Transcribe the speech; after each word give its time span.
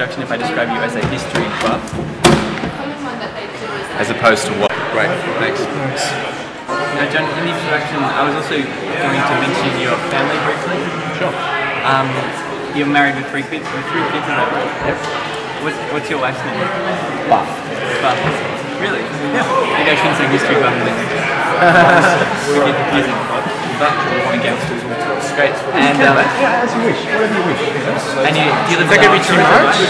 introduction 0.00 0.24
if 0.24 0.32
I 0.32 0.40
describe 0.40 0.72
you 0.72 0.80
as 0.80 0.96
a 0.96 1.04
history 1.12 1.44
buff? 1.60 1.76
As 4.00 4.08
opposed 4.08 4.48
to 4.48 4.52
what? 4.56 4.72
Great, 4.96 5.12
thanks. 5.36 5.60
Now, 6.96 7.04
John, 7.12 7.28
in 7.36 7.44
the 7.44 7.52
introduction, 7.52 8.00
I 8.00 8.24
was 8.24 8.32
also 8.32 8.56
going 8.64 9.20
to 9.20 9.34
mention 9.44 9.76
your 9.76 10.00
family 10.08 10.40
briefly. 10.48 10.80
Sure. 11.20 11.28
Um, 11.84 12.08
you're 12.72 12.88
married 12.88 13.20
with 13.20 13.28
three 13.28 13.44
kids. 13.44 13.68
With 13.76 13.84
three 13.92 14.00
kids, 14.08 14.24
is 14.24 14.32
that 14.40 14.48
right? 14.48 14.72
Yep. 14.88 14.96
What's, 15.68 15.76
what's 15.92 16.08
your 16.08 16.24
wife's 16.24 16.40
name? 16.48 16.64
Buff. 17.28 17.44
Buff. 18.00 18.16
Really? 18.80 19.04
Yeah. 19.36 19.44
Maybe 19.76 19.92
I 19.92 19.96
shouldn't 20.00 20.16
say 20.16 20.32
history 20.32 20.56
buff 20.64 20.72
then. 20.80 20.96
we 22.48 22.72
get 22.72 22.72
confusing. 22.88 23.49
But 23.80 23.96
against 24.36 24.68
us. 24.68 25.32
Great. 25.32 25.56
And 25.72 25.96
um, 26.04 26.20
Yeah, 26.36 26.60
as 26.60 26.68
you 26.76 26.84
wish, 26.84 27.00
whatever 27.00 27.32
you 27.32 27.44
wish. 27.48 27.64
and 28.28 28.36
you, 28.36 28.44
do 28.44 28.68
you 28.72 28.76
live 28.76 28.92
Is 28.92 28.92
that 28.92 29.00
gonna 29.00 29.16
be 29.16 29.24
too 29.24 29.40
much? 29.40 29.80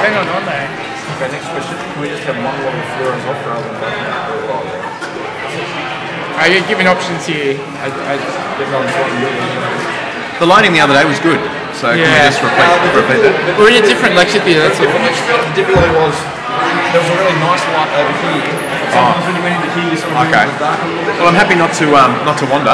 Hang 0.00 0.16
on, 0.16 0.26
on 0.32 0.44
there. 0.48 0.64
Okay, 1.20 1.28
next 1.36 1.48
question. 1.52 1.76
Can 1.76 1.98
we 2.00 2.08
just 2.08 2.24
have 2.24 2.36
monologue 2.40 2.72
of 2.72 2.88
Florence 2.96 3.24
off 3.28 3.40
rather 3.44 3.68
than 3.68 3.76
like 3.84 4.00
that 4.00 4.20
for 4.24 4.36
a 4.40 4.44
while? 4.48 4.64
Are 6.40 6.48
you 6.48 6.64
giving 6.64 6.88
options 6.88 7.28
here? 7.28 7.60
I, 7.84 7.92
I, 7.92 8.14
The 10.40 10.48
lighting 10.48 10.72
the 10.72 10.80
other 10.80 10.96
day 10.96 11.04
was 11.04 11.20
good, 11.20 11.36
so 11.76 11.92
can 11.92 12.00
we 12.00 12.08
Yeah. 12.08 12.32
just 12.32 12.40
repeat, 12.40 12.64
repeat 12.96 13.20
that? 13.28 13.60
we're 13.60 13.68
in 13.76 13.84
a 13.84 13.84
different 13.84 14.16
lecture 14.16 14.40
theatre, 14.40 14.64
that's 14.64 14.80
all. 14.80 14.88
What 14.88 15.12
you 15.12 15.20
felt 15.28 15.44
the 15.44 15.52
difficulty 15.52 15.92
was 15.92 16.16
there 16.96 17.00
was 17.04 17.10
a 17.12 17.16
really 17.20 17.36
nice 17.44 17.60
light 17.76 17.92
over 17.92 18.14
here. 18.24 18.40
Sometimes 18.88 19.22
when 19.28 19.36
you 19.36 19.44
went 19.44 19.54
into 19.60 19.68
here, 19.76 19.84
you 19.92 19.98
sort 20.00 20.16
of 20.16 20.24
Okay. 20.32 20.32
went 20.32 20.48
into 20.48 20.56
the 20.56 20.64
dark 20.64 20.80
a 20.80 20.88
little 20.88 21.04
bit. 21.04 21.14
Well, 21.20 21.28
I'm 21.28 21.36
happy 21.36 21.56
not 21.60 21.76
to 21.76 21.84
um, 21.92 22.12
not 22.24 22.40
to 22.40 22.46
wander. 22.48 22.72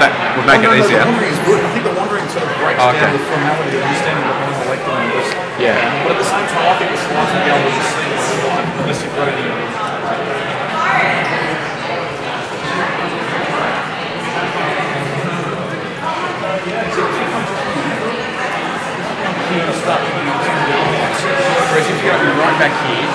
That 0.00 0.10
would 0.40 0.48
make 0.48 0.64
Oh, 0.64 0.72
no, 0.72 0.72
it 0.72 0.80
no, 0.80 0.88
easier. 0.88 1.04
The 1.04 1.12
wandering 1.12 1.36
is 1.36 1.40
good. 1.44 1.60
I 1.60 1.68
think 1.76 1.84
the 1.84 1.92
wandering 2.00 2.26
sort 2.32 2.48
of 2.48 2.52
breaks 2.64 2.80
Oh, 2.80 2.88
okay. 2.96 3.04
down 3.04 3.12
the 3.12 3.22
formality 3.28 3.76
of 3.76 3.84
you 3.84 3.96
standing 4.00 4.24
behind 4.24 4.56
the 4.56 4.66
lectern 4.72 4.96
and 5.04 5.12
just. 5.20 5.31
Yeah. 5.62 5.78
But 6.02 6.18
at 6.18 6.18
the 6.18 6.26
same 6.26 6.42
time, 6.50 6.74
I 6.74 6.74
think 6.74 6.90
the 6.90 6.98
slides 6.98 7.30
would 7.30 7.46
be 7.46 7.50
able 7.54 7.62
to 7.62 7.78
just 7.78 7.94
see 7.94 8.10
unless 8.82 8.98
you've 8.98 9.14
got 9.14 9.30
any. 9.30 9.46
Whereas 21.70 21.86
if 21.86 21.94
you 21.94 22.10
go 22.10 22.18
right 22.42 22.58
back 22.58 22.74
here, 22.82 23.06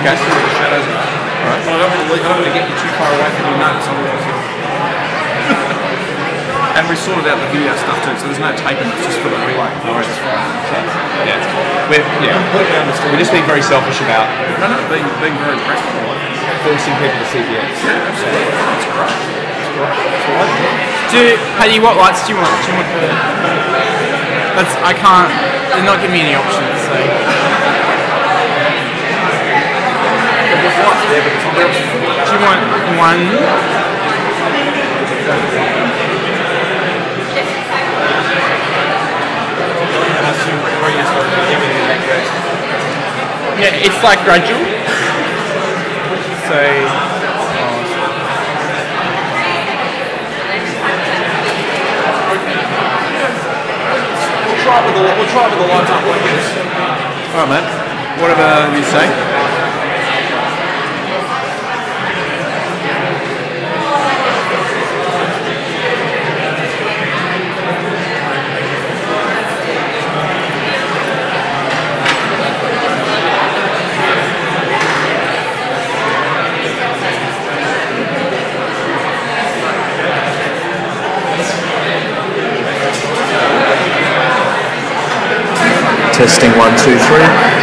Okay. 0.00 0.16
the 0.16 0.52
shadows 0.56 0.88
are. 0.88 1.04
Right. 1.44 1.60
I 1.60 1.76
don't 1.76 1.92
want 1.92 2.00
to, 2.00 2.14
I 2.14 2.16
don't 2.16 2.32
want 2.32 2.48
to 2.48 2.54
get 2.56 2.64
you 2.64 2.76
too 2.80 2.88
far 2.96 3.12
away 3.12 3.28
from 3.36 3.44
your 3.44 3.58
notes, 3.60 3.86
otherwise. 3.86 4.39
And 6.80 6.88
we 6.88 6.96
sorted 6.96 7.28
out 7.28 7.36
the 7.36 7.50
video 7.52 7.76
stuff 7.76 8.00
too, 8.00 8.16
so 8.16 8.24
there's 8.24 8.40
no 8.40 8.56
taping, 8.56 8.88
it's 8.88 9.04
just 9.04 9.20
for 9.20 9.28
the. 9.28 9.36
Which 9.36 10.08
is. 10.08 10.16
Yeah. 11.28 11.36
We're, 11.92 12.00
yeah. 12.24 12.40
We're 12.56 13.20
just 13.20 13.36
being 13.36 13.44
very 13.44 13.60
selfish 13.60 14.00
about 14.00 14.24
No, 14.56 14.72
no, 14.72 14.80
being, 14.88 15.04
being 15.20 15.36
very 15.44 15.60
practical. 15.68 16.00
forcing 16.64 16.96
people 16.96 17.20
to 17.20 17.28
see 17.28 17.44
the 17.44 17.60
ends. 17.60 17.76
Yeah, 17.84 18.08
absolutely. 18.08 18.48
That's 18.48 18.88
great. 18.96 19.12
That's 19.12 19.68
great. 19.76 19.92
That's 19.92 20.24
all 20.24 20.48
do. 20.56 20.72
Do, 21.12 21.36
Paddy, 21.60 21.76
what 21.84 22.00
lights 22.00 22.24
do 22.24 22.32
you 22.32 22.40
want? 22.40 22.48
Do 22.64 22.72
you 22.72 22.80
want 22.80 22.88
the... 22.96 23.12
That's, 24.56 24.72
I 24.80 24.96
can't, 24.96 25.28
they're 25.76 25.84
not 25.84 26.00
giving 26.00 26.16
me 26.16 26.32
any 26.32 26.32
options, 26.32 26.80
so... 26.88 26.96
There's 30.64 30.80
lights 30.80 31.04
there, 31.12 31.20
but 31.28 31.32
it's 31.36 31.44
not 31.44 31.60
there. 31.60 31.68
Do 31.68 32.32
you 32.32 32.40
want 32.40 32.64
one? 32.96 33.20
Where 33.36 34.16
you 34.16 34.32
start 34.32 34.54
everything 34.56 34.88
that 34.88 35.28
goes. 35.28 35.90
Yeah, 43.60 43.76
it's 43.76 44.00
like 44.02 44.24
gradual. 44.24 44.64
So... 46.48 46.56
We'll 54.46 54.56
try 54.64 54.80
it 54.80 54.84
with 54.86 54.96
the 54.96 55.02
we'll 55.02 55.28
try 55.28 55.44
it 55.44 55.50
with 55.50 55.60
the 55.60 55.68
lights 55.68 55.90
up 55.90 56.04
like 56.08 56.24
this. 56.24 56.46
All 57.34 57.44
right, 57.44 57.60
mate. 57.60 57.68
Whatever 58.22 58.76
you 58.76 58.84
say. 58.84 59.29
Testing 86.20 86.50
one, 86.58 86.76
two, 86.76 86.98
three. 86.98 87.60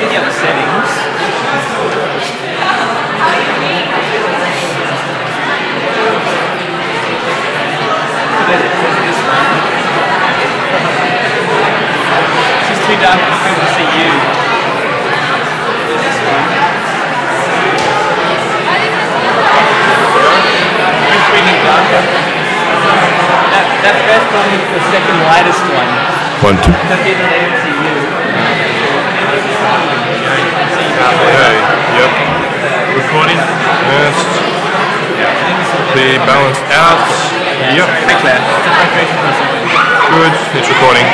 any 0.00 0.16
other 0.16 0.32
settings, 0.32 0.90
it's 12.50 12.68
just 12.68 12.82
too 12.86 12.96
dark 12.98 13.20
for 13.22 13.36
people 13.46 13.62
to 13.62 13.70
see 13.78 13.88
you. 13.94 14.10
Just 21.10 21.26
bring 21.30 21.46
it 21.46 21.60
darker. 21.62 22.02
That, 23.50 23.66
that 23.86 23.96
first 24.06 24.28
one 24.34 24.50
is 24.50 24.64
the 24.74 24.82
second 24.90 25.18
lightest 25.30 25.62
one. 25.70 25.90
One, 26.42 26.56
two. 26.58 26.72
So 26.72 26.96
people 27.04 27.26
don't 27.30 27.54
see 27.62 27.76
you. 27.78 28.20
Okay, 31.00 31.56
yep. 31.96 32.12
Recording. 32.92 33.38
Yes. 33.40 34.16
The 35.96 36.20
balance 36.28 36.60
out. 36.76 37.00
Yep. 37.72 37.88
Hey 38.04 38.16
Claire. 38.20 38.42
Concentration 38.68 39.16
for 39.16 39.28
a 39.28 39.36
second. 39.40 39.64
Good. 40.12 40.32
It's 40.60 40.68
recording. 40.68 41.06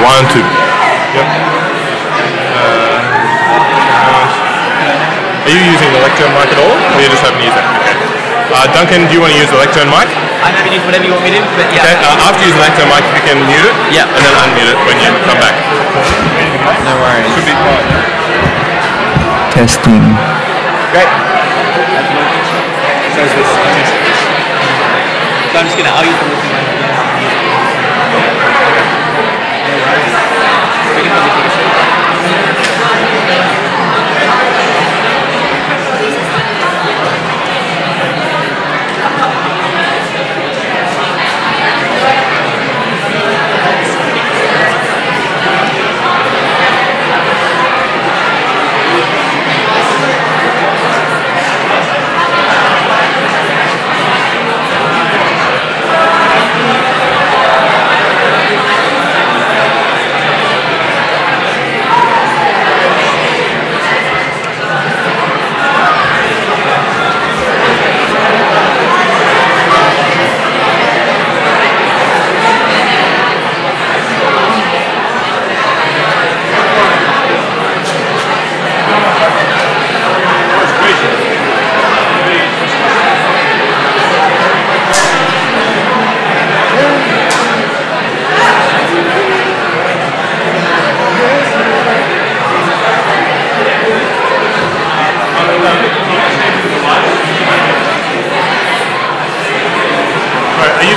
One, 0.00 0.24
two. 0.32 0.40
Yep. 0.40 1.26
Uh, 2.56 3.00
balance. 4.08 4.36
Are 5.46 5.52
you 5.52 5.62
using 5.68 5.90
the 5.92 6.00
lectern 6.00 6.32
mic 6.32 6.48
at 6.48 6.58
all? 6.58 6.74
Or 6.74 7.00
you 7.00 7.12
just 7.12 7.22
happen 7.22 7.38
to 7.38 7.46
use 7.46 7.54
that? 7.54 7.66
Okay. 7.84 7.96
Uh, 8.50 8.64
Duncan, 8.76 9.08
do 9.08 9.16
you 9.16 9.24
want 9.24 9.32
to 9.32 9.40
use 9.40 9.48
the 9.48 9.56
lectern 9.56 9.88
mic? 9.88 10.04
I 10.04 10.44
I'm 10.44 10.52
happy 10.52 10.68
to 10.68 10.76
use 10.76 10.84
whatever 10.84 11.08
you 11.08 11.16
want 11.16 11.24
me 11.24 11.32
to, 11.32 11.40
but 11.56 11.64
yeah. 11.72 11.80
Okay, 11.80 11.96
uh, 11.96 12.28
after 12.28 12.44
using 12.44 12.60
the 12.60 12.68
lectern 12.68 12.92
mic, 12.92 13.08
you 13.08 13.24
can 13.24 13.40
mute 13.48 13.64
it. 13.64 13.72
Yeah. 13.88 14.04
And 14.04 14.20
then 14.20 14.36
unmute 14.36 14.68
it 14.68 14.76
when 14.84 15.00
you 15.00 15.08
come 15.24 15.40
back. 15.40 15.56
No 16.84 16.92
worries. 17.00 17.24
Should 17.32 17.48
be 17.48 17.56
fine. 17.56 17.88
Testing. 19.56 20.04
Great. 20.92 21.08
So 23.16 23.24
is 23.24 23.32
this. 23.32 23.48
So 23.48 23.56
I'm 25.56 25.64
just 25.72 25.80
gonna, 25.80 25.96
I'll 25.96 26.04
use 26.04 26.20
the 26.20 26.28
looking 26.28 26.52
one. 26.52 26.75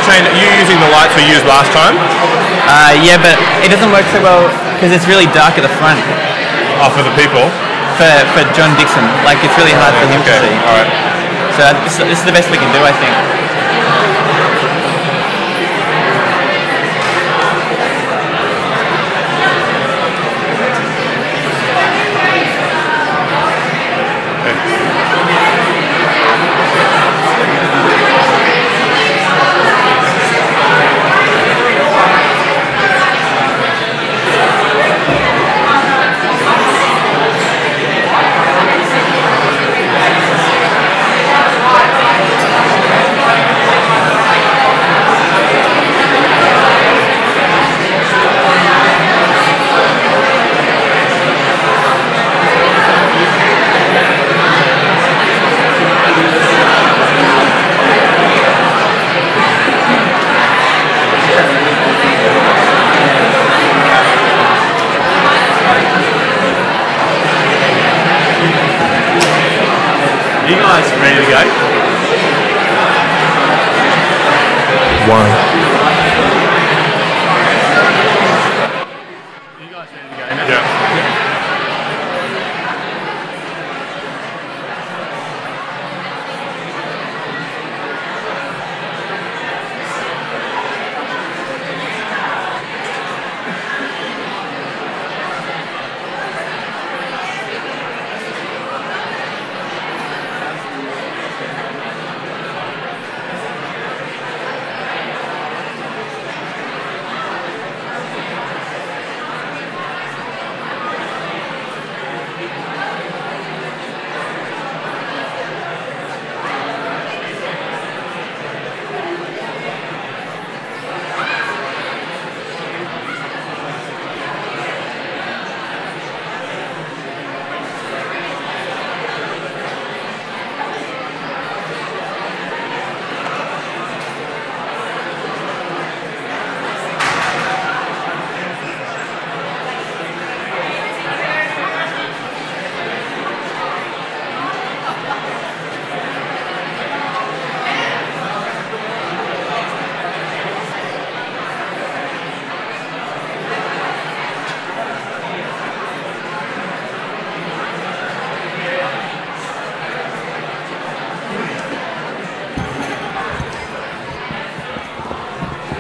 Are 0.08 0.40
you 0.40 0.48
using 0.64 0.80
the 0.80 0.90
lights 0.96 1.12
we 1.20 1.28
used 1.28 1.44
last 1.46 1.70
time? 1.76 1.96
Uh, 2.70 2.96
yeah, 3.04 3.20
but 3.20 3.36
it 3.66 3.70
doesn't 3.74 3.92
work 3.92 4.06
so 4.16 4.22
well 4.24 4.48
because 4.78 4.96
it's 4.96 5.06
really 5.10 5.28
dark 5.36 5.60
at 5.60 5.64
the 5.66 5.74
front 5.82 6.00
Oh, 6.80 6.88
for 6.96 7.04
the 7.04 7.12
people. 7.20 7.44
for, 8.00 8.08
for 8.32 8.44
John 8.56 8.72
Dixon. 8.80 9.04
Like, 9.28 9.44
it's 9.44 9.56
really 9.60 9.76
hard 9.76 9.92
for 10.00 10.08
him 10.08 10.24
Okay. 10.24 10.40
to 10.40 10.48
see. 10.48 10.56
All 10.64 10.76
right. 10.80 10.92
So 11.60 11.64
this, 11.84 12.00
this 12.00 12.20
is 12.24 12.26
the 12.26 12.32
best 12.32 12.48
we 12.48 12.56
can 12.58 12.72
do, 12.72 12.80
I 12.80 12.96
think. 12.96 13.12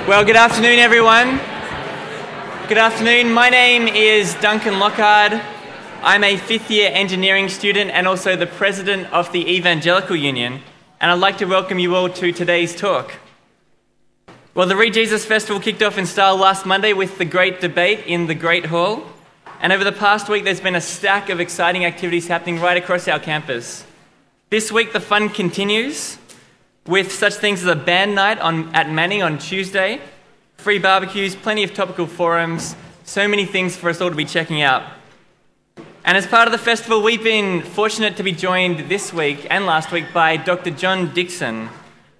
Well, 0.10 0.26
good 0.26 0.38
afternoon, 0.38 0.80
everyone. 0.80 1.38
Good 2.68 2.80
afternoon. 2.80 3.32
My 3.32 3.52
name 3.52 3.88
is 3.88 4.34
Duncan 4.42 4.80
Lockhart. 4.80 5.40
I'm 6.02 6.24
a 6.24 6.36
fifth 6.36 6.72
year 6.72 6.90
engineering 6.92 7.48
student 7.48 7.92
and 7.92 8.08
also 8.08 8.36
the 8.36 8.48
president 8.48 9.14
of 9.14 9.32
the 9.32 9.48
Evangelical 9.48 10.16
Union, 10.16 10.62
and 11.00 11.12
I'd 11.12 11.20
like 11.20 11.38
to 11.38 11.46
welcome 11.46 11.78
you 11.78 11.94
all 11.94 12.10
to 12.10 12.32
today's 12.32 12.76
talk. 12.76 13.14
Well, 14.56 14.66
the 14.66 14.76
Read 14.76 14.96
Jesus 14.96 15.26
Festival 15.26 15.62
kicked 15.62 15.84
off 15.84 16.00
in 16.00 16.08
style 16.08 16.38
last 16.38 16.66
Monday 16.66 16.94
with 16.94 17.20
the 17.20 17.26
great 17.26 17.62
debate 17.62 18.08
in 18.08 18.26
the 18.26 18.34
Great 18.34 18.66
Hall, 18.66 19.04
and 19.62 19.72
over 19.72 19.84
the 19.84 19.92
past 19.92 20.28
week, 20.28 20.44
there's 20.44 20.60
been 20.60 20.74
a 20.74 20.82
stack 20.82 21.30
of 21.30 21.40
exciting 21.40 21.86
activities 21.86 22.28
happening 22.28 22.60
right 22.60 22.78
across 22.78 23.08
our 23.08 23.20
campus. 23.20 23.86
This 24.50 24.72
week, 24.72 24.92
the 24.92 25.00
fun 25.00 25.30
continues 25.30 26.18
with 26.90 27.12
such 27.12 27.36
things 27.36 27.62
as 27.62 27.68
a 27.68 27.76
band 27.76 28.16
night 28.16 28.40
on, 28.40 28.76
at 28.76 28.90
Manning 28.90 29.22
on 29.22 29.38
Tuesday, 29.38 30.02
free 30.58 30.80
barbecues, 30.80 31.36
plenty 31.36 31.64
of 31.64 31.72
topical 31.72 32.08
forums, 32.08 32.76
so 33.04 33.28
many 33.28 33.46
things 33.46 33.78
for 33.78 33.92
us 33.92 34.02
all 34.02 34.10
to 34.10 34.16
be 34.16 34.26
checking 34.26 34.64
out. 34.64 34.82
And 36.04 36.18
as 36.18 36.26
part 36.26 36.48
of 36.48 36.52
the 36.52 36.58
festival, 36.58 37.04
we've 37.04 37.24
been 37.24 37.62
fortunate 37.62 38.18
to 38.18 38.24
be 38.24 38.32
joined 38.32 38.90
this 38.90 39.14
week 39.14 39.46
and 39.52 39.68
last 39.68 39.92
week 39.92 40.12
by 40.12 40.36
Dr. 40.38 40.72
John 40.72 41.14
Dixon, 41.14 41.70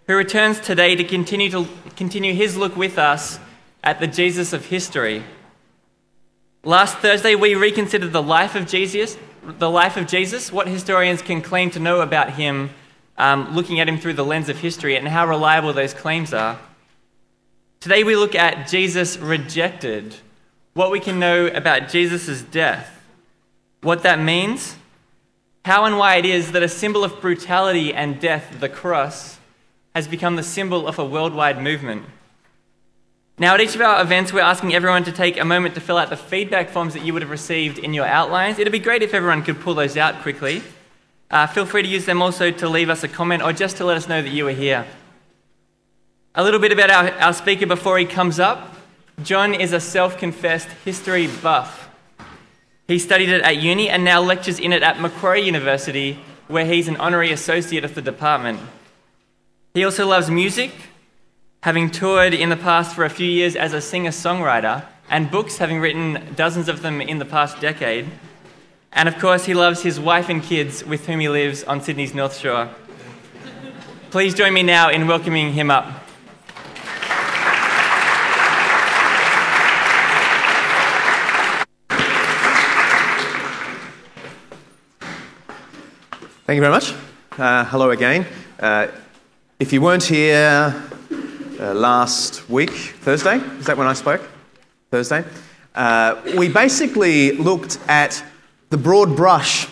who 0.06 0.16
returns 0.16 0.60
today 0.60 0.96
to 0.96 1.04
continue, 1.04 1.50
to 1.50 1.68
continue 1.96 2.36
his 2.36 2.56
look 2.56 2.76
with 2.76 3.00
us 3.00 3.40
at 3.84 4.00
the 4.00 4.06
Jesus 4.06 4.54
of 4.54 4.68
history. 4.68 5.24
Last 6.64 6.98
Thursday, 6.98 7.34
we 7.34 7.56
reconsidered 7.56 8.12
the 8.12 8.22
life 8.22 8.54
of 8.54 8.68
Jesus, 8.68 9.18
the 9.44 9.70
life 9.70 9.98
of 9.98 10.06
Jesus, 10.06 10.52
what 10.52 10.68
historians 10.68 11.24
can 11.24 11.42
claim 11.42 11.72
to 11.72 11.80
know 11.80 12.02
about 12.02 12.34
him, 12.34 12.70
um, 13.20 13.54
looking 13.54 13.80
at 13.80 13.88
him 13.88 14.00
through 14.00 14.14
the 14.14 14.26
lens 14.26 14.50
of 14.50 14.58
history, 14.58 14.96
and 14.96 15.08
how 15.08 15.28
reliable 15.28 15.74
those 15.74 15.94
claims 15.94 16.34
are. 16.34 16.58
Today, 17.80 18.04
we 18.04 18.16
look 18.16 18.34
at 18.34 18.68
Jesus 18.68 19.18
rejected, 19.18 20.16
what 20.74 20.90
we 20.90 21.00
can 21.00 21.20
know 21.20 21.48
about 21.48 21.90
Jesus' 21.90 22.42
death, 22.42 23.02
what 23.82 24.04
that 24.04 24.20
means, 24.20 24.76
how 25.66 25.86
and 25.86 25.98
why 25.98 26.16
it 26.16 26.26
is 26.26 26.54
that 26.54 26.64
a 26.64 26.70
symbol 26.70 27.04
of 27.04 27.22
brutality 27.22 27.94
and 27.94 28.20
death, 28.20 28.60
the 28.60 28.70
cross, 28.70 29.38
has 29.94 30.08
become 30.08 30.36
the 30.36 30.44
symbol 30.44 30.88
of 30.88 30.98
a 30.98 31.06
worldwide 31.06 31.62
movement. 31.62 32.06
Now, 33.38 33.54
at 33.54 33.62
each 33.62 33.76
of 33.76 33.82
our 33.82 34.02
events, 34.02 34.34
we're 34.34 34.42
asking 34.42 34.74
everyone 34.74 35.04
to 35.06 35.12
take 35.12 35.40
a 35.40 35.46
moment 35.46 35.76
to 35.76 35.82
fill 35.82 35.98
out 35.98 36.10
the 36.10 36.18
feedback 36.18 36.70
forms 36.70 36.94
that 36.94 37.06
you 37.06 37.14
would 37.14 37.22
have 37.22 37.32
received 37.32 37.80
in 37.80 37.94
your 37.94 38.06
outlines. 38.06 38.60
It'd 38.60 38.72
be 38.72 38.80
great 38.80 39.02
if 39.02 39.14
everyone 39.14 39.44
could 39.44 39.60
pull 39.62 39.74
those 39.74 39.96
out 39.96 40.22
quickly. 40.22 40.62
Uh, 41.32 41.46
feel 41.46 41.66
free 41.66 41.84
to 41.84 41.88
use 41.88 42.06
them 42.06 42.22
also 42.22 42.50
to 42.50 42.68
leave 42.68 42.90
us 42.90 43.04
a 43.04 43.08
comment 43.08 43.44
or 43.44 43.54
just 43.54 43.78
to 43.78 43.86
let 43.86 43.98
us 43.98 44.08
know 44.10 44.22
that 44.22 44.32
you 44.32 44.46
were 44.46 44.52
here. 44.52 44.86
A 46.34 46.44
little 46.44 46.60
bit 46.60 46.72
about 46.72 46.90
our, 46.90 47.12
our 47.20 47.34
speaker 47.34 47.68
before 47.68 48.00
he 48.00 48.06
comes 48.06 48.40
up. 48.40 48.76
John 49.24 49.54
is 49.54 49.74
a 49.74 49.80
self 49.80 50.18
confessed 50.18 50.70
history 50.86 51.28
buff. 51.28 51.90
He 52.88 52.98
studied 52.98 53.30
it 53.30 53.42
at 53.42 53.58
uni 53.58 53.90
and 53.90 54.04
now 54.04 54.22
lectures 54.22 54.60
in 54.60 54.74
it 54.74 54.82
at 54.82 55.00
Macquarie 55.00 55.46
University, 55.46 56.20
where 56.48 56.66
he's 56.66 56.88
an 56.88 56.98
honorary 56.98 57.32
associate 57.32 57.84
of 57.84 57.94
the 57.94 58.02
department. 58.02 58.60
He 59.76 59.84
also 59.84 60.08
loves 60.08 60.32
music, 60.32 60.72
having 61.62 61.92
toured 61.92 62.34
in 62.34 62.50
the 62.50 62.58
past 62.58 62.96
for 62.96 63.06
a 63.06 63.10
few 63.10 63.30
years 63.30 63.56
as 63.56 63.74
a 63.74 63.82
singer 63.82 64.10
songwriter, 64.10 64.86
and 65.10 65.30
books, 65.30 65.58
having 65.58 65.80
written 65.80 66.34
dozens 66.36 66.68
of 66.68 66.82
them 66.82 67.02
in 67.02 67.20
the 67.20 67.26
past 67.26 67.62
decade. 67.62 68.08
And 68.92 69.08
of 69.08 69.18
course, 69.20 69.46
he 69.46 69.54
loves 69.54 69.82
his 69.82 70.00
wife 70.00 70.30
and 70.30 70.44
kids 70.44 70.84
with 70.84 71.06
whom 71.06 71.20
he 71.20 71.30
lives 71.30 71.64
on 71.64 71.82
Sydney's 71.82 72.14
North 72.14 72.38
Shore. 72.38 72.70
Please 74.12 74.34
join 74.34 74.54
me 74.54 74.64
now 74.64 74.90
in 74.90 75.08
welcoming 75.08 75.54
him 75.54 75.70
up. 75.70 75.86
Thank 86.46 86.56
you 86.56 86.62
very 86.62 86.72
much. 86.72 86.96
Uh, 87.38 87.64
hello 87.66 87.92
again. 87.92 88.26
Uh, 88.60 88.88
if 89.60 89.72
you 89.72 89.82
weren't 89.82 90.04
here 90.04 90.74
uh, 91.60 91.74
last 91.76 92.50
week, 92.50 92.72
Thursday, 92.72 93.36
is 93.60 93.68
that 93.68 93.78
when 93.78 93.86
I 93.86 93.94
spoke? 93.94 94.22
Thursday? 94.90 95.24
Uh, 95.76 96.20
we 96.36 96.50
basically 96.50 97.34
looked 97.34 97.78
at 97.88 98.24
the 98.70 98.78
broad 98.78 99.16
brush 99.16 99.68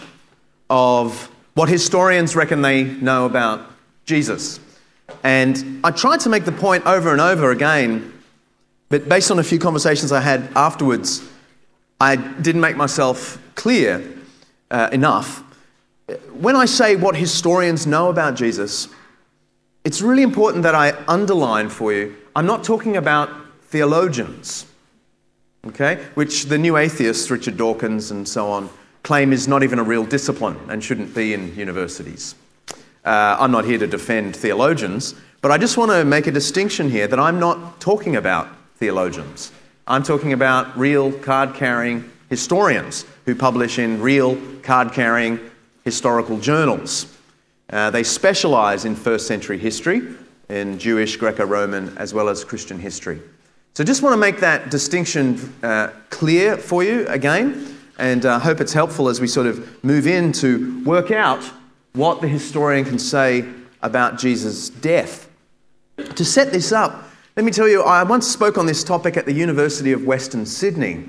of 0.69 1.31
what 1.53 1.69
historians 1.69 2.35
reckon 2.35 2.61
they 2.61 2.83
know 2.83 3.25
about 3.25 3.71
Jesus. 4.05 4.59
And 5.23 5.81
I 5.83 5.91
tried 5.91 6.19
to 6.21 6.29
make 6.29 6.45
the 6.45 6.51
point 6.51 6.85
over 6.85 7.11
and 7.11 7.21
over 7.21 7.51
again, 7.51 8.13
but 8.89 9.07
based 9.07 9.31
on 9.31 9.39
a 9.39 9.43
few 9.43 9.59
conversations 9.59 10.11
I 10.11 10.21
had 10.21 10.49
afterwards, 10.55 11.27
I 11.99 12.15
didn't 12.15 12.61
make 12.61 12.75
myself 12.75 13.41
clear 13.55 14.03
uh, 14.69 14.89
enough. 14.91 15.43
When 16.33 16.55
I 16.55 16.65
say 16.65 16.95
what 16.95 17.15
historians 17.15 17.87
know 17.87 18.09
about 18.09 18.35
Jesus, 18.35 18.87
it's 19.83 20.01
really 20.01 20.23
important 20.23 20.63
that 20.63 20.75
I 20.75 20.93
underline 21.07 21.69
for 21.69 21.93
you 21.93 22.15
I'm 22.37 22.45
not 22.45 22.63
talking 22.63 22.97
about 22.97 23.31
theologians, 23.63 24.67
okay, 25.65 26.05
which 26.13 26.45
the 26.45 26.57
new 26.59 26.77
atheists, 26.77 27.31
Richard 27.31 27.57
Dawkins 27.57 28.11
and 28.11 28.27
so 28.27 28.51
on, 28.51 28.69
claim 29.03 29.33
is 29.33 29.47
not 29.47 29.63
even 29.63 29.79
a 29.79 29.83
real 29.83 30.05
discipline 30.05 30.57
and 30.69 30.83
shouldn't 30.83 31.13
be 31.15 31.33
in 31.33 31.55
universities. 31.55 32.35
Uh, 33.05 33.37
I'm 33.39 33.51
not 33.51 33.65
here 33.65 33.77
to 33.77 33.87
defend 33.87 34.35
theologians, 34.35 35.15
but 35.41 35.51
I 35.51 35.57
just 35.57 35.77
want 35.77 35.91
to 35.91 36.03
make 36.03 36.27
a 36.27 36.31
distinction 36.31 36.89
here 36.89 37.07
that 37.07 37.19
I'm 37.19 37.39
not 37.39 37.79
talking 37.79 38.15
about 38.15 38.49
theologians. 38.75 39.51
I'm 39.87 40.03
talking 40.03 40.33
about 40.33 40.77
real 40.77 41.11
card 41.11 41.53
carrying 41.53 42.11
historians 42.29 43.05
who 43.25 43.35
publish 43.35 43.79
in 43.79 44.01
real 44.01 44.37
card 44.61 44.91
carrying 44.91 45.39
historical 45.85 46.39
journals. 46.39 47.17
Uh, 47.69 47.89
they 47.89 48.03
specialize 48.03 48.83
in 48.83 48.95
first 48.95 49.27
century 49.27 49.57
history, 49.57 50.01
in 50.49 50.79
Jewish, 50.79 51.15
Greco 51.17 51.45
Roman, 51.45 51.97
as 51.97 52.13
well 52.13 52.29
as 52.29 52.43
Christian 52.43 52.79
history. 52.79 53.21
So 53.73 53.83
just 53.83 54.01
want 54.01 54.13
to 54.13 54.17
make 54.17 54.39
that 54.39 54.71
distinction 54.71 55.53
uh, 55.61 55.91
clear 56.09 56.57
for 56.57 56.83
you 56.83 57.05
again, 57.07 57.76
and 57.97 58.25
uh, 58.25 58.39
hope 58.39 58.61
it's 58.61 58.73
helpful 58.73 59.09
as 59.09 59.19
we 59.19 59.27
sort 59.27 59.47
of 59.47 59.83
move 59.83 60.07
in 60.07 60.31
to 60.33 60.83
work 60.83 61.11
out 61.11 61.43
what 61.93 62.21
the 62.21 62.27
historian 62.27 62.85
can 62.85 62.99
say 62.99 63.45
about 63.81 64.17
Jesus' 64.17 64.69
death. 64.69 65.29
To 65.97 66.23
set 66.23 66.51
this 66.51 66.71
up, 66.71 67.03
let 67.35 67.45
me 67.45 67.51
tell 67.51 67.67
you, 67.67 67.83
I 67.83 68.03
once 68.03 68.27
spoke 68.27 68.57
on 68.57 68.65
this 68.65 68.83
topic 68.83 69.17
at 69.17 69.25
the 69.25 69.33
University 69.33 69.91
of 69.91 70.05
Western 70.05 70.45
Sydney. 70.45 71.05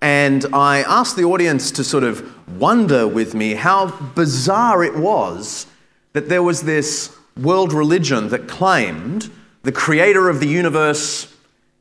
And 0.00 0.46
I 0.52 0.82
asked 0.82 1.16
the 1.16 1.24
audience 1.24 1.70
to 1.72 1.84
sort 1.84 2.04
of 2.04 2.58
wonder 2.58 3.06
with 3.06 3.34
me 3.34 3.54
how 3.54 3.90
bizarre 4.14 4.84
it 4.84 4.96
was 4.96 5.66
that 6.12 6.28
there 6.28 6.42
was 6.42 6.62
this 6.62 7.16
world 7.36 7.72
religion 7.72 8.28
that 8.28 8.48
claimed 8.48 9.30
the 9.62 9.72
creator 9.72 10.28
of 10.28 10.40
the 10.40 10.46
universe 10.46 11.34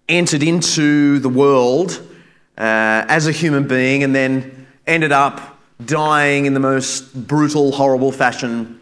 entered 0.10 0.43
into 0.43 1.19
the 1.19 1.29
world 1.29 2.01
as 2.57 3.27
a 3.27 3.31
human 3.31 3.67
being 3.67 4.03
and 4.03 4.15
then 4.15 4.67
ended 4.85 5.11
up 5.11 5.57
dying 5.85 6.45
in 6.45 6.53
the 6.53 6.59
most 6.59 7.27
brutal, 7.27 7.71
horrible 7.71 8.11
fashion 8.11 8.79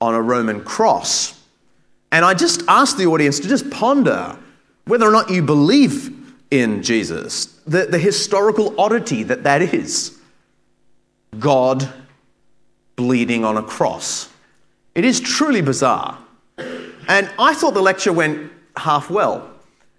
on 0.00 0.14
a 0.14 0.22
Roman 0.22 0.64
cross. 0.64 1.38
And 2.12 2.24
I 2.24 2.34
just 2.34 2.62
asked 2.66 2.96
the 2.96 3.06
audience 3.06 3.38
to 3.40 3.48
just 3.48 3.70
ponder 3.70 4.36
whether 4.86 5.06
or 5.06 5.12
not 5.12 5.30
you 5.30 5.42
believe 5.42 6.16
in 6.50 6.82
Jesus, 6.82 7.46
the, 7.66 7.86
the 7.86 7.98
historical 7.98 8.78
oddity 8.80 9.22
that 9.24 9.44
that 9.44 9.62
is. 9.62 10.18
God 11.38 11.88
bleeding 12.96 13.44
on 13.44 13.56
a 13.56 13.62
cross. 13.62 14.28
It 14.94 15.04
is 15.04 15.20
truly 15.20 15.60
bizarre. 15.60 16.18
And 17.08 17.30
I 17.38 17.54
thought 17.54 17.74
the 17.74 17.82
lecture 17.82 18.12
went 18.12 18.50
half 18.76 19.10
well. 19.10 19.50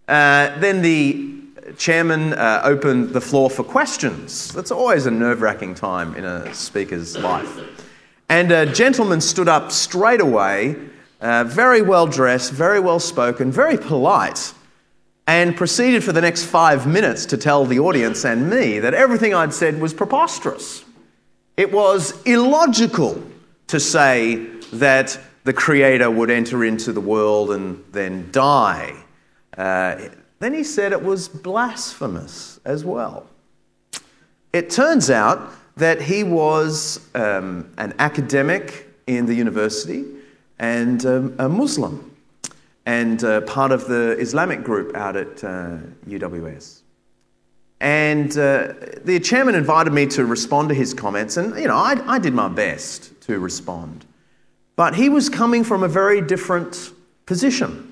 Uh, 0.07 0.57
then 0.59 0.81
the 0.81 1.40
chairman 1.77 2.33
uh, 2.33 2.61
opened 2.63 3.09
the 3.09 3.21
floor 3.21 3.49
for 3.49 3.63
questions. 3.63 4.53
That's 4.53 4.71
always 4.71 5.05
a 5.05 5.11
nerve 5.11 5.41
wracking 5.41 5.75
time 5.75 6.15
in 6.15 6.25
a 6.25 6.53
speaker's 6.53 7.17
life. 7.17 7.59
And 8.29 8.51
a 8.51 8.65
gentleman 8.65 9.21
stood 9.21 9.49
up 9.49 9.71
straight 9.71 10.21
away, 10.21 10.77
uh, 11.19 11.43
very 11.43 11.81
well 11.81 12.07
dressed, 12.07 12.51
very 12.51 12.79
well 12.79 12.99
spoken, 12.99 13.51
very 13.51 13.77
polite, 13.77 14.53
and 15.27 15.55
proceeded 15.55 16.03
for 16.03 16.11
the 16.11 16.21
next 16.21 16.45
five 16.45 16.87
minutes 16.87 17.25
to 17.27 17.37
tell 17.37 17.65
the 17.65 17.79
audience 17.79 18.25
and 18.25 18.49
me 18.49 18.79
that 18.79 18.93
everything 18.93 19.33
I'd 19.33 19.53
said 19.53 19.79
was 19.79 19.93
preposterous. 19.93 20.83
It 21.57 21.71
was 21.71 22.21
illogical 22.23 23.21
to 23.67 23.79
say 23.79 24.47
that 24.73 25.19
the 25.43 25.53
Creator 25.53 26.09
would 26.09 26.29
enter 26.29 26.63
into 26.63 26.91
the 26.93 27.01
world 27.01 27.51
and 27.51 27.83
then 27.91 28.29
die. 28.31 28.95
Uh, 29.57 30.09
then 30.41 30.53
he 30.53 30.63
said 30.63 30.91
it 30.91 31.03
was 31.03 31.27
blasphemous 31.27 32.59
as 32.65 32.83
well. 32.83 33.27
It 34.53 34.69
turns 34.69 35.09
out 35.09 35.53
that 35.77 36.01
he 36.01 36.23
was 36.23 36.99
um, 37.15 37.71
an 37.77 37.93
academic 37.99 38.87
in 39.07 39.25
the 39.25 39.33
university 39.33 40.05
and 40.59 41.05
um, 41.05 41.35
a 41.39 41.47
Muslim 41.47 42.11
and 42.85 43.23
uh, 43.23 43.41
part 43.41 43.71
of 43.71 43.87
the 43.87 44.17
Islamic 44.19 44.63
group 44.63 44.95
out 44.95 45.15
at 45.15 45.43
uh, 45.43 45.77
UWS. 46.07 46.81
And 47.79 48.31
uh, 48.37 48.73
the 49.03 49.19
chairman 49.19 49.55
invited 49.55 49.93
me 49.93 50.05
to 50.07 50.25
respond 50.25 50.69
to 50.69 50.75
his 50.75 50.93
comments, 50.93 51.37
and 51.37 51.57
you 51.57 51.67
know, 51.67 51.75
I, 51.75 51.99
I 52.05 52.19
did 52.19 52.33
my 52.33 52.47
best 52.47 53.19
to 53.21 53.39
respond. 53.39 54.05
But 54.75 54.95
he 54.95 55.09
was 55.09 55.29
coming 55.29 55.63
from 55.63 55.83
a 55.83 55.87
very 55.87 56.21
different 56.21 56.91
position. 57.25 57.90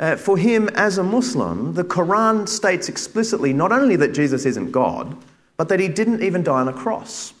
Uh, 0.00 0.16
for 0.16 0.38
him, 0.38 0.68
as 0.70 0.98
a 0.98 1.02
Muslim, 1.02 1.74
the 1.74 1.84
Quran 1.84 2.48
states 2.48 2.88
explicitly 2.88 3.52
not 3.52 3.72
only 3.72 3.96
that 3.96 4.12
Jesus 4.12 4.46
isn't 4.46 4.70
God, 4.70 5.16
but 5.56 5.68
that 5.68 5.80
he 5.80 5.88
didn't 5.88 6.22
even 6.22 6.42
die 6.44 6.60
on 6.60 6.68
a 6.68 6.72
cross. 6.72 7.34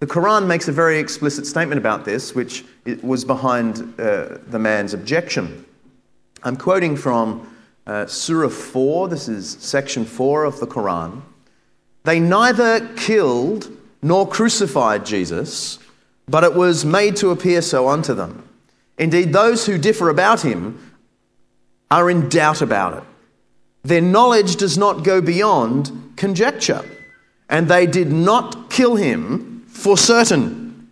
The 0.00 0.06
Quran 0.06 0.46
makes 0.46 0.68
a 0.68 0.72
very 0.72 0.98
explicit 0.98 1.46
statement 1.46 1.78
about 1.78 2.04
this, 2.04 2.34
which 2.34 2.64
was 3.02 3.24
behind 3.24 3.98
uh, 3.98 4.38
the 4.48 4.58
man's 4.58 4.94
objection. 4.94 5.64
I'm 6.42 6.56
quoting 6.56 6.96
from 6.96 7.50
uh, 7.86 8.06
Surah 8.06 8.48
4, 8.48 9.08
this 9.08 9.28
is 9.28 9.56
section 9.60 10.04
4 10.04 10.44
of 10.44 10.60
the 10.60 10.66
Quran. 10.66 11.22
They 12.02 12.20
neither 12.20 12.86
killed 12.94 13.70
nor 14.02 14.28
crucified 14.28 15.06
Jesus, 15.06 15.78
but 16.28 16.44
it 16.44 16.54
was 16.54 16.84
made 16.84 17.16
to 17.16 17.30
appear 17.30 17.62
so 17.62 17.88
unto 17.88 18.12
them. 18.12 18.46
Indeed, 18.98 19.32
those 19.32 19.66
who 19.66 19.78
differ 19.78 20.08
about 20.08 20.42
him 20.42 20.85
are 21.90 22.10
in 22.10 22.28
doubt 22.28 22.62
about 22.62 22.98
it. 22.98 23.04
Their 23.82 24.00
knowledge 24.00 24.56
does 24.56 24.76
not 24.76 25.04
go 25.04 25.20
beyond 25.20 26.14
conjecture, 26.16 26.84
and 27.48 27.68
they 27.68 27.86
did 27.86 28.10
not 28.10 28.70
kill 28.70 28.96
him 28.96 29.64
for 29.68 29.96
certain. 29.96 30.90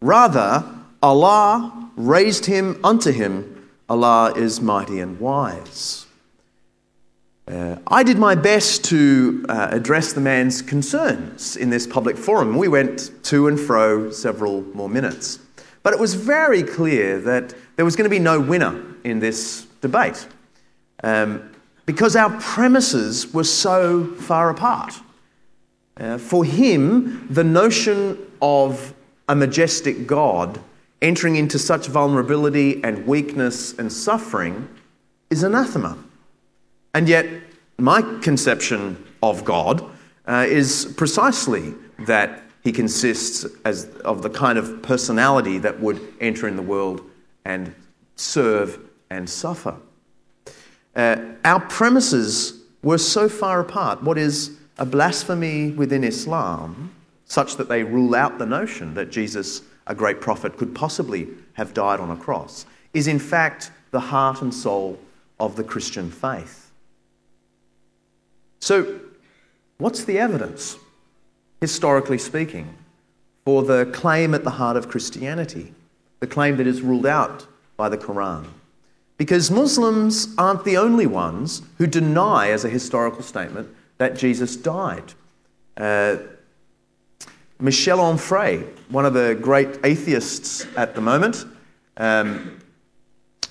Rather, 0.00 0.64
Allah 1.02 1.90
raised 1.96 2.46
him 2.46 2.78
unto 2.84 3.10
him. 3.10 3.68
Allah 3.88 4.32
is 4.36 4.60
mighty 4.60 5.00
and 5.00 5.18
wise. 5.18 6.06
Uh, 7.48 7.76
I 7.88 8.04
did 8.04 8.18
my 8.18 8.36
best 8.36 8.84
to 8.84 9.44
uh, 9.48 9.68
address 9.72 10.12
the 10.12 10.20
man's 10.20 10.62
concerns 10.62 11.56
in 11.56 11.70
this 11.70 11.88
public 11.88 12.16
forum. 12.16 12.56
We 12.56 12.68
went 12.68 13.10
to 13.24 13.48
and 13.48 13.58
fro 13.58 14.10
several 14.12 14.62
more 14.74 14.88
minutes. 14.88 15.40
But 15.82 15.92
it 15.92 15.98
was 15.98 16.14
very 16.14 16.62
clear 16.62 17.18
that 17.20 17.54
there 17.74 17.84
was 17.84 17.96
going 17.96 18.04
to 18.04 18.10
be 18.10 18.20
no 18.20 18.38
winner 18.38 18.80
in 19.02 19.18
this 19.18 19.66
debate 19.82 20.26
um, 21.04 21.52
because 21.84 22.16
our 22.16 22.30
premises 22.40 23.34
were 23.34 23.44
so 23.44 24.06
far 24.14 24.48
apart. 24.48 24.94
Uh, 25.98 26.16
for 26.16 26.44
him, 26.44 27.26
the 27.28 27.44
notion 27.44 28.16
of 28.40 28.94
a 29.28 29.34
majestic 29.34 30.06
God 30.06 30.58
entering 31.02 31.36
into 31.36 31.58
such 31.58 31.88
vulnerability 31.88 32.82
and 32.82 33.06
weakness 33.06 33.78
and 33.78 33.92
suffering 33.92 34.68
is 35.28 35.42
anathema. 35.42 35.98
And 36.94 37.08
yet, 37.08 37.26
my 37.78 38.00
conception 38.20 39.04
of 39.22 39.44
God 39.44 39.84
uh, 40.26 40.46
is 40.48 40.94
precisely 40.96 41.74
that 42.00 42.42
he 42.62 42.70
consists 42.70 43.44
as, 43.64 43.86
of 44.04 44.22
the 44.22 44.30
kind 44.30 44.56
of 44.56 44.82
personality 44.82 45.58
that 45.58 45.80
would 45.80 46.00
enter 46.20 46.46
in 46.46 46.54
the 46.54 46.62
world 46.62 47.02
and 47.44 47.74
serve 48.14 48.78
and 49.16 49.28
suffer. 49.28 49.76
Uh, 50.94 51.16
our 51.44 51.60
premises 51.60 52.62
were 52.82 52.98
so 52.98 53.28
far 53.28 53.60
apart. 53.60 54.02
What 54.02 54.18
is 54.18 54.58
a 54.78 54.86
blasphemy 54.86 55.70
within 55.70 56.04
Islam, 56.04 56.94
such 57.24 57.56
that 57.56 57.68
they 57.68 57.84
rule 57.84 58.14
out 58.14 58.38
the 58.38 58.46
notion 58.46 58.94
that 58.94 59.10
Jesus, 59.10 59.62
a 59.86 59.94
great 59.94 60.20
prophet, 60.20 60.56
could 60.56 60.74
possibly 60.74 61.28
have 61.54 61.74
died 61.74 62.00
on 62.00 62.10
a 62.10 62.16
cross, 62.16 62.66
is 62.94 63.06
in 63.06 63.18
fact 63.18 63.70
the 63.90 64.00
heart 64.00 64.42
and 64.42 64.52
soul 64.52 64.98
of 65.38 65.56
the 65.56 65.64
Christian 65.64 66.10
faith. 66.10 66.70
So, 68.60 69.00
what's 69.78 70.04
the 70.04 70.18
evidence, 70.18 70.76
historically 71.60 72.18
speaking, 72.18 72.74
for 73.44 73.62
the 73.62 73.86
claim 73.92 74.34
at 74.34 74.44
the 74.44 74.50
heart 74.50 74.76
of 74.76 74.88
Christianity, 74.88 75.74
the 76.20 76.26
claim 76.26 76.56
that 76.58 76.66
is 76.66 76.80
ruled 76.80 77.06
out 77.06 77.46
by 77.76 77.88
the 77.88 77.98
Quran? 77.98 78.46
Because 79.22 79.52
Muslims 79.52 80.34
aren't 80.36 80.64
the 80.64 80.76
only 80.76 81.06
ones 81.06 81.62
who 81.78 81.86
deny, 81.86 82.50
as 82.50 82.64
a 82.64 82.68
historical 82.68 83.22
statement, 83.22 83.68
that 83.98 84.16
Jesus 84.16 84.56
died. 84.56 85.14
Uh, 85.76 86.16
Michel 87.60 87.98
Onfray, 87.98 88.66
one 88.88 89.06
of 89.06 89.14
the 89.14 89.38
great 89.40 89.78
atheists 89.84 90.66
at 90.76 90.96
the 90.96 91.00
moment, 91.00 91.46
um, 91.98 92.58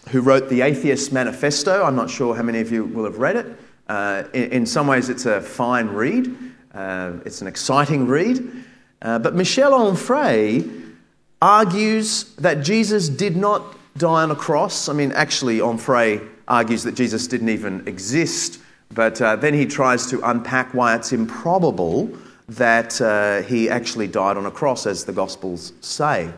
who 0.10 0.20
wrote 0.20 0.50
the 0.50 0.60
Atheist 0.60 1.14
Manifesto. 1.14 1.86
I'm 1.86 1.96
not 1.96 2.10
sure 2.10 2.36
how 2.36 2.44
many 2.44 2.60
of 2.60 2.70
you 2.70 2.84
will 2.84 3.06
have 3.06 3.20
read 3.20 3.38
it. 3.38 3.58
Uh, 3.88 4.24
in, 4.34 4.52
in, 4.52 4.66
some 4.66 4.88
ways, 4.88 5.08
it's 5.08 5.26
a 5.26 5.40
fine 5.40 5.88
read, 5.88 6.36
uh, 6.74 7.14
it's 7.24 7.40
an 7.42 7.48
exciting 7.48 8.08
read. 8.08 8.66
Uh, 9.02 9.20
but 9.20 9.36
Michel 9.36 9.72
Onfray 9.72 10.96
argues 11.42 12.36
that 12.36 12.56
Jesus 12.56 13.08
did 13.08 13.38
not 13.38 13.78
die 13.98 14.24
on 14.24 14.32
a 14.32 14.36
cross. 14.36 14.90
I 14.90 14.94
mean, 14.94 15.12
actually, 15.12 15.60
Onfray 15.60 16.28
argues 16.48 16.84
that 16.84 16.96
Jesus 16.96 17.28
didn't 17.28 17.50
even 17.50 17.88
exist, 17.88 18.60
but 18.94 19.22
uh, 19.22 19.36
then 19.36 19.54
he 19.54 19.66
tries 19.66 20.08
to 20.08 20.22
unpack 20.30 20.74
why 20.74 20.96
it's 20.96 21.14
improbable 21.14 22.10
that 22.50 23.00
uh, 23.02 23.42
he 23.44 23.70
actually 23.70 24.08
died 24.08 24.38
on 24.38 24.46
a 24.46 24.52
cross, 24.52 24.86
as 24.86 25.06
the 25.06 25.14
Gospels 25.14 25.74
say. 25.82 26.30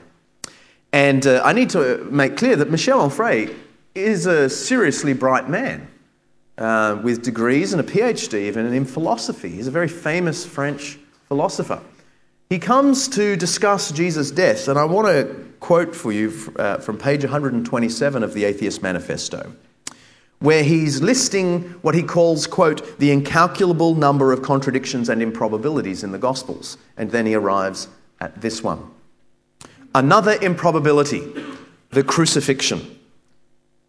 And 0.92 1.26
uh, 1.26 1.42
I 1.44 1.54
need 1.54 1.72
to 1.72 2.08
make 2.12 2.38
clear 2.38 2.56
that 2.56 2.70
Michel 2.70 3.10
Onfray 3.10 3.56
is 3.96 4.28
a 4.28 4.50
seriously 4.50 5.14
bright 5.14 5.50
man 5.50 5.88
uh, 6.58 7.00
with 7.04 7.24
degrees 7.24 7.74
and 7.74 7.82
a 7.82 7.84
PhD 7.84 8.42
even 8.42 8.72
in 8.74 8.86
philosophy. 8.86 9.50
He's 9.50 9.68
a 9.68 9.72
very 9.72 9.88
famous 9.88 10.46
French 10.46 11.00
philosopher. 11.28 11.82
He 12.50 12.60
comes 12.60 13.08
to 13.10 13.36
discuss 13.36 13.92
Jesus' 13.92 14.30
death, 14.30 14.68
and 14.68 14.78
I 14.78 14.86
want 14.86 15.08
to 15.08 15.53
quote 15.64 15.96
for 15.96 16.12
you 16.12 16.30
uh, 16.58 16.78
from 16.80 16.98
page 16.98 17.24
127 17.24 18.22
of 18.22 18.34
the 18.34 18.44
Atheist 18.44 18.84
Manifesto, 18.84 19.54
where 20.40 20.62
he's 20.62 21.02
listing 21.02 21.62
what 21.84 21.96
he 21.96 22.04
calls, 22.04 22.46
quote, 22.46 23.00
the 23.00 23.12
incalculable 23.12 23.96
number 23.96 24.34
of 24.34 24.42
contradictions 24.42 25.08
and 25.08 25.22
improbabilities 25.22 26.04
in 26.04 26.12
the 26.12 26.18
Gospels. 26.18 26.78
And 26.98 27.10
then 27.12 27.26
he 27.26 27.34
arrives 27.34 27.88
at 28.20 28.42
this 28.42 28.62
one. 28.62 28.92
Another 29.96 30.34
improbability, 30.42 31.24
the 31.92 32.04
crucifixion. 32.04 33.00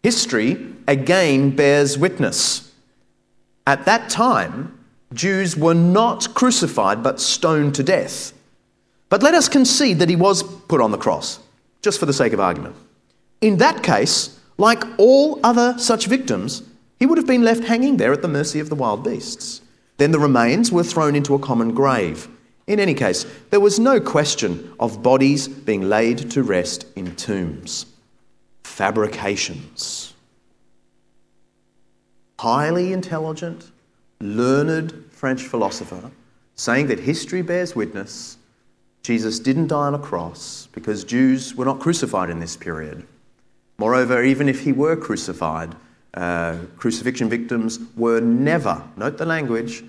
History 0.01 0.73
again 0.87 1.57
bears 1.57 1.97
witness. 1.97 2.71
At 3.67 3.83
that 3.83 4.09
time, 4.09 4.79
Jews 5.13 5.57
were 5.57 5.73
not 5.73 6.33
crucified 6.33 7.03
but 7.03 7.19
stoned 7.19 7.75
to 7.75 7.83
death. 7.83 8.31
But 9.09 9.21
let 9.21 9.33
us 9.33 9.49
concede 9.49 9.99
that 9.99 10.09
he 10.09 10.15
was 10.15 10.41
put 10.41 10.79
on 10.79 10.91
the 10.91 10.97
cross, 10.97 11.39
just 11.85 11.99
for 11.99 12.07
the 12.07 12.13
sake 12.13 12.33
of 12.33 12.39
argument. 12.39 12.75
In 13.41 13.57
that 13.57 13.83
case, 13.83 14.39
like 14.57 14.83
all 14.97 15.39
other 15.43 15.77
such 15.77 16.07
victims, 16.07 16.63
he 16.99 17.05
would 17.05 17.19
have 17.19 17.27
been 17.27 17.43
left 17.43 17.63
hanging 17.63 17.97
there 17.97 18.11
at 18.11 18.23
the 18.23 18.27
mercy 18.27 18.59
of 18.59 18.69
the 18.69 18.75
wild 18.75 19.03
beasts. 19.03 19.61
Then 19.97 20.11
the 20.11 20.19
remains 20.19 20.71
were 20.71 20.83
thrown 20.83 21.15
into 21.15 21.35
a 21.35 21.39
common 21.39 21.75
grave. 21.75 22.27
In 22.65 22.79
any 22.79 22.95
case, 22.95 23.23
there 23.51 23.59
was 23.59 23.77
no 23.77 23.99
question 23.99 24.73
of 24.79 25.03
bodies 25.03 25.47
being 25.47 25.83
laid 25.87 26.31
to 26.31 26.41
rest 26.41 26.87
in 26.95 27.15
tombs 27.15 27.85
fabrications. 28.63 30.13
Highly 32.39 32.93
intelligent, 32.93 33.71
learned 34.19 35.05
French 35.11 35.43
philosopher 35.43 36.11
saying 36.55 36.87
that 36.87 36.99
history 36.99 37.43
bears 37.43 37.75
witness 37.75 38.37
Jesus 39.05 39.37
didn't 39.37 39.67
die 39.67 39.85
on 39.85 39.93
a 39.93 39.99
cross 39.99 40.67
because 40.71 41.03
Jews 41.03 41.53
were 41.53 41.65
not 41.65 41.79
crucified 41.79 42.31
in 42.31 42.39
this 42.39 42.57
period. 42.57 43.05
Moreover, 43.77 44.23
even 44.23 44.49
if 44.49 44.61
he 44.61 44.71
were 44.71 44.95
crucified, 44.95 45.75
uh, 46.15 46.57
crucifixion 46.77 47.29
victims 47.29 47.77
were 47.95 48.19
never, 48.19 48.81
note 48.97 49.19
the 49.19 49.25
language, 49.27 49.83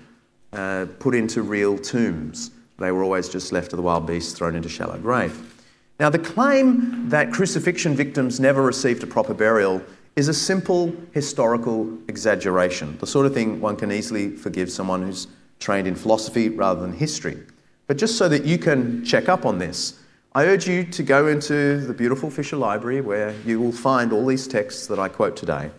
uh, 0.53 0.85
put 0.99 1.15
into 1.15 1.41
real 1.41 1.79
tombs. 1.79 2.51
They 2.77 2.91
were 2.91 3.01
always 3.01 3.27
just 3.27 3.51
left 3.51 3.71
to 3.71 3.75
the 3.75 3.81
wild 3.81 4.05
beasts, 4.05 4.33
thrown 4.33 4.55
into 4.55 4.69
shallow 4.69 4.99
grave. 4.99 5.65
Now, 5.99 6.11
the 6.11 6.19
claim 6.19 7.09
that 7.09 7.33
crucifixion 7.33 7.95
victims 7.95 8.39
never 8.39 8.61
received 8.61 9.01
a 9.01 9.07
proper 9.07 9.33
burial 9.33 9.81
is 10.15 10.27
a 10.27 10.33
simple 10.33 10.95
historical 11.11 11.91
exaggeration, 12.07 12.99
the 12.99 13.07
sort 13.07 13.25
of 13.25 13.33
thing 13.33 13.59
one 13.61 13.77
can 13.77 13.91
easily 13.91 14.35
forgive 14.35 14.71
someone 14.71 15.01
who's 15.01 15.25
trained 15.59 15.87
in 15.87 15.95
philosophy 15.95 16.49
rather 16.49 16.81
than 16.81 16.93
history. 16.93 17.37
But 17.87 17.97
just 17.97 18.17
so 18.17 18.29
that 18.29 18.45
you 18.45 18.57
can 18.57 19.03
check 19.03 19.29
up 19.29 19.45
on 19.45 19.57
this, 19.57 19.99
I 20.35 20.45
urge 20.45 20.67
you 20.67 20.83
to 20.83 21.03
go 21.03 21.27
into 21.27 21.79
the 21.81 21.93
beautiful 21.93 22.29
Fisher 22.29 22.57
Library 22.57 23.01
where 23.01 23.33
you 23.45 23.59
will 23.59 23.71
find 23.71 24.13
all 24.13 24.25
these 24.25 24.47
texts 24.47 24.87
that 24.87 24.99
I 24.99 25.07
quote 25.07 25.35
today 25.35 25.71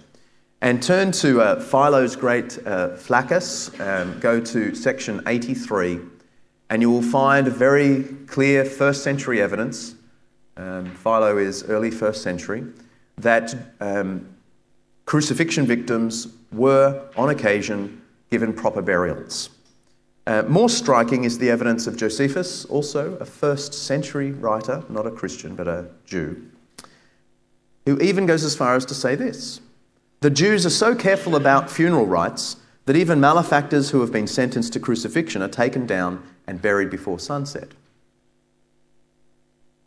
and 0.61 0.83
turn 0.83 1.13
to 1.13 1.41
uh, 1.41 1.61
Philo's 1.61 2.17
great 2.17 2.59
uh, 2.67 2.97
Flaccus, 2.97 3.79
um, 3.81 4.19
go 4.19 4.41
to 4.41 4.75
section 4.75 5.23
83, 5.29 6.01
and 6.71 6.83
you 6.83 6.91
will 6.91 7.03
find 7.03 7.47
very 7.47 8.03
clear 8.27 8.65
first 8.65 9.05
century 9.05 9.41
evidence 9.41 9.95
um, 10.59 10.91
Philo 10.97 11.39
is 11.39 11.63
early 11.65 11.91
first 11.91 12.23
century, 12.23 12.65
that 13.17 13.55
um, 13.81 14.29
crucifixion 15.07 15.67
victims 15.67 16.29
were, 16.53 17.09
on 17.17 17.31
occasion, 17.31 18.03
given 18.31 18.53
proper 18.53 18.83
burials. 18.83 19.51
Uh, 20.29 20.43
more 20.47 20.69
striking 20.69 21.25
is 21.25 21.39
the 21.39 21.49
evidence 21.49 21.87
of 21.87 21.97
Josephus, 21.97 22.67
also 22.67 23.15
a 23.15 23.25
first 23.25 23.73
century 23.73 24.31
writer, 24.31 24.85
not 24.91 25.07
a 25.07 25.11
Christian, 25.11 25.57
but 25.57 25.67
a 25.67 25.87
Jew, 26.05 26.47
who 27.87 27.99
even 27.99 28.27
goes 28.27 28.45
as 28.45 28.55
far 28.55 28.77
as 28.77 28.85
to 28.85 28.95
say 28.95 29.15
this 29.15 29.63
The 30.21 30.29
Jews 30.29 30.67
are 30.67 30.71
so 30.71 30.95
careful 30.95 31.35
about 31.35 31.71
funeral 31.71 32.05
rites 32.05 32.57
that 32.85 32.95
even 32.95 33.21
malefactors 33.21 33.89
who 33.89 34.03
have 34.03 34.13
been 34.13 34.27
sentenced 34.27 34.75
to 34.75 34.81
crucifixion 34.81 35.41
are 35.41 35.49
taken 35.49 35.87
down 35.87 36.23
and 36.47 36.61
buried 36.61 36.91
before 36.91 37.19
sunset. 37.19 37.69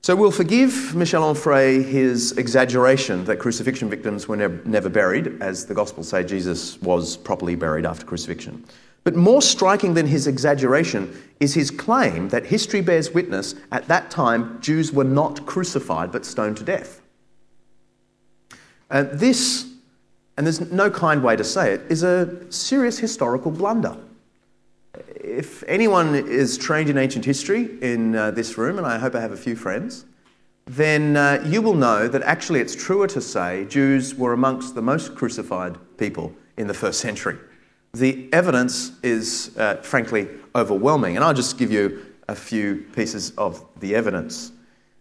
So 0.02 0.16
we'll 0.16 0.32
forgive 0.32 0.96
Michel 0.96 1.32
Onfray 1.32 1.86
his 1.86 2.32
exaggeration 2.32 3.26
that 3.26 3.38
crucifixion 3.38 3.92
victims 3.92 4.28
were 4.28 4.38
never, 4.38 4.60
never 4.66 4.90
buried, 4.90 5.40
as 5.40 5.68
the 5.68 5.76
Gospels 5.76 6.10
say 6.10 6.24
Jesus 6.24 6.82
was 6.82 7.16
properly 7.16 7.54
buried 7.54 7.86
after 7.86 8.08
crucifixion. 8.08 8.66
But 9.04 9.16
more 9.16 9.42
striking 9.42 9.96
than 9.96 10.06
his 10.08 10.28
exaggeration 10.28 11.16
is 11.40 11.56
his 11.56 11.72
claim 11.72 12.30
that 12.30 12.46
history 12.46 12.82
bears 12.82 13.12
witness 13.12 13.56
at 13.72 13.88
that 13.88 14.12
time 14.12 14.62
Jews 14.62 14.92
were 14.92 15.04
not 15.04 15.46
crucified 15.46 16.12
but 16.12 16.26
stoned 16.26 16.58
to 16.58 16.64
death. 16.64 17.02
Uh, 18.92 19.06
this, 19.12 19.68
and 20.38 20.46
there's 20.46 20.72
no 20.72 20.92
kind 20.92 21.24
way 21.24 21.36
to 21.36 21.44
say 21.44 21.74
it, 21.74 21.82
is 21.90 22.04
a 22.04 22.52
serious 22.52 23.00
historical 23.00 23.50
blunder. 23.50 23.98
If 25.16 25.64
anyone 25.64 26.14
is 26.14 26.58
trained 26.58 26.90
in 26.90 26.98
ancient 26.98 27.26
history 27.26 27.78
in 27.82 28.16
uh, 28.16 28.32
this 28.32 28.58
room, 28.58 28.78
and 28.78 28.86
I 28.86 29.00
hope 29.00 29.16
I 29.16 29.22
have 29.22 29.32
a 29.32 29.38
few 29.38 29.56
friends, 29.56 30.06
then 30.66 31.18
uh, 31.18 31.44
you 31.46 31.62
will 31.62 31.74
know 31.74 32.08
that 32.08 32.22
actually 32.24 32.60
it's 32.60 32.76
truer 32.76 33.08
to 33.08 33.22
say 33.22 33.66
Jews 33.66 34.14
were 34.14 34.34
amongst 34.34 34.76
the 34.76 34.82
most 34.82 35.16
crucified 35.16 35.78
people 35.98 36.36
in 36.58 36.68
the 36.68 36.74
first 36.74 37.00
century. 37.00 37.38
The 37.94 38.30
evidence 38.32 38.94
is, 39.04 39.56
uh, 39.58 39.76
frankly, 39.78 40.30
overwhelming, 40.56 41.18
and 41.18 41.26
I'll 41.26 41.34
just 41.34 41.58
give 41.58 41.72
you 41.72 42.06
a 42.30 42.36
few 42.36 42.86
pieces 42.94 43.32
of 43.38 43.66
the 43.82 43.96
evidence. 43.96 44.54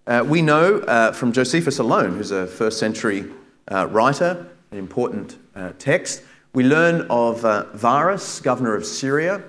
Uh, 0.09 0.25
we 0.27 0.43
know 0.43 0.79
uh, 0.81 1.13
from 1.13 1.33
Josephus 1.33 1.79
alone, 1.79 2.17
who's 2.17 2.33
a 2.33 2.49
first 2.49 2.81
century 2.81 3.31
uh, 3.71 3.87
writer, 3.87 4.49
an 4.73 4.79
important 4.79 5.39
uh, 5.55 5.73
text, 5.79 6.23
we 6.53 6.65
learn 6.65 7.07
of 7.11 7.43
Varus, 7.75 8.41
governor 8.41 8.75
of 8.75 8.85
Syria, 8.85 9.41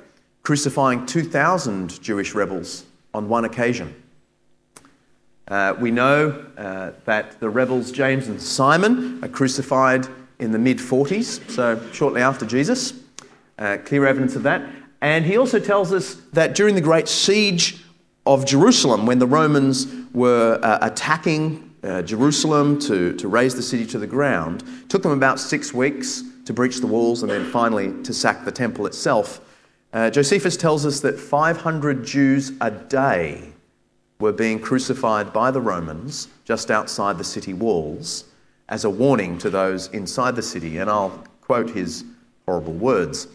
crucifying 0.43 1.07
2,000 1.07 1.99
Jewish 1.99 2.35
rebels 2.35 2.85
on 3.11 3.27
one 3.27 3.45
occasion. 3.45 3.95
Uh, 5.47 5.75
we 5.79 5.89
know 5.89 6.45
uh, 6.57 6.91
that 7.05 7.39
the 7.39 7.49
rebels 7.49 7.91
James 7.91 8.27
and 8.27 8.39
Simon 8.39 9.23
are 9.23 9.27
crucified 9.27 10.07
in 10.37 10.51
the 10.51 10.59
mid 10.59 10.77
40s, 10.77 11.49
so 11.49 11.81
shortly 11.91 12.21
after 12.21 12.45
Jesus. 12.45 13.00
Uh, 13.61 13.77
clear 13.77 14.07
evidence 14.07 14.35
of 14.35 14.41
that. 14.41 14.67
And 15.01 15.23
he 15.23 15.37
also 15.37 15.59
tells 15.59 15.93
us 15.93 16.15
that 16.33 16.55
during 16.55 16.73
the 16.73 16.81
great 16.81 17.07
siege 17.07 17.83
of 18.25 18.43
Jerusalem, 18.43 19.05
when 19.05 19.19
the 19.19 19.27
Romans 19.27 19.85
were 20.13 20.59
uh, 20.63 20.79
attacking 20.81 21.71
uh, 21.83 22.01
Jerusalem 22.01 22.79
to, 22.79 23.15
to 23.17 23.27
raze 23.27 23.53
the 23.53 23.61
city 23.61 23.85
to 23.85 23.99
the 23.99 24.07
ground, 24.07 24.63
took 24.89 25.03
them 25.03 25.11
about 25.11 25.39
six 25.39 25.75
weeks 25.75 26.23
to 26.45 26.53
breach 26.53 26.77
the 26.79 26.87
walls 26.87 27.21
and 27.21 27.31
then 27.31 27.51
finally 27.51 27.93
to 28.01 28.15
sack 28.15 28.45
the 28.45 28.51
temple 28.51 28.87
itself. 28.87 29.41
Uh, 29.93 30.09
Josephus 30.09 30.57
tells 30.57 30.83
us 30.83 30.99
that 31.01 31.19
500 31.19 32.03
Jews 32.03 32.53
a 32.61 32.71
day 32.71 33.53
were 34.19 34.33
being 34.33 34.59
crucified 34.59 35.31
by 35.31 35.51
the 35.51 35.61
Romans 35.61 36.29
just 36.45 36.71
outside 36.71 37.19
the 37.19 37.23
city 37.23 37.53
walls 37.53 38.23
as 38.69 38.85
a 38.85 38.89
warning 38.89 39.37
to 39.37 39.51
those 39.51 39.85
inside 39.89 40.35
the 40.35 40.41
city. 40.41 40.79
And 40.79 40.89
I'll 40.89 41.23
quote 41.41 41.69
his 41.69 42.05
horrible 42.47 42.73
words 42.73 43.27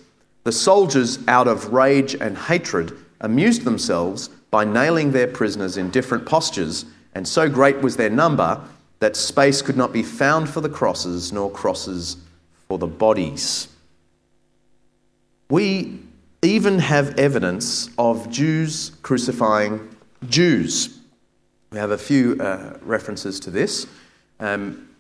The 0.46 0.52
soldiers, 0.52 1.18
out 1.26 1.48
of 1.48 1.72
rage 1.72 2.14
and 2.14 2.38
hatred, 2.38 2.96
amused 3.20 3.64
themselves 3.64 4.28
by 4.52 4.64
nailing 4.64 5.10
their 5.10 5.26
prisoners 5.26 5.76
in 5.76 5.90
different 5.90 6.24
postures, 6.24 6.84
and 7.16 7.26
so 7.26 7.48
great 7.48 7.80
was 7.80 7.96
their 7.96 8.10
number 8.10 8.62
that 9.00 9.16
space 9.16 9.60
could 9.60 9.76
not 9.76 9.92
be 9.92 10.04
found 10.04 10.48
for 10.48 10.60
the 10.60 10.68
crosses, 10.68 11.32
nor 11.32 11.50
crosses 11.50 12.18
for 12.68 12.78
the 12.78 12.86
bodies. 12.86 13.66
We 15.50 15.98
even 16.42 16.78
have 16.78 17.18
evidence 17.18 17.90
of 17.98 18.30
Jews 18.30 18.92
crucifying 19.02 19.96
Jews. 20.28 20.96
We 21.72 21.78
have 21.78 21.90
a 21.90 21.98
few 21.98 22.36
uh, 22.40 22.78
references 22.82 23.40
to 23.40 23.50
this. 23.50 23.88
Um, 24.38 24.90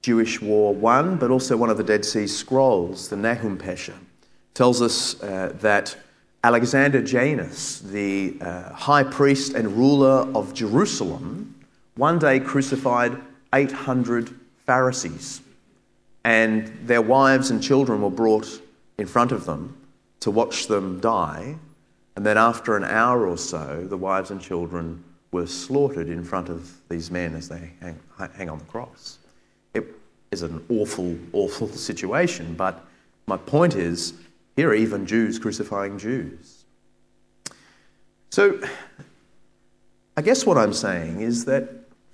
Jewish 0.00 0.40
War 0.40 0.74
1, 0.74 1.18
but 1.18 1.30
also 1.30 1.58
one 1.58 1.68
of 1.68 1.76
the 1.76 1.84
Dead 1.84 2.06
Sea 2.06 2.26
Scrolls, 2.26 3.08
the 3.10 3.16
Nahum 3.16 3.58
Pesher, 3.58 3.96
tells 4.54 4.82
us 4.82 5.20
uh, 5.22 5.52
that 5.60 5.96
Alexander 6.42 7.02
Jannaeus, 7.02 7.80
the 7.80 8.36
uh, 8.40 8.72
high 8.72 9.02
priest 9.02 9.54
and 9.54 9.76
ruler 9.76 10.28
of 10.34 10.54
Jerusalem, 10.54 11.54
one 11.96 12.18
day 12.18 12.40
crucified 12.40 13.16
800 13.54 14.34
Pharisees, 14.66 15.42
and 16.24 16.66
their 16.84 17.02
wives 17.02 17.50
and 17.50 17.62
children 17.62 18.02
were 18.02 18.10
brought 18.10 18.60
in 18.98 19.06
front 19.06 19.32
of 19.32 19.44
them 19.44 19.76
to 20.20 20.30
watch 20.30 20.66
them 20.66 21.00
die 21.00 21.56
and 22.20 22.26
then, 22.26 22.36
after 22.36 22.76
an 22.76 22.84
hour 22.84 23.26
or 23.26 23.38
so, 23.38 23.86
the 23.88 23.96
wives 23.96 24.30
and 24.30 24.40
children 24.40 25.02
were 25.32 25.46
slaughtered 25.46 26.08
in 26.10 26.22
front 26.22 26.50
of 26.50 26.70
these 26.88 27.10
men 27.10 27.34
as 27.34 27.48
they 27.48 27.72
hang, 27.80 27.98
hang 28.36 28.50
on 28.50 28.58
the 28.58 28.64
cross. 28.66 29.18
It 29.74 29.86
is 30.30 30.42
an 30.42 30.62
awful, 30.68 31.16
awful 31.32 31.68
situation, 31.88 32.54
but 32.54 32.84
my 33.26 33.36
point 33.36 33.74
is 33.74 34.14
here 34.60 34.68
are 34.68 34.74
even 34.74 35.06
Jews 35.06 35.38
crucifying 35.38 35.98
Jews. 35.98 36.66
So, 38.28 38.60
I 40.18 40.20
guess 40.20 40.44
what 40.44 40.58
I'm 40.58 40.74
saying 40.74 41.22
is 41.22 41.46
that 41.46 41.66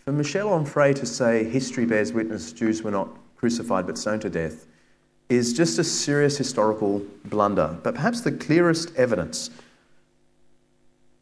for 0.04 0.12
Michel 0.12 0.50
Onfray 0.50 0.94
to 0.94 1.06
say 1.06 1.42
history 1.42 1.86
bears 1.86 2.12
witness 2.12 2.52
Jews 2.52 2.84
were 2.84 2.92
not 2.92 3.08
crucified 3.36 3.84
but 3.84 3.98
stoned 3.98 4.22
to 4.22 4.30
death 4.30 4.64
is 5.28 5.54
just 5.54 5.80
a 5.80 5.82
serious 5.82 6.38
historical 6.38 7.02
blunder. 7.24 7.76
But 7.82 7.96
perhaps 7.96 8.20
the 8.20 8.30
clearest 8.30 8.94
evidence 8.94 9.50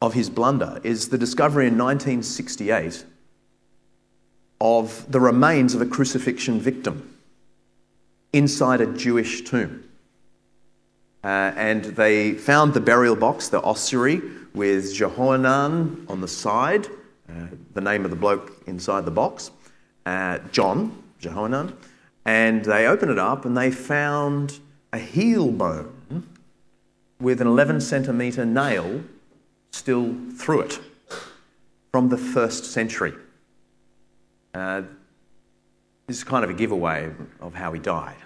of 0.03 0.13
his 0.13 0.29
blunder 0.29 0.79
is 0.85 1.09
the 1.09 1.17
discovery 1.17 1.69
in 1.69 1.79
1968 1.79 3.03
of 4.61 5.11
the 5.11 5.21
remains 5.21 5.75
of 5.75 5.81
a 5.81 5.87
crucifixion 5.87 6.61
victim 6.61 7.17
inside 8.35 8.83
a 8.83 8.87
Jewish 8.93 9.41
tomb. 9.41 9.85
Uh, 11.25 11.53
and 11.57 11.85
they 11.85 12.35
found 12.35 12.75
the 12.75 12.81
burial 12.81 13.17
box, 13.17 13.49
the 13.49 13.63
ossuary, 13.63 14.21
with 14.55 14.95
Jehohanan 14.95 16.05
on 16.09 16.21
the 16.21 16.29
side, 16.29 16.87
uh, 17.31 17.47
the 17.73 17.81
name 17.81 18.05
of 18.05 18.11
the 18.11 18.17
bloke 18.17 18.63
inside 18.67 19.07
the 19.07 19.11
box, 19.11 19.51
uh, 20.05 20.39
John, 20.53 21.03
Jehohanan. 21.21 21.75
And 22.27 22.63
they 22.65 22.87
opened 22.87 23.11
it 23.11 23.19
up 23.19 23.47
and 23.47 23.57
they 23.57 23.71
found 23.71 24.61
a 24.93 24.99
heel 24.99 25.51
bone 25.51 26.27
with 27.21 27.41
an 27.41 27.47
11 27.47 27.81
centimetre 27.81 28.45
nail 28.45 29.03
still 29.71 30.15
through 30.37 30.61
it 30.61 30.79
from 31.91 32.11
the 32.11 32.19
first 32.19 32.67
century. 32.67 33.15
Uh, 34.53 34.83
this 36.07 36.19
is 36.19 36.25
kind 36.25 36.45
of 36.45 36.51
a 36.51 36.55
giveaway 36.55 37.11
of 37.41 37.55
how 37.55 37.73
he 37.73 37.81
died. 37.81 38.17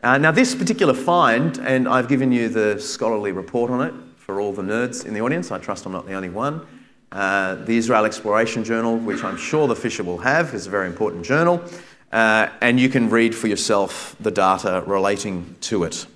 Uh, 0.00 0.16
now, 0.16 0.30
this 0.30 0.54
particular 0.54 0.94
find, 0.94 1.58
and 1.58 1.88
I've 1.88 2.08
given 2.08 2.30
you 2.30 2.48
the 2.48 2.80
scholarly 2.80 3.32
report 3.32 3.68
on 3.68 3.84
it 3.84 3.92
for 4.16 4.40
all 4.40 4.52
the 4.52 4.62
nerds 4.62 5.04
in 5.04 5.12
the 5.12 5.20
audience, 5.20 5.50
I 5.50 5.58
trust 5.58 5.86
I'm 5.86 5.92
not 5.92 6.06
the 6.06 6.12
only 6.12 6.28
one. 6.28 6.64
Uh, 7.10 7.56
the 7.56 7.76
Israel 7.76 8.04
Exploration 8.04 8.62
Journal, 8.62 8.96
which 8.96 9.24
I'm 9.24 9.36
sure 9.36 9.66
the 9.66 9.74
Fisher 9.74 10.04
will 10.04 10.18
have, 10.18 10.54
is 10.54 10.68
a 10.68 10.70
very 10.70 10.86
important 10.86 11.24
journal, 11.24 11.60
uh, 12.12 12.48
and 12.60 12.78
you 12.78 12.88
can 12.88 13.10
read 13.10 13.34
for 13.34 13.48
yourself 13.48 14.14
the 14.20 14.30
data 14.30 14.84
relating 14.86 15.56
to 15.62 15.82
it. 15.82 16.06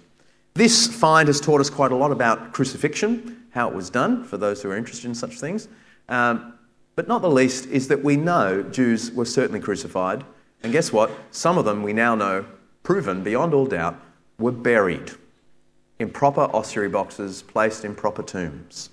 This 0.54 0.86
find 0.86 1.26
has 1.26 1.40
taught 1.40 1.60
us 1.60 1.68
quite 1.68 1.90
a 1.90 1.96
lot 1.96 2.12
about 2.12 2.52
crucifixion, 2.52 3.46
how 3.50 3.68
it 3.68 3.74
was 3.74 3.90
done, 3.90 4.22
for 4.22 4.36
those 4.36 4.62
who 4.62 4.70
are 4.70 4.76
interested 4.76 5.08
in 5.08 5.14
such 5.16 5.40
things. 5.40 5.66
Um, 6.08 6.54
but 6.94 7.08
not 7.08 7.20
the 7.20 7.30
least 7.30 7.66
is 7.66 7.88
that 7.88 8.04
we 8.04 8.16
know 8.16 8.62
Jews 8.62 9.10
were 9.10 9.24
certainly 9.24 9.58
crucified. 9.58 10.24
And 10.62 10.70
guess 10.70 10.92
what? 10.92 11.10
Some 11.32 11.58
of 11.58 11.64
them 11.64 11.82
we 11.82 11.92
now 11.92 12.14
know, 12.14 12.44
proven 12.82 13.22
beyond 13.22 13.54
all 13.54 13.66
doubt, 13.66 14.00
were 14.38 14.52
buried 14.52 15.12
in 15.98 16.10
proper 16.10 16.42
ossuary 16.42 16.88
boxes 16.88 17.42
placed 17.42 17.84
in 17.84 17.94
proper 17.94 18.22
tombs. 18.22 18.90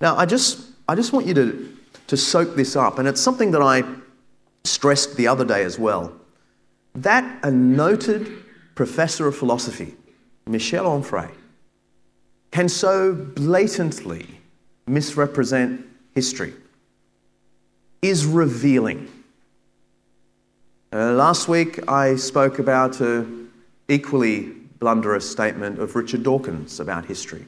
Now, 0.00 0.16
I 0.16 0.26
just, 0.26 0.66
I 0.88 0.94
just 0.94 1.12
want 1.12 1.26
you 1.26 1.34
to, 1.34 1.76
to 2.08 2.16
soak 2.16 2.56
this 2.56 2.74
up, 2.74 2.98
and 2.98 3.06
it's 3.06 3.20
something 3.20 3.52
that 3.52 3.62
I 3.62 3.84
stressed 4.64 5.16
the 5.16 5.28
other 5.28 5.44
day 5.44 5.62
as 5.62 5.78
well. 5.78 6.12
That 6.94 7.44
a 7.44 7.50
noted 7.50 8.30
professor 8.74 9.28
of 9.28 9.36
philosophy 9.36 9.94
Michel 10.46 10.84
Onfray, 10.84 11.30
can 12.50 12.68
so 12.68 13.14
blatantly 13.14 14.26
misrepresent 14.86 15.86
history 16.14 16.52
is 18.02 18.26
revealing. 18.26 19.10
Uh, 20.94 21.10
last 21.12 21.48
week 21.48 21.88
I 21.88 22.16
spoke 22.16 22.58
about 22.58 23.00
an 23.00 23.50
equally 23.88 24.50
blunderous 24.78 25.30
statement 25.30 25.78
of 25.78 25.96
Richard 25.96 26.22
Dawkins 26.22 26.80
about 26.80 27.06
history. 27.06 27.46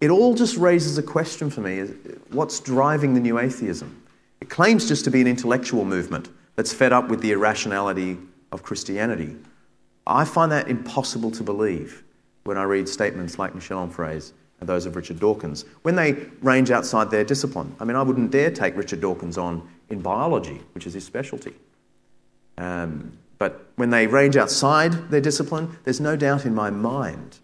It 0.00 0.10
all 0.10 0.34
just 0.34 0.56
raises 0.56 0.96
a 0.96 1.02
question 1.02 1.50
for 1.50 1.60
me 1.60 1.80
what's 2.30 2.60
driving 2.60 3.14
the 3.14 3.20
new 3.20 3.40
atheism? 3.40 4.00
It 4.40 4.48
claims 4.48 4.86
just 4.86 5.02
to 5.06 5.10
be 5.10 5.20
an 5.20 5.26
intellectual 5.26 5.84
movement 5.84 6.28
that's 6.54 6.72
fed 6.72 6.92
up 6.92 7.08
with 7.08 7.20
the 7.20 7.32
irrationality 7.32 8.16
of 8.52 8.62
Christianity. 8.62 9.34
I 10.06 10.24
find 10.24 10.52
that 10.52 10.68
impossible 10.68 11.32
to 11.32 11.42
believe 11.42 12.04
when 12.44 12.58
I 12.58 12.62
read 12.62 12.88
statements 12.88 13.40
like 13.40 13.56
Michel 13.56 13.84
Onfray's 13.84 14.34
and 14.60 14.68
those 14.68 14.86
of 14.86 14.94
Richard 14.94 15.18
Dawkins, 15.18 15.64
when 15.82 15.96
they 15.96 16.12
range 16.42 16.70
outside 16.70 17.10
their 17.10 17.24
discipline. 17.24 17.74
I 17.80 17.84
mean, 17.84 17.96
I 17.96 18.02
wouldn't 18.02 18.30
dare 18.30 18.52
take 18.52 18.76
Richard 18.76 19.00
Dawkins 19.00 19.36
on 19.36 19.68
in 19.88 20.00
biology, 20.00 20.60
which 20.74 20.86
is 20.86 20.94
his 20.94 21.04
specialty. 21.04 21.54
Um, 22.62 23.18
but 23.38 23.66
when 23.74 23.90
they 23.90 24.06
range 24.06 24.36
outside 24.36 25.10
their 25.10 25.20
discipline, 25.20 25.76
there's 25.82 26.00
no 26.00 26.14
doubt 26.14 26.46
in 26.46 26.54
my 26.54 26.70
mind 26.70 27.38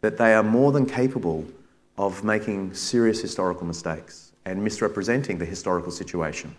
that 0.00 0.16
they 0.16 0.32
are 0.32 0.42
more 0.42 0.72
than 0.72 0.86
capable 0.86 1.44
of 1.98 2.24
making 2.24 2.72
serious 2.72 3.20
historical 3.20 3.66
mistakes 3.66 4.32
and 4.46 4.64
misrepresenting 4.64 5.36
the 5.36 5.44
historical 5.44 5.92
situation. 5.92 6.54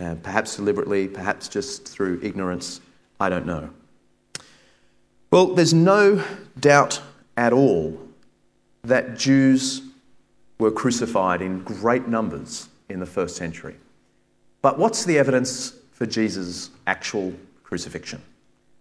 Uh, 0.00 0.16
perhaps 0.24 0.56
deliberately, 0.56 1.06
perhaps 1.06 1.46
just 1.46 1.86
through 1.86 2.18
ignorance. 2.20 2.80
I 3.20 3.28
don't 3.28 3.46
know. 3.46 3.70
Well, 5.30 5.54
there's 5.54 5.74
no 5.74 6.24
doubt 6.58 7.00
at 7.36 7.52
all 7.52 7.96
that 8.82 9.16
Jews 9.16 9.82
were 10.58 10.72
crucified 10.72 11.42
in 11.42 11.62
great 11.62 12.08
numbers 12.08 12.68
in 12.88 12.98
the 12.98 13.06
first 13.06 13.36
century. 13.36 13.76
But 14.62 14.78
what's 14.78 15.04
the 15.04 15.18
evidence 15.18 15.77
for 15.98 16.06
Jesus' 16.06 16.70
actual 16.86 17.34
crucifixion 17.64 18.22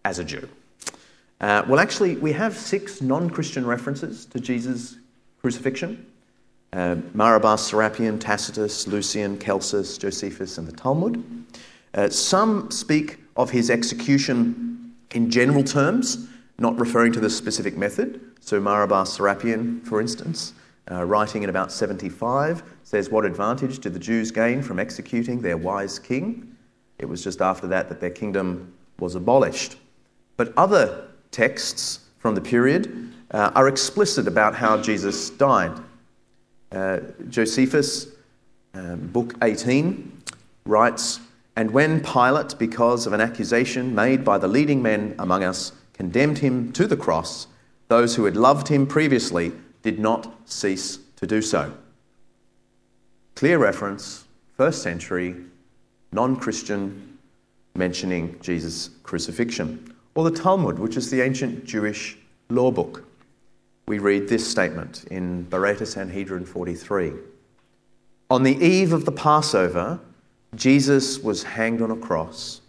as 0.06 0.20
a 0.20 0.24
Jew? 0.24 0.48
Uh, 1.42 1.64
well, 1.68 1.80
actually, 1.80 2.16
we 2.18 2.32
have 2.32 2.56
six 2.56 3.02
non 3.02 3.28
Christian 3.28 3.66
references 3.66 4.26
to 4.28 4.40
Jesus' 4.40 4.98
crucifixion 5.42 6.06
uh, 6.74 6.98
Mara 7.14 7.40
bar, 7.40 7.58
Serapion, 7.58 8.20
Tacitus, 8.20 8.88
Lucian, 8.88 9.40
Celsus, 9.40 9.98
Josephus, 9.98 10.58
and 10.60 10.68
the 10.68 10.72
Talmud. 10.72 11.24
Uh, 11.96 12.10
some 12.10 12.70
speak 12.70 13.18
of 13.36 13.50
his 13.50 13.72
execution 13.72 14.94
in 15.12 15.32
general 15.32 15.64
terms, 15.64 16.28
not 16.60 16.78
referring 16.80 17.14
to 17.14 17.20
the 17.20 17.30
specific 17.30 17.78
method. 17.78 18.20
So, 18.42 18.60
Mara 18.60 18.88
bar 18.88 19.06
Serapion, 19.06 19.84
for 19.86 20.00
instance, 20.02 20.54
uh, 20.92 21.04
writing 21.04 21.42
in 21.44 21.50
about 21.50 21.72
75, 21.72 22.62
says, 22.84 23.10
What 23.10 23.26
advantage 23.26 23.80
did 23.80 23.94
the 23.94 24.00
Jews 24.00 24.30
gain 24.30 24.62
from 24.62 24.78
executing 24.78 25.42
their 25.42 25.58
wise 25.58 25.98
king? 25.98 26.54
It 27.00 27.08
was 27.08 27.24
just 27.24 27.42
after 27.42 27.68
that 27.68 27.90
that 27.90 28.02
their 28.02 28.10
kingdom 28.10 28.74
was 29.00 29.16
abolished. 29.16 29.78
But 30.36 30.54
other 30.58 31.08
texts 31.32 32.00
from 32.20 32.36
the 32.36 32.42
period 32.42 33.14
uh, 33.32 33.52
are 33.56 33.68
explicit 33.68 34.28
about 34.28 34.56
how 34.56 34.82
Jesus 34.82 35.30
died. 35.30 35.72
Uh, 36.72 37.00
Josephus, 37.30 38.08
um, 38.74 39.08
book 39.08 39.36
18, 39.42 40.24
writes, 40.66 41.20
And 41.56 41.72
when 41.72 42.02
Pilate, 42.02 42.58
because 42.58 43.08
of 43.08 43.14
an 43.14 43.22
accusation 43.22 43.94
made 43.94 44.24
by 44.24 44.38
the 44.38 44.48
leading 44.48 44.82
men 44.82 45.16
among 45.20 45.44
us, 45.44 45.72
condemned 45.94 46.40
him 46.40 46.72
to 46.74 46.88
the 46.88 46.98
cross, 46.98 47.48
those 47.88 48.16
who 48.16 48.26
had 48.26 48.36
loved 48.36 48.68
him 48.68 48.86
previously 48.86 49.52
did 49.82 50.00
not 50.00 50.34
cease 50.46 51.00
to 51.16 51.26
do 51.26 51.42
so. 51.42 51.74
Clear 53.36 53.58
reference, 53.58 54.26
first 54.56 54.82
century, 54.82 55.36
non 56.12 56.36
Christian, 56.36 57.18
mentioning 57.76 58.38
Jesus' 58.42 58.90
crucifixion. 59.04 59.94
Or 60.16 60.30
the 60.30 60.36
Talmud, 60.36 60.80
which 60.80 60.98
is 60.98 61.12
the 61.12 61.22
ancient 61.22 61.66
Jewish 61.66 62.18
law 62.50 62.72
book. 62.72 63.06
We 63.88 64.00
read 64.00 64.28
this 64.28 64.50
statement 64.50 65.06
in 65.12 65.46
Baraita 65.46 65.86
Sanhedrin 65.86 66.46
43. 66.46 67.14
On 68.30 68.44
the 68.44 68.58
eve 68.58 68.94
of 68.94 69.06
the 69.06 69.12
Passover, 69.12 70.00
Jesus 70.56 71.20
was 71.20 71.44
hanged 71.44 71.82
on 71.82 71.92
a 71.92 71.96
cross 71.96 72.62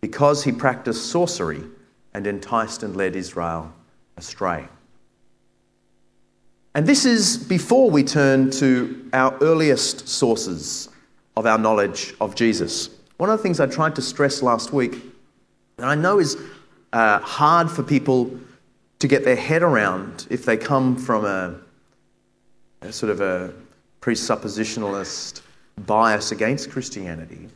because 0.00 0.44
he 0.44 0.52
practiced 0.52 1.06
sorcery 1.06 1.62
and 2.14 2.26
enticed 2.26 2.82
and 2.82 2.96
led 2.96 3.16
Israel 3.16 3.72
astray. 4.16 4.66
And 6.74 6.86
this 6.86 7.04
is 7.04 7.38
before 7.38 7.90
we 7.90 8.04
turn 8.04 8.50
to 8.52 9.08
our 9.12 9.36
earliest 9.40 10.08
sources 10.08 10.88
of 11.36 11.46
our 11.46 11.58
knowledge 11.58 12.14
of 12.20 12.34
Jesus. 12.34 12.90
One 13.18 13.30
of 13.30 13.38
the 13.38 13.42
things 13.42 13.60
I 13.60 13.66
tried 13.66 13.94
to 13.96 14.02
stress 14.02 14.42
last 14.42 14.72
week, 14.72 14.94
and 15.78 15.86
I 15.86 15.94
know 15.94 16.18
is 16.18 16.36
uh, 16.92 17.18
hard 17.18 17.70
for 17.70 17.82
people 17.82 18.30
to 18.98 19.08
get 19.08 19.24
their 19.24 19.36
head 19.36 19.62
around 19.62 20.26
if 20.30 20.44
they 20.44 20.56
come 20.56 20.96
from 20.96 21.24
a, 21.24 21.54
a 22.80 22.92
sort 22.92 23.10
of 23.10 23.20
a 23.20 23.52
presuppositionalist 24.00 25.42
bias 25.86 26.32
against 26.32 26.70
Christianity, 26.70 27.48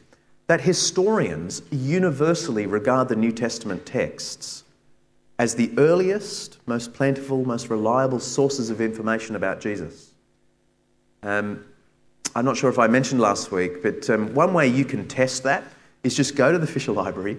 that 0.47 0.61
historians 0.61 1.63
universally 1.71 2.67
regard 2.67 3.09
the 3.09 3.17
New 3.17 3.33
Testament 3.33 3.87
texts 3.87 4.65
as 5.39 5.55
the 5.55 5.73
earliest, 5.79 6.59
most 6.67 6.93
plentiful, 6.93 7.47
most 7.47 7.71
reliable 7.71 8.21
sources 8.21 8.69
of 8.69 8.81
information 8.81 9.37
about 9.37 9.61
Jesus. 9.61 10.13
Um, 11.23 11.65
I'm 12.35 12.45
not 12.45 12.57
sure 12.57 12.71
if 12.71 12.79
I 12.79 12.87
mentioned 12.87 13.21
last 13.21 13.51
week, 13.51 13.83
but 13.83 14.09
um, 14.09 14.33
one 14.35 14.55
way 14.55 14.69
you 14.69 14.85
can 14.85 15.09
test 15.09 15.43
that 15.43 15.65
is 16.05 16.15
just 16.15 16.37
go 16.37 16.53
to 16.53 16.59
the 16.59 16.67
Fisher 16.67 16.93
Library, 16.93 17.39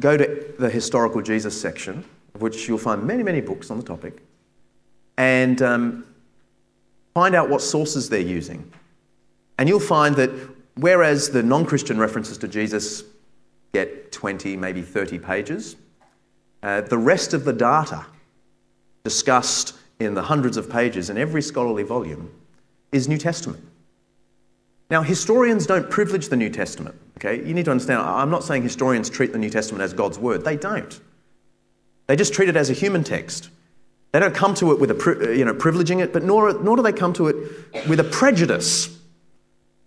go 0.00 0.16
to 0.16 0.54
the 0.58 0.68
historical 0.68 1.22
Jesus 1.22 1.58
section, 1.58 2.04
of 2.34 2.42
which 2.42 2.68
you'll 2.68 2.78
find 2.78 3.02
many, 3.04 3.22
many 3.22 3.40
books 3.40 3.70
on 3.70 3.78
the 3.78 3.82
topic, 3.82 4.22
and 5.16 5.62
um, 5.62 6.04
find 7.14 7.34
out 7.34 7.48
what 7.48 7.62
sources 7.62 8.08
they're 8.08 8.20
using. 8.20 8.70
And 9.56 9.68
you'll 9.68 9.80
find 9.80 10.14
that 10.16 10.30
whereas 10.76 11.30
the 11.30 11.42
non 11.42 11.64
Christian 11.64 11.98
references 11.98 12.38
to 12.38 12.48
Jesus 12.48 13.04
get 13.72 14.12
20, 14.12 14.56
maybe 14.56 14.82
30 14.82 15.18
pages, 15.18 15.76
uh, 16.62 16.82
the 16.82 16.98
rest 16.98 17.34
of 17.34 17.44
the 17.44 17.52
data 17.52 18.06
discussed 19.04 19.74
in 20.00 20.14
the 20.14 20.22
hundreds 20.22 20.56
of 20.56 20.70
pages 20.70 21.10
in 21.10 21.16
every 21.16 21.42
scholarly 21.42 21.82
volume 21.82 22.30
is 22.92 23.08
New 23.08 23.18
Testament. 23.18 23.67
Now, 24.90 25.02
historians 25.02 25.66
don't 25.66 25.90
privilege 25.90 26.28
the 26.28 26.36
New 26.36 26.50
Testament. 26.50 26.96
Okay, 27.18 27.46
you 27.46 27.52
need 27.52 27.64
to 27.66 27.70
understand. 27.70 28.00
I'm 28.00 28.30
not 28.30 28.44
saying 28.44 28.62
historians 28.62 29.10
treat 29.10 29.32
the 29.32 29.38
New 29.38 29.50
Testament 29.50 29.82
as 29.82 29.92
God's 29.92 30.18
word. 30.18 30.44
They 30.44 30.56
don't. 30.56 30.98
They 32.06 32.16
just 32.16 32.32
treat 32.32 32.48
it 32.48 32.56
as 32.56 32.70
a 32.70 32.72
human 32.72 33.04
text. 33.04 33.50
They 34.12 34.20
don't 34.20 34.34
come 34.34 34.54
to 34.54 34.72
it 34.72 34.80
with 34.80 34.90
a 34.90 35.36
you 35.36 35.44
know 35.44 35.52
privileging 35.52 36.02
it, 36.02 36.12
but 36.12 36.22
nor 36.22 36.54
nor 36.54 36.76
do 36.76 36.82
they 36.82 36.92
come 36.92 37.12
to 37.14 37.28
it 37.28 37.88
with 37.88 38.00
a 38.00 38.04
prejudice. 38.04 38.96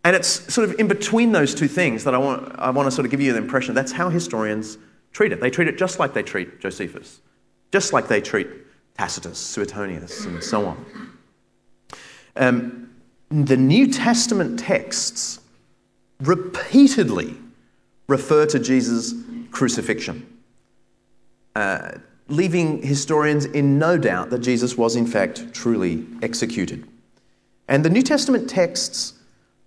And 0.04 0.16
it's 0.16 0.54
sort 0.54 0.70
of 0.70 0.80
in 0.80 0.88
between 0.88 1.32
those 1.32 1.56
two 1.56 1.68
things 1.68 2.04
that 2.04 2.14
I 2.14 2.18
want 2.18 2.54
I 2.60 2.70
want 2.70 2.88
to 2.88 2.92
sort 2.92 3.06
of 3.06 3.12
give 3.12 3.22
you 3.22 3.32
the 3.32 3.40
impression 3.40 3.74
that's 3.74 3.92
how 3.92 4.10
historians 4.10 4.78
treat 5.12 5.32
it. 5.32 5.42
They 5.42 5.50
treat 5.50 5.68
it 5.68 5.78
just 5.78 6.00
like 6.00 6.14
they 6.14 6.24
treat 6.24 6.60
Josephus, 6.60 7.22
just 7.72 7.94
like 7.94 8.08
they 8.08 8.22
treat 8.22 8.48
Tacitus, 8.98 9.40
Suetonius, 9.40 10.26
and 10.26 10.44
so 10.44 10.68
on. 10.68 10.86
Um, 12.36 12.91
the 13.32 13.56
New 13.56 13.88
Testament 13.88 14.60
texts 14.60 15.40
repeatedly 16.22 17.36
refer 18.08 18.46
to 18.46 18.60
Jesus' 18.60 19.14
crucifixion, 19.52 20.38
uh, 21.56 21.94
leaving 22.28 22.82
historians 22.84 23.46
in 23.46 23.80
no 23.80 23.98
doubt 23.98 24.30
that 24.32 24.40
Jesus 24.40 24.78
was, 24.78 24.98
in 24.98 25.08
fact, 25.08 25.54
truly 25.54 26.06
executed. 26.22 26.86
And 27.70 27.86
the 27.86 27.90
New 27.90 28.02
Testament 28.02 28.50
texts 28.50 29.14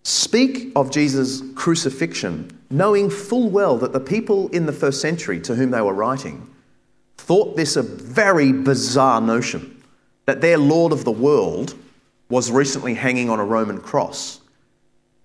speak 0.03 0.71
of 0.77 0.91
Jesus' 0.91 1.43
crucifixion, 1.55 2.51
knowing 2.71 3.09
full 3.09 3.49
well 3.49 3.79
that 3.79 3.95
the 3.95 4.01
people 4.01 4.49
in 4.49 4.67
the 4.67 4.73
first 4.73 5.01
century 5.01 5.41
to 5.41 5.55
whom 5.55 5.71
they 5.71 5.81
were 5.81 5.95
writing 5.95 6.47
thought 7.17 7.57
this 7.57 7.77
a 7.77 7.83
very 7.83 8.53
bizarre 8.53 9.23
notion 9.23 9.83
that 10.27 10.43
their 10.43 10.59
Lord 10.59 10.93
of 10.93 11.05
the 11.05 11.11
world 11.11 11.75
was 12.29 12.51
recently 12.51 12.95
hanging 12.95 13.31
on 13.31 13.39
a 13.39 13.45
Roman 13.45 13.81
cross. 13.81 14.41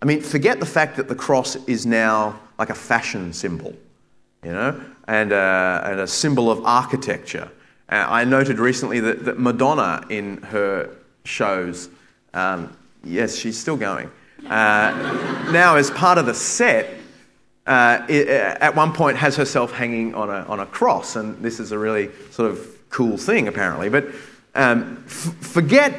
I 0.01 0.05
mean, 0.05 0.21
forget 0.21 0.59
the 0.59 0.65
fact 0.65 0.97
that 0.97 1.07
the 1.07 1.15
cross 1.15 1.55
is 1.67 1.85
now 1.85 2.39
like 2.57 2.69
a 2.69 2.75
fashion 2.75 3.33
symbol, 3.33 3.73
you 4.43 4.51
know, 4.51 4.81
and, 5.07 5.31
uh, 5.31 5.81
and 5.85 5.99
a 5.99 6.07
symbol 6.07 6.49
of 6.49 6.63
architecture. 6.65 7.49
Uh, 7.89 8.05
I 8.07 8.23
noted 8.23 8.59
recently 8.59 8.99
that, 8.99 9.25
that 9.25 9.39
Madonna 9.39 10.05
in 10.09 10.37
her 10.43 10.89
shows, 11.25 11.89
um, 12.33 12.75
yes, 13.03 13.35
she's 13.35 13.59
still 13.59 13.77
going, 13.77 14.11
uh, 14.45 15.47
now, 15.51 15.75
as 15.75 15.91
part 15.91 16.17
of 16.17 16.25
the 16.25 16.33
set, 16.33 16.95
uh, 17.67 18.05
it, 18.07 18.29
uh, 18.29 18.57
at 18.61 18.75
one 18.75 18.93
point 18.93 19.17
has 19.17 19.35
herself 19.35 19.71
hanging 19.71 20.15
on 20.15 20.29
a, 20.29 20.45
on 20.47 20.59
a 20.59 20.65
cross, 20.65 21.15
and 21.15 21.37
this 21.43 21.59
is 21.59 21.71
a 21.71 21.77
really 21.77 22.09
sort 22.31 22.49
of 22.49 22.67
cool 22.89 23.17
thing, 23.17 23.47
apparently. 23.47 23.89
But 23.89 24.07
um, 24.55 25.03
f- 25.05 25.35
forget 25.41 25.93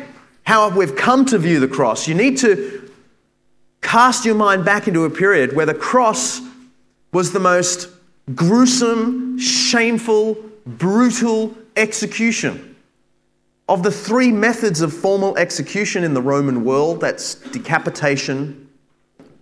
how 0.51 0.69
we've 0.69 0.97
come 0.97 1.25
to 1.25 1.39
view 1.39 1.61
the 1.61 1.69
cross. 1.69 2.09
You 2.09 2.15
need 2.17 2.37
to 2.39 2.91
cast 3.83 4.25
your 4.25 4.35
mind 4.35 4.65
back 4.65 4.89
into 4.89 5.05
a 5.05 5.11
period 5.11 5.55
where 5.55 5.65
the 5.65 5.75
cross 5.75 6.41
was 7.13 7.31
the 7.31 7.39
most 7.39 7.89
gruesome, 8.35 9.39
shameful, 9.39 10.37
brutal 10.67 11.57
execution 11.77 12.75
of 13.69 13.85
the 13.85 13.93
three 13.93 14.33
methods 14.33 14.81
of 14.81 14.93
formal 14.93 15.39
execution 15.39 16.03
in 16.03 16.15
the 16.15 16.21
Roman 16.21 16.65
world 16.65 17.01
that's 17.01 17.37
decapitation, 17.37 18.69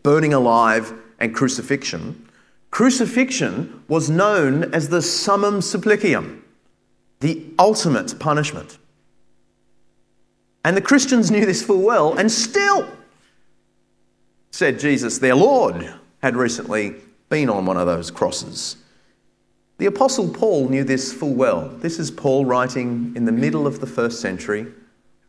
burning 0.03 0.35
alive, 0.35 0.93
and 1.21 1.35
crucifixion. 1.35 2.29
Crucifixion 2.71 3.83
was 3.89 4.11
known 4.11 4.75
as 4.75 4.91
the 4.91 5.01
summum 5.01 5.61
supplicium, 5.61 6.43
the 7.21 7.47
ultimate 7.59 8.19
punishment. 8.19 8.77
And 10.65 10.77
the 10.77 10.83
Christians 10.83 11.31
knew 11.31 11.47
this 11.47 11.63
full 11.63 11.83
well 11.83 12.15
and 12.19 12.31
still 12.31 12.89
said 14.51 14.81
Jesus, 14.81 15.19
their 15.19 15.35
Lord, 15.35 15.95
had 16.23 16.37
recently 16.37 16.97
been 17.29 17.49
on 17.49 17.67
one 17.67 17.77
of 17.77 17.87
those 17.87 18.11
crosses. 18.11 18.77
The 19.79 19.87
Apostle 19.87 20.29
Paul 20.29 20.69
knew 20.69 20.83
this 20.83 21.13
full 21.13 21.35
well. 21.35 21.69
This 21.69 21.99
is 21.99 22.11
Paul 22.11 22.45
writing 22.45 23.13
in 23.15 23.25
the 23.25 23.33
middle 23.33 23.67
of 23.67 23.81
the 23.81 23.87
first 23.87 24.21
century 24.21 24.67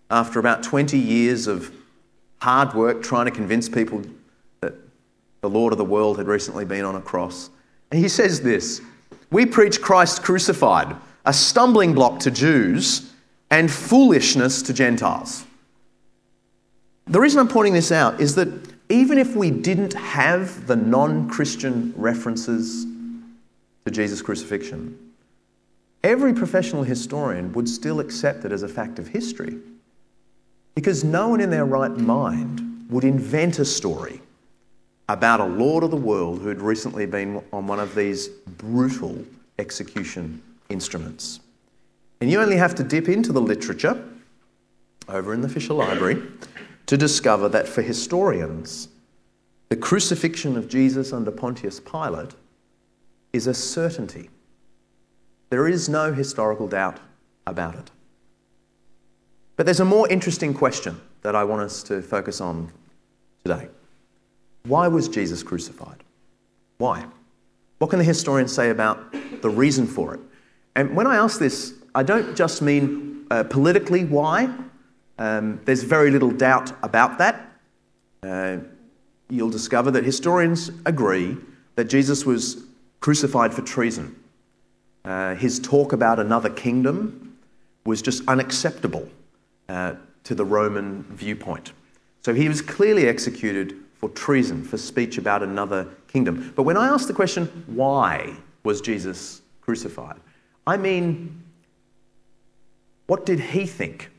after 0.09 0.39
about 0.39 0.63
20 0.63 0.97
years 0.97 1.45
of 1.45 1.71
hard 2.41 2.73
work 2.73 3.03
trying 3.03 3.25
to 3.25 3.31
convince 3.31 3.69
people 3.69 4.01
that 4.61 4.73
the 5.41 5.49
Lord 5.49 5.71
of 5.73 5.77
the 5.77 5.85
world, 5.85 6.17
had 6.17 6.27
recently 6.27 6.65
been 6.65 6.83
on 6.83 6.95
a 6.95 7.01
cross. 7.01 7.49
And 7.91 8.01
he 8.01 8.09
says 8.09 8.41
this 8.41 8.81
We 9.31 9.45
preach 9.45 9.81
Christ 9.81 10.23
crucified, 10.23 10.95
a 11.25 11.33
stumbling 11.33 11.93
block 11.93 12.19
to 12.21 12.31
Jews 12.31 13.08
and 13.51 13.71
foolishness 13.71 14.61
to 14.63 14.73
Gentiles. 14.73 15.45
The 17.07 17.19
reason 17.19 17.39
I'm 17.39 17.47
pointing 17.47 17.73
this 17.73 17.91
out 17.91 18.21
is 18.21 18.35
that 18.35 18.47
even 18.89 19.17
if 19.17 19.35
we 19.35 19.51
didn't 19.51 19.93
have 19.93 20.67
the 20.67 20.75
non 20.75 21.29
Christian 21.29 21.93
references 21.95 22.85
to 23.85 23.91
Jesus' 23.91 24.21
crucifixion, 24.21 24.97
every 26.03 26.33
professional 26.33 26.83
historian 26.83 27.51
would 27.53 27.67
still 27.67 27.99
accept 27.99 28.45
it 28.45 28.51
as 28.51 28.63
a 28.63 28.67
fact 28.67 28.99
of 28.99 29.07
history. 29.07 29.57
Because 30.75 31.03
no 31.03 31.29
one 31.29 31.41
in 31.41 31.49
their 31.49 31.65
right 31.65 31.91
mind 31.91 32.87
would 32.89 33.03
invent 33.03 33.59
a 33.59 33.65
story 33.65 34.21
about 35.07 35.39
a 35.39 35.45
Lord 35.45 35.83
of 35.83 35.91
the 35.91 35.97
world 35.97 36.39
who 36.39 36.47
had 36.47 36.61
recently 36.61 37.05
been 37.05 37.43
on 37.51 37.67
one 37.67 37.79
of 37.79 37.95
these 37.95 38.27
brutal 38.27 39.25
execution 39.57 40.41
instruments. 40.69 41.39
And 42.21 42.29
you 42.29 42.41
only 42.41 42.57
have 42.57 42.75
to 42.75 42.83
dip 42.83 43.07
into 43.07 43.31
the 43.31 43.41
literature 43.41 44.03
over 45.07 45.33
in 45.33 45.41
the 45.41 45.49
Fisher 45.49 45.73
Library 45.73 46.21
to 46.85 46.97
discover 46.97 47.47
that 47.49 47.67
for 47.67 47.81
historians, 47.81 48.89
the 49.69 49.75
crucifixion 49.75 50.57
of 50.57 50.67
Jesus 50.67 51.13
under 51.13 51.31
Pontius 51.31 51.79
Pilate 51.79 52.33
is 53.31 53.47
a 53.47 53.53
certainty. 53.53 54.29
There 55.49 55.67
is 55.67 55.87
no 55.87 56.13
historical 56.13 56.67
doubt 56.67 56.99
about 57.47 57.75
it. 57.75 57.91
But 59.55 59.65
there's 59.65 59.79
a 59.79 59.85
more 59.85 60.07
interesting 60.09 60.53
question 60.53 60.99
that 61.21 61.35
I 61.35 61.43
want 61.43 61.61
us 61.61 61.83
to 61.83 62.01
focus 62.01 62.41
on 62.41 62.71
today. 63.43 63.67
Why 64.63 64.87
was 64.87 65.07
Jesus 65.07 65.43
crucified? 65.43 66.03
Why? 66.77 67.05
What 67.79 67.89
can 67.89 67.99
the 67.99 68.05
historians 68.05 68.53
say 68.53 68.69
about 68.69 69.13
the 69.41 69.49
reason 69.49 69.85
for 69.87 70.13
it? 70.13 70.19
And 70.75 70.95
when 70.95 71.07
I 71.07 71.15
ask 71.15 71.39
this, 71.39 71.73
I 71.95 72.03
don't 72.03 72.35
just 72.35 72.61
mean 72.61 73.25
uh, 73.31 73.43
politically 73.43 74.05
why. 74.05 74.53
Um, 75.17 75.59
there's 75.65 75.83
very 75.83 76.11
little 76.11 76.31
doubt 76.31 76.71
about 76.83 77.17
that. 77.17 77.51
Uh, 78.23 78.57
you'll 79.29 79.49
discover 79.49 79.91
that 79.91 80.03
historians 80.03 80.71
agree 80.85 81.37
that 81.75 81.85
Jesus 81.85 82.25
was 82.25 82.63
crucified 82.99 83.53
for 83.53 83.61
treason. 83.61 84.15
Uh, 85.05 85.35
his 85.35 85.59
talk 85.59 85.93
about 85.93 86.19
another 86.19 86.49
kingdom 86.49 87.37
was 87.85 88.01
just 88.01 88.21
unacceptable 88.27 89.07
uh, 89.69 89.95
to 90.23 90.35
the 90.35 90.45
Roman 90.45 91.03
viewpoint. 91.03 91.73
So 92.21 92.33
he 92.33 92.47
was 92.47 92.61
clearly 92.61 93.07
executed 93.07 93.75
for 93.95 94.09
treason, 94.09 94.63
for 94.63 94.77
speech 94.77 95.17
about 95.17 95.43
another 95.43 95.87
kingdom. 96.07 96.53
But 96.55 96.63
when 96.63 96.77
I 96.77 96.87
ask 96.87 97.07
the 97.07 97.13
question, 97.13 97.45
why 97.67 98.35
was 98.63 98.81
Jesus 98.81 99.41
crucified? 99.61 100.17
I 100.67 100.77
mean, 100.77 101.43
what 103.09 103.25
did 103.25 103.39
he 103.39 103.65
think 103.65 104.11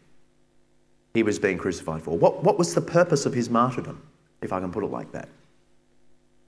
he 1.15 1.23
was 1.23 1.39
being 1.39 1.57
crucified 1.59 2.03
for? 2.03 2.19
What, 2.19 2.43
what 2.43 2.59
was 2.59 2.75
the 2.75 2.81
purpose 2.81 3.25
of 3.25 3.33
his 3.33 3.49
martyrdom, 3.49 4.03
if 4.43 4.53
I 4.53 4.59
can 4.59 4.73
put 4.73 4.83
it 4.83 4.89
like 4.89 5.13
that? 5.13 5.29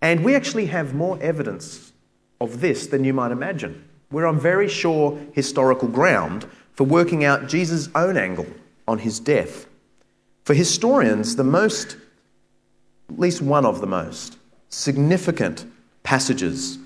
And 0.00 0.24
we 0.24 0.34
actually 0.34 0.66
have 0.66 0.92
more 0.92 1.16
evidence 1.22 1.92
of 2.40 2.60
this 2.60 2.88
than 2.88 3.04
you 3.04 3.14
might 3.14 3.30
imagine. 3.30 3.88
We're 4.10 4.26
on 4.26 4.40
very 4.40 4.68
sure 4.68 5.16
historical 5.32 5.86
ground 5.86 6.44
for 6.72 6.82
working 6.82 7.24
out 7.24 7.46
Jesus' 7.46 7.88
own 7.94 8.16
angle 8.16 8.48
on 8.88 8.98
his 8.98 9.20
death. 9.20 9.66
For 10.42 10.54
historians, 10.54 11.36
the 11.36 11.44
most, 11.44 11.96
at 13.08 13.20
least 13.20 13.40
one 13.40 13.64
of 13.64 13.80
the 13.80 13.86
most, 13.86 14.36
significant 14.68 15.64
passages 16.02 16.78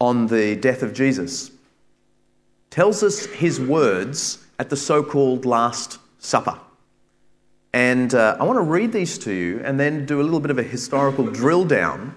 on 0.00 0.26
the 0.26 0.56
death 0.56 0.82
of 0.82 0.92
Jesus 0.92 1.52
tells 2.70 3.04
us 3.04 3.26
his 3.26 3.60
words 3.60 4.43
at 4.58 4.70
the 4.70 4.76
so 4.76 5.02
called 5.02 5.44
Last 5.44 5.98
Supper. 6.18 6.58
And 7.72 8.14
uh, 8.14 8.36
I 8.38 8.44
want 8.44 8.56
to 8.56 8.62
read 8.62 8.92
these 8.92 9.18
to 9.18 9.32
you 9.32 9.60
and 9.64 9.80
then 9.80 10.06
do 10.06 10.20
a 10.20 10.22
little 10.22 10.40
bit 10.40 10.50
of 10.50 10.58
a 10.58 10.62
historical 10.62 11.26
drill 11.26 11.64
down 11.64 12.14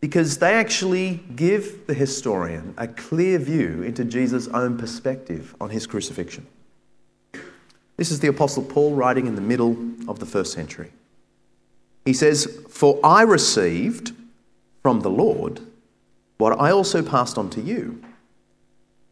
because 0.00 0.38
they 0.38 0.54
actually 0.54 1.20
give 1.34 1.86
the 1.86 1.94
historian 1.94 2.74
a 2.76 2.88
clear 2.88 3.38
view 3.38 3.82
into 3.82 4.04
Jesus' 4.04 4.48
own 4.48 4.76
perspective 4.76 5.54
on 5.60 5.70
his 5.70 5.86
crucifixion. 5.86 6.46
This 7.96 8.10
is 8.10 8.20
the 8.20 8.28
Apostle 8.28 8.62
Paul 8.62 8.94
writing 8.94 9.26
in 9.26 9.34
the 9.34 9.40
middle 9.40 9.76
of 10.06 10.20
the 10.20 10.26
first 10.26 10.52
century. 10.52 10.92
He 12.04 12.12
says, 12.12 12.62
For 12.70 12.98
I 13.02 13.22
received 13.22 14.12
from 14.82 15.00
the 15.00 15.10
Lord 15.10 15.60
what 16.38 16.58
I 16.60 16.70
also 16.70 17.02
passed 17.02 17.36
on 17.36 17.50
to 17.50 17.60
you. 17.60 18.02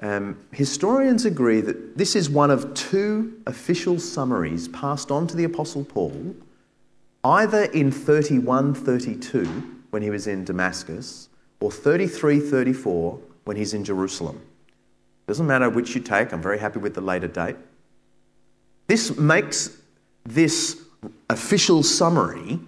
Um, 0.00 0.38
historians 0.52 1.24
agree 1.24 1.60
that 1.60 1.96
this 1.96 2.16
is 2.16 2.28
one 2.28 2.50
of 2.50 2.74
two 2.74 3.40
official 3.46 3.98
summaries 3.98 4.68
passed 4.68 5.10
on 5.10 5.26
to 5.28 5.36
the 5.36 5.44
Apostle 5.44 5.84
Paul, 5.84 6.34
either 7.22 7.64
in 7.64 7.90
31 7.90 8.74
32, 8.74 9.44
when 9.90 10.02
he 10.02 10.10
was 10.10 10.26
in 10.26 10.44
Damascus, 10.44 11.28
or 11.60 11.70
33 11.70 12.40
34, 12.40 13.18
when 13.44 13.56
he's 13.56 13.72
in 13.72 13.84
Jerusalem. 13.84 14.40
Doesn't 15.26 15.46
matter 15.46 15.70
which 15.70 15.94
you 15.94 16.00
take, 16.00 16.32
I'm 16.32 16.42
very 16.42 16.58
happy 16.58 16.80
with 16.80 16.94
the 16.94 17.00
later 17.00 17.28
date. 17.28 17.56
This 18.88 19.16
makes 19.16 19.78
this 20.24 20.82
official 21.30 21.82
summary 21.82 22.58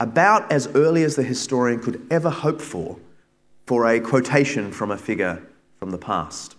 about 0.00 0.50
as 0.50 0.66
early 0.68 1.02
as 1.02 1.16
the 1.16 1.22
historian 1.22 1.80
could 1.80 2.06
ever 2.10 2.30
hope 2.30 2.60
for 2.60 2.98
for 3.66 3.86
a 3.86 4.00
quotation 4.00 4.70
from 4.70 4.90
a 4.90 4.98
figure 4.98 5.42
from 5.84 5.90
the 5.90 5.98
past. 5.98 6.56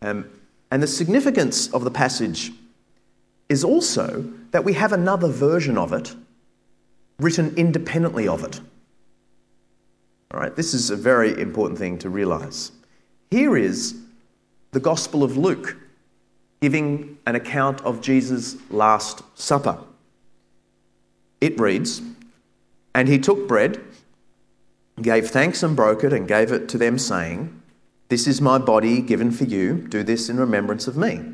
Um, 0.00 0.24
and 0.70 0.82
the 0.82 0.86
significance 0.86 1.70
of 1.74 1.84
the 1.84 1.90
passage 1.90 2.50
is 3.50 3.62
also 3.62 4.24
that 4.52 4.64
we 4.64 4.72
have 4.72 4.94
another 4.94 5.28
version 5.28 5.76
of 5.76 5.92
it 5.92 6.14
written 7.18 7.52
independently 7.58 8.26
of 8.26 8.42
it. 8.42 8.58
All 10.32 10.40
right, 10.40 10.56
this 10.56 10.72
is 10.72 10.88
a 10.88 10.96
very 10.96 11.38
important 11.38 11.78
thing 11.78 11.98
to 11.98 12.08
realize. 12.08 12.72
Here 13.30 13.54
is 13.54 14.00
the 14.70 14.80
Gospel 14.80 15.22
of 15.22 15.36
Luke 15.36 15.76
giving 16.62 17.18
an 17.26 17.34
account 17.34 17.82
of 17.82 18.00
Jesus' 18.00 18.56
Last 18.70 19.20
Supper. 19.38 19.76
It 21.42 21.60
reads, 21.60 22.00
And 22.94 23.08
he 23.08 23.18
took 23.18 23.46
bread, 23.46 23.78
gave 25.02 25.28
thanks 25.28 25.62
and 25.62 25.76
broke 25.76 26.02
it, 26.02 26.14
and 26.14 26.26
gave 26.26 26.50
it 26.50 26.66
to 26.70 26.78
them, 26.78 26.98
saying, 26.98 27.58
this 28.12 28.26
is 28.26 28.42
my 28.42 28.58
body 28.58 29.00
given 29.00 29.30
for 29.30 29.44
you. 29.44 29.88
Do 29.88 30.02
this 30.02 30.28
in 30.28 30.36
remembrance 30.36 30.86
of 30.86 30.98
me. 30.98 31.32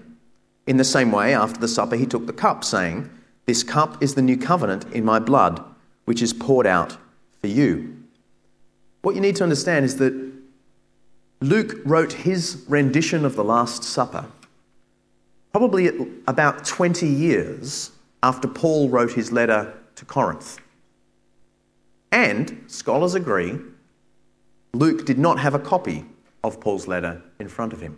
In 0.68 0.76
the 0.76 0.84
same 0.84 1.10
way, 1.10 1.34
after 1.34 1.58
the 1.58 1.66
supper, 1.66 1.96
he 1.96 2.06
took 2.06 2.28
the 2.28 2.32
cup, 2.32 2.62
saying, 2.62 3.10
This 3.46 3.64
cup 3.64 4.00
is 4.00 4.14
the 4.14 4.22
new 4.22 4.36
covenant 4.36 4.84
in 4.92 5.04
my 5.04 5.18
blood, 5.18 5.60
which 6.04 6.22
is 6.22 6.32
poured 6.32 6.68
out 6.68 6.96
for 7.40 7.48
you. 7.48 7.96
What 9.02 9.16
you 9.16 9.20
need 9.20 9.34
to 9.36 9.42
understand 9.42 9.86
is 9.86 9.96
that 9.96 10.14
Luke 11.40 11.80
wrote 11.84 12.12
his 12.12 12.64
rendition 12.68 13.24
of 13.24 13.34
the 13.34 13.42
Last 13.42 13.82
Supper 13.82 14.26
probably 15.50 15.90
about 16.28 16.64
20 16.64 17.08
years 17.08 17.90
after 18.22 18.46
Paul 18.46 18.88
wrote 18.88 19.10
his 19.14 19.32
letter 19.32 19.76
to 19.96 20.04
Corinth. 20.04 20.60
And 22.12 22.62
scholars 22.68 23.16
agree, 23.16 23.58
Luke 24.74 25.04
did 25.04 25.18
not 25.18 25.40
have 25.40 25.56
a 25.56 25.58
copy 25.58 26.04
of 26.48 26.60
Paul's 26.60 26.88
letter 26.88 27.22
in 27.38 27.46
front 27.46 27.72
of 27.72 27.80
him. 27.80 27.96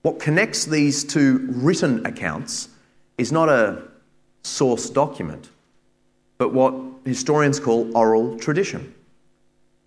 What 0.00 0.18
connects 0.18 0.64
these 0.64 1.04
two 1.04 1.46
written 1.50 2.04
accounts 2.06 2.68
is 3.18 3.30
not 3.30 3.48
a 3.48 3.82
source 4.42 4.88
document, 4.90 5.50
but 6.38 6.52
what 6.52 6.74
historians 7.04 7.60
call 7.60 7.94
oral 7.96 8.38
tradition. 8.38 8.94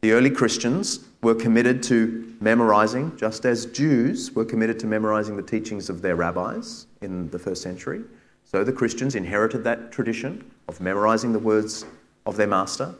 The 0.01 0.11
early 0.11 0.29
Christians 0.29 0.99
were 1.23 1.35
committed 1.35 1.81
to 1.83 2.35
memorizing, 2.39 3.17
just 3.17 3.45
as 3.45 3.65
Jews 3.65 4.31
were 4.33 4.45
committed 4.45 4.79
to 4.81 4.85
memorizing 4.85 5.35
the 5.35 5.41
teachings 5.41 5.89
of 5.89 6.01
their 6.01 6.15
rabbis 6.15 6.85
in 7.01 7.29
the 7.31 7.39
first 7.39 7.63
century. 7.63 8.03
So 8.43 8.63
the 8.63 8.71
Christians 8.71 9.15
inherited 9.15 9.63
that 9.63 9.91
tradition 9.91 10.49
of 10.67 10.79
memorizing 10.79 11.33
the 11.33 11.39
words 11.39 11.85
of 12.25 12.37
their 12.37 12.47
master. 12.47 12.93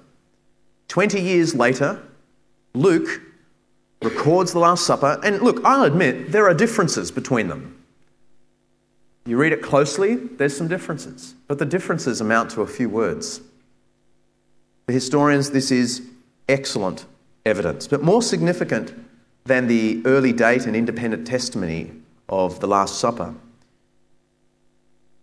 Twenty 0.87 1.21
years 1.21 1.53
later, 1.53 2.01
Luke 2.73 3.21
records 4.01 4.53
the 4.53 4.59
Last 4.59 4.85
Supper, 4.85 5.19
and 5.23 5.41
look, 5.41 5.63
I'll 5.63 5.83
admit 5.83 6.31
there 6.31 6.47
are 6.47 6.53
differences 6.53 7.11
between 7.11 7.47
them. 7.47 7.83
You 9.25 9.37
read 9.37 9.53
it 9.53 9.61
closely, 9.61 10.15
there's 10.15 10.55
some 10.55 10.67
differences, 10.67 11.33
but 11.47 11.57
the 11.57 11.65
differences 11.65 12.21
amount 12.21 12.51
to 12.51 12.61
a 12.61 12.67
few 12.67 12.89
words. 12.89 13.41
For 14.85 14.91
historians, 14.91 15.49
this 15.49 15.71
is 15.71 16.03
excellent 16.47 17.05
evidence, 17.45 17.87
but 17.87 18.03
more 18.03 18.21
significant 18.21 18.93
than 19.45 19.67
the 19.67 20.01
early 20.05 20.33
date 20.33 20.65
and 20.65 20.75
independent 20.75 21.25
testimony 21.25 21.91
of 22.29 22.59
the 22.59 22.67
Last 22.67 22.99
Supper 22.99 23.33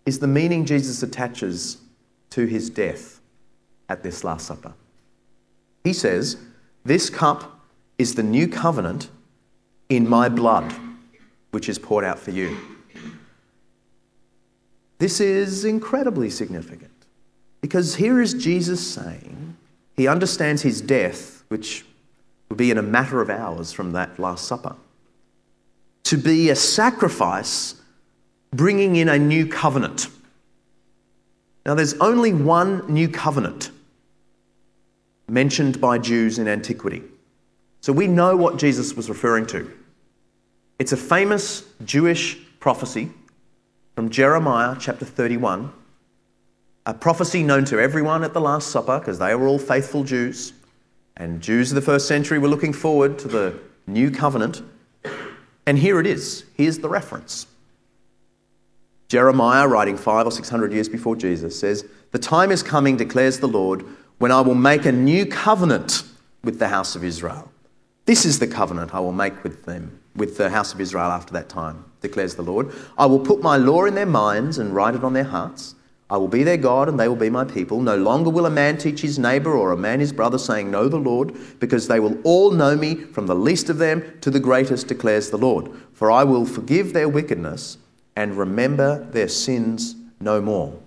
is 0.05 0.19
the 0.19 0.27
meaning 0.27 0.65
Jesus 0.65 1.01
attaches 1.01 1.77
to 2.31 2.45
his 2.45 2.69
death 2.69 3.21
at 3.89 4.03
this 4.03 4.23
Last 4.23 4.47
Supper. 4.47 4.73
He 5.83 5.93
says, 5.93 6.37
This 6.83 7.09
cup 7.09 7.52
is 8.03 8.15
the 8.15 8.21
new 8.21 8.49
covenant 8.49 9.09
in 9.87 10.07
my 10.07 10.27
blood, 10.27 10.73
which 11.51 11.69
is 11.69 11.79
poured 11.79 12.03
out 12.03 12.19
for 12.19 12.31
you. 12.31 12.57
This 14.99 15.21
is 15.21 15.63
incredibly 15.63 16.29
significant 16.29 16.91
because 17.61 17.95
here 17.95 18.21
is 18.21 18.33
Jesus 18.33 18.85
saying 18.85 19.55
he 19.95 20.05
understands 20.05 20.61
his 20.61 20.81
death, 20.81 21.45
which 21.47 21.85
would 22.49 22.57
be 22.57 22.71
in 22.71 22.77
a 22.77 22.81
matter 22.81 23.21
of 23.21 23.29
hours 23.29 23.71
from 23.71 23.93
that 23.93 24.19
Last 24.19 24.49
Supper, 24.49 24.75
to 26.03 26.17
be 26.17 26.49
a 26.49 26.57
sacrifice 26.57 27.75
bringing 28.51 28.97
in 28.97 29.07
a 29.07 29.17
new 29.17 29.47
covenant. 29.47 30.07
Now, 31.65 31.73
there's 31.73 31.93
only 31.95 32.33
one 32.33 32.85
new 32.91 33.07
covenant 33.07 33.71
mentioned 35.29 35.79
by 35.79 35.99
Jews 35.99 36.37
in 36.37 36.49
antiquity. 36.49 37.01
So 37.83 37.91
we 37.91 38.07
know 38.07 38.37
what 38.37 38.55
Jesus 38.55 38.93
was 38.93 39.09
referring 39.09 39.45
to. 39.47 39.69
It's 40.79 40.93
a 40.93 40.97
famous 40.97 41.65
Jewish 41.83 42.37
prophecy 42.61 43.09
from 43.93 44.09
Jeremiah 44.09 44.77
chapter 44.79 45.03
31, 45.03 45.69
a 46.85 46.93
prophecy 46.93 47.43
known 47.43 47.65
to 47.65 47.81
everyone 47.81 48.23
at 48.23 48.33
the 48.33 48.39
Last 48.39 48.69
Supper 48.69 48.99
because 48.99 49.19
they 49.19 49.35
were 49.35 49.47
all 49.47 49.59
faithful 49.59 50.05
Jews. 50.05 50.53
And 51.17 51.41
Jews 51.41 51.71
of 51.71 51.75
the 51.75 51.81
first 51.81 52.07
century 52.07 52.39
were 52.39 52.47
looking 52.47 52.71
forward 52.71 53.19
to 53.19 53.27
the 53.27 53.59
new 53.85 54.11
covenant. 54.11 54.61
And 55.65 55.77
here 55.77 55.99
it 55.99 56.07
is. 56.07 56.45
Here's 56.55 56.79
the 56.79 56.87
reference. 56.87 57.47
Jeremiah, 59.09 59.67
writing 59.67 59.97
five 59.97 60.25
or 60.25 60.31
six 60.31 60.47
hundred 60.47 60.71
years 60.71 60.87
before 60.87 61.17
Jesus, 61.17 61.59
says, 61.59 61.85
The 62.11 62.19
time 62.19 62.49
is 62.49 62.63
coming, 62.63 62.95
declares 62.95 63.39
the 63.39 63.47
Lord, 63.49 63.83
when 64.19 64.31
I 64.31 64.39
will 64.39 64.55
make 64.55 64.85
a 64.85 64.91
new 64.93 65.25
covenant 65.25 66.03
with 66.45 66.59
the 66.59 66.69
house 66.69 66.95
of 66.95 67.03
Israel. 67.03 67.49
This 68.05 68.25
is 68.25 68.39
the 68.39 68.47
covenant 68.47 68.93
I 68.93 68.99
will 68.99 69.13
make 69.13 69.43
with 69.43 69.63
them, 69.63 69.99
with 70.15 70.37
the 70.37 70.49
house 70.49 70.73
of 70.73 70.81
Israel 70.81 71.11
after 71.11 71.33
that 71.33 71.47
time, 71.47 71.85
declares 72.01 72.35
the 72.35 72.41
Lord. 72.41 72.73
I 72.97 73.05
will 73.05 73.19
put 73.19 73.41
my 73.41 73.57
law 73.57 73.85
in 73.85 73.95
their 73.95 74.05
minds 74.05 74.57
and 74.57 74.75
write 74.75 74.95
it 74.95 75.03
on 75.03 75.13
their 75.13 75.23
hearts. 75.23 75.75
I 76.09 76.17
will 76.17 76.27
be 76.27 76.43
their 76.43 76.57
God 76.57 76.89
and 76.89 76.99
they 76.99 77.07
will 77.07 77.15
be 77.15 77.29
my 77.29 77.45
people. 77.45 77.81
No 77.81 77.95
longer 77.95 78.29
will 78.29 78.45
a 78.45 78.51
man 78.51 78.77
teach 78.77 79.01
his 79.01 79.17
neighbor 79.17 79.53
or 79.53 79.71
a 79.71 79.77
man 79.77 79.99
his 79.99 80.11
brother, 80.11 80.37
saying, 80.37 80.69
Know 80.69 80.89
the 80.89 80.97
Lord, 80.97 81.33
because 81.59 81.87
they 81.87 81.99
will 81.99 82.19
all 82.23 82.51
know 82.51 82.75
me, 82.75 82.95
from 82.95 83.25
the 83.25 83.35
least 83.35 83.69
of 83.69 83.77
them 83.77 84.03
to 84.21 84.29
the 84.29 84.39
greatest, 84.39 84.87
declares 84.87 85.29
the 85.29 85.37
Lord. 85.37 85.71
For 85.93 86.11
I 86.11 86.23
will 86.23 86.45
forgive 86.45 86.93
their 86.93 87.09
wickedness 87.09 87.77
and 88.15 88.37
remember 88.37 89.05
their 89.11 89.29
sins 89.29 89.95
no 90.19 90.41
more. 90.41 90.77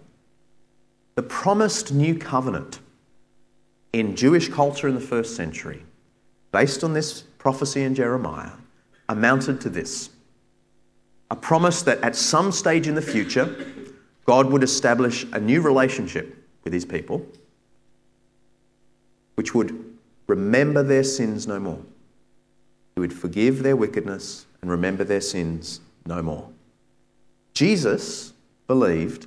The 1.14 1.22
promised 1.22 1.92
new 1.92 2.16
covenant 2.16 2.80
in 3.92 4.14
Jewish 4.16 4.48
culture 4.48 4.86
in 4.86 4.94
the 4.94 5.00
first 5.00 5.34
century, 5.34 5.82
based 6.56 6.82
on 6.82 6.94
this 6.94 7.20
prophecy 7.36 7.82
in 7.82 7.94
Jeremiah, 7.94 8.52
amounted 9.10 9.60
to 9.60 9.68
this 9.68 10.08
a 11.30 11.36
promise 11.36 11.82
that 11.82 12.00
at 12.00 12.16
some 12.16 12.50
stage 12.50 12.88
in 12.88 12.94
the 12.94 13.02
future, 13.02 13.66
God 14.24 14.46
would 14.50 14.62
establish 14.62 15.26
a 15.34 15.38
new 15.38 15.60
relationship 15.60 16.34
with 16.64 16.72
his 16.72 16.86
people, 16.86 17.26
which 19.34 19.54
would 19.54 19.98
remember 20.28 20.82
their 20.82 21.04
sins 21.04 21.46
no 21.46 21.60
more. 21.60 21.82
He 22.94 23.00
would 23.00 23.12
forgive 23.12 23.62
their 23.62 23.76
wickedness 23.76 24.46
and 24.62 24.70
remember 24.70 25.04
their 25.04 25.20
sins 25.20 25.82
no 26.06 26.22
more. 26.22 26.48
Jesus 27.52 28.32
believed 28.66 29.26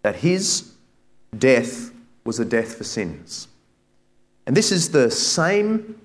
that 0.00 0.16
his 0.16 0.72
death 1.36 1.92
was 2.24 2.40
a 2.40 2.46
death 2.46 2.76
for 2.76 2.84
sins. 2.84 3.48
And 4.46 4.56
this 4.56 4.72
is 4.72 4.92
the 4.92 5.10
same 5.10 5.98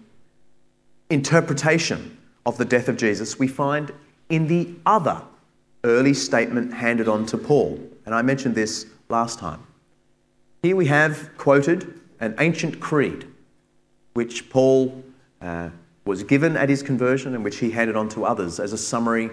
interpretation 1.09 2.17
of 2.45 2.57
the 2.57 2.65
death 2.65 2.87
of 2.87 2.97
Jesus 2.97 3.39
we 3.39 3.47
find 3.47 3.91
in 4.29 4.47
the 4.47 4.69
other 4.85 5.21
early 5.83 6.13
statement 6.13 6.73
handed 6.73 7.07
on 7.07 7.25
to 7.27 7.37
Paul. 7.37 7.79
And 8.05 8.13
I 8.13 8.21
mentioned 8.21 8.55
this 8.55 8.85
last 9.09 9.39
time. 9.39 9.65
Here 10.63 10.75
we 10.75 10.87
have 10.87 11.29
quoted 11.37 11.99
an 12.19 12.35
ancient 12.39 12.79
creed 12.79 13.25
which 14.13 14.49
Paul 14.49 15.03
uh, 15.41 15.69
was 16.05 16.23
given 16.23 16.57
at 16.57 16.69
his 16.69 16.81
conversion 16.81 17.35
and 17.35 17.43
which 17.43 17.57
he 17.57 17.69
handed 17.69 17.95
on 17.95 18.09
to 18.09 18.25
others 18.25 18.59
as 18.59 18.73
a 18.73 18.77
summary 18.77 19.29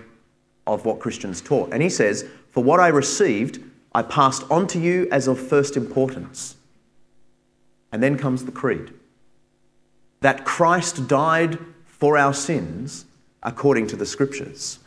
of 0.67 0.85
what 0.85 1.01
Christians 1.01 1.41
taught. 1.41 1.73
And 1.73 1.83
he 1.83 1.89
says, 1.89 2.27
For 2.51 2.63
what 2.63 2.81
I 2.81 2.89
received, 2.89 3.61
I 3.95 4.03
passed 4.03 4.45
on 4.51 4.67
to 4.69 4.79
you 4.79 5.09
as 5.11 5.29
of 5.29 5.39
first 5.39 5.77
importance. 5.77 6.57
And 7.93 8.03
then 8.03 8.19
comes 8.19 8.45
the 8.45 8.53
creed 8.53 8.93
that 10.25 10.47
Christ 10.47 11.07
died 11.07 11.59
for 11.85 12.17
our 12.17 12.33
sins 12.33 13.05
according 13.43 13.89
to 13.89 13.95
the 13.95 14.07
scriptures, 14.07 14.79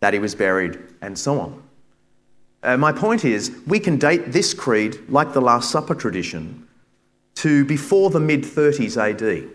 that 0.00 0.12
he 0.12 0.18
was 0.18 0.34
buried, 0.34 0.78
and 1.00 1.18
so 1.18 1.40
on. 1.40 1.62
Uh, 2.62 2.76
my 2.76 2.92
point 2.92 3.24
is, 3.24 3.50
we 3.66 3.80
can 3.80 3.96
date 3.96 4.30
this 4.30 4.52
creed, 4.52 5.08
like 5.08 5.32
the 5.32 5.40
Last 5.40 5.70
Supper 5.70 5.94
tradition, 5.94 6.68
to 7.36 7.64
before 7.64 8.10
the 8.10 8.20
mid 8.20 8.42
30s 8.42 8.98
AD, 8.98 9.48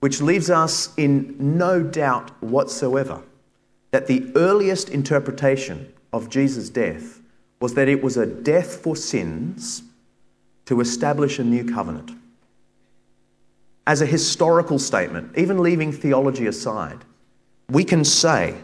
which 0.00 0.20
leaves 0.20 0.50
us 0.50 0.92
in 0.98 1.34
no 1.38 1.82
doubt 1.82 2.30
whatsoever 2.42 3.22
that 3.90 4.06
the 4.06 4.30
earliest 4.36 4.90
interpretation 4.90 5.90
of 6.12 6.28
Jesus' 6.28 6.68
death 6.68 7.22
was 7.58 7.72
that 7.72 7.88
it 7.88 8.02
was 8.02 8.18
a 8.18 8.26
death 8.26 8.82
for 8.82 8.96
sins 8.96 9.82
to 10.66 10.82
establish 10.82 11.38
a 11.38 11.44
new 11.44 11.64
covenant. 11.64 12.10
As 13.86 14.00
a 14.00 14.06
historical 14.06 14.78
statement, 14.78 15.36
even 15.36 15.58
leaving 15.58 15.92
theology 15.92 16.46
aside, 16.46 17.04
we 17.68 17.84
can 17.84 18.04
say 18.04 18.56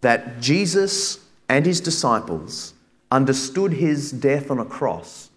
that 0.00 0.40
Jesus 0.40 1.18
and 1.48 1.66
his 1.66 1.80
disciples 1.80 2.74
understood 3.10 3.72
his 3.72 4.12
death 4.12 4.50
on 4.50 4.58
a 4.58 4.64
cross 4.64 5.30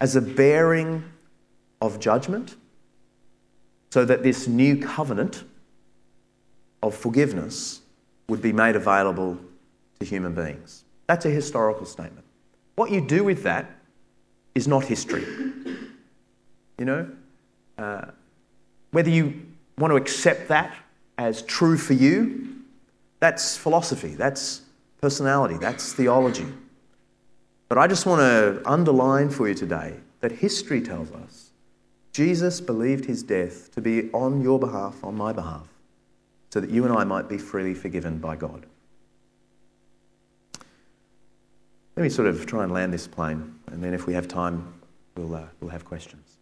as 0.00 0.16
a 0.16 0.20
bearing 0.20 1.04
of 1.80 2.00
judgment, 2.00 2.56
so 3.90 4.04
that 4.04 4.22
this 4.22 4.48
new 4.48 4.76
covenant 4.76 5.44
of 6.82 6.94
forgiveness 6.94 7.80
would 8.28 8.40
be 8.40 8.52
made 8.52 8.76
available 8.76 9.38
to 9.98 10.06
human 10.06 10.34
beings. 10.34 10.84
That's 11.06 11.26
a 11.26 11.30
historical 11.30 11.84
statement. 11.84 12.24
What 12.76 12.90
you 12.90 13.00
do 13.00 13.24
with 13.24 13.42
that 13.42 13.70
is 14.54 14.66
not 14.66 14.84
history. 14.84 15.24
You 16.78 16.84
know, 16.84 17.10
uh, 17.78 18.06
whether 18.90 19.10
you 19.10 19.46
want 19.78 19.92
to 19.92 19.96
accept 19.96 20.48
that 20.48 20.74
as 21.18 21.42
true 21.42 21.76
for 21.76 21.92
you, 21.94 22.56
that's 23.20 23.56
philosophy, 23.56 24.14
that's 24.14 24.62
personality, 25.00 25.56
that's 25.56 25.92
theology. 25.92 26.46
But 27.68 27.78
I 27.78 27.86
just 27.86 28.06
want 28.06 28.20
to 28.20 28.62
underline 28.66 29.30
for 29.30 29.48
you 29.48 29.54
today 29.54 29.96
that 30.20 30.32
history 30.32 30.80
tells 30.80 31.12
us 31.12 31.50
Jesus 32.12 32.60
believed 32.60 33.04
his 33.04 33.22
death 33.22 33.72
to 33.72 33.80
be 33.80 34.10
on 34.12 34.42
your 34.42 34.58
behalf, 34.58 35.02
on 35.04 35.16
my 35.16 35.32
behalf, 35.32 35.68
so 36.50 36.60
that 36.60 36.70
you 36.70 36.84
and 36.84 36.92
I 36.92 37.04
might 37.04 37.28
be 37.28 37.38
freely 37.38 37.74
forgiven 37.74 38.18
by 38.18 38.36
God. 38.36 38.66
Let 41.96 42.02
me 42.02 42.08
sort 42.08 42.28
of 42.28 42.46
try 42.46 42.64
and 42.64 42.72
land 42.72 42.92
this 42.92 43.06
plane, 43.06 43.54
and 43.68 43.82
then 43.82 43.94
if 43.94 44.06
we 44.06 44.14
have 44.14 44.26
time, 44.26 44.72
we'll, 45.16 45.34
uh, 45.34 45.44
we'll 45.60 45.70
have 45.70 45.84
questions. 45.84 46.38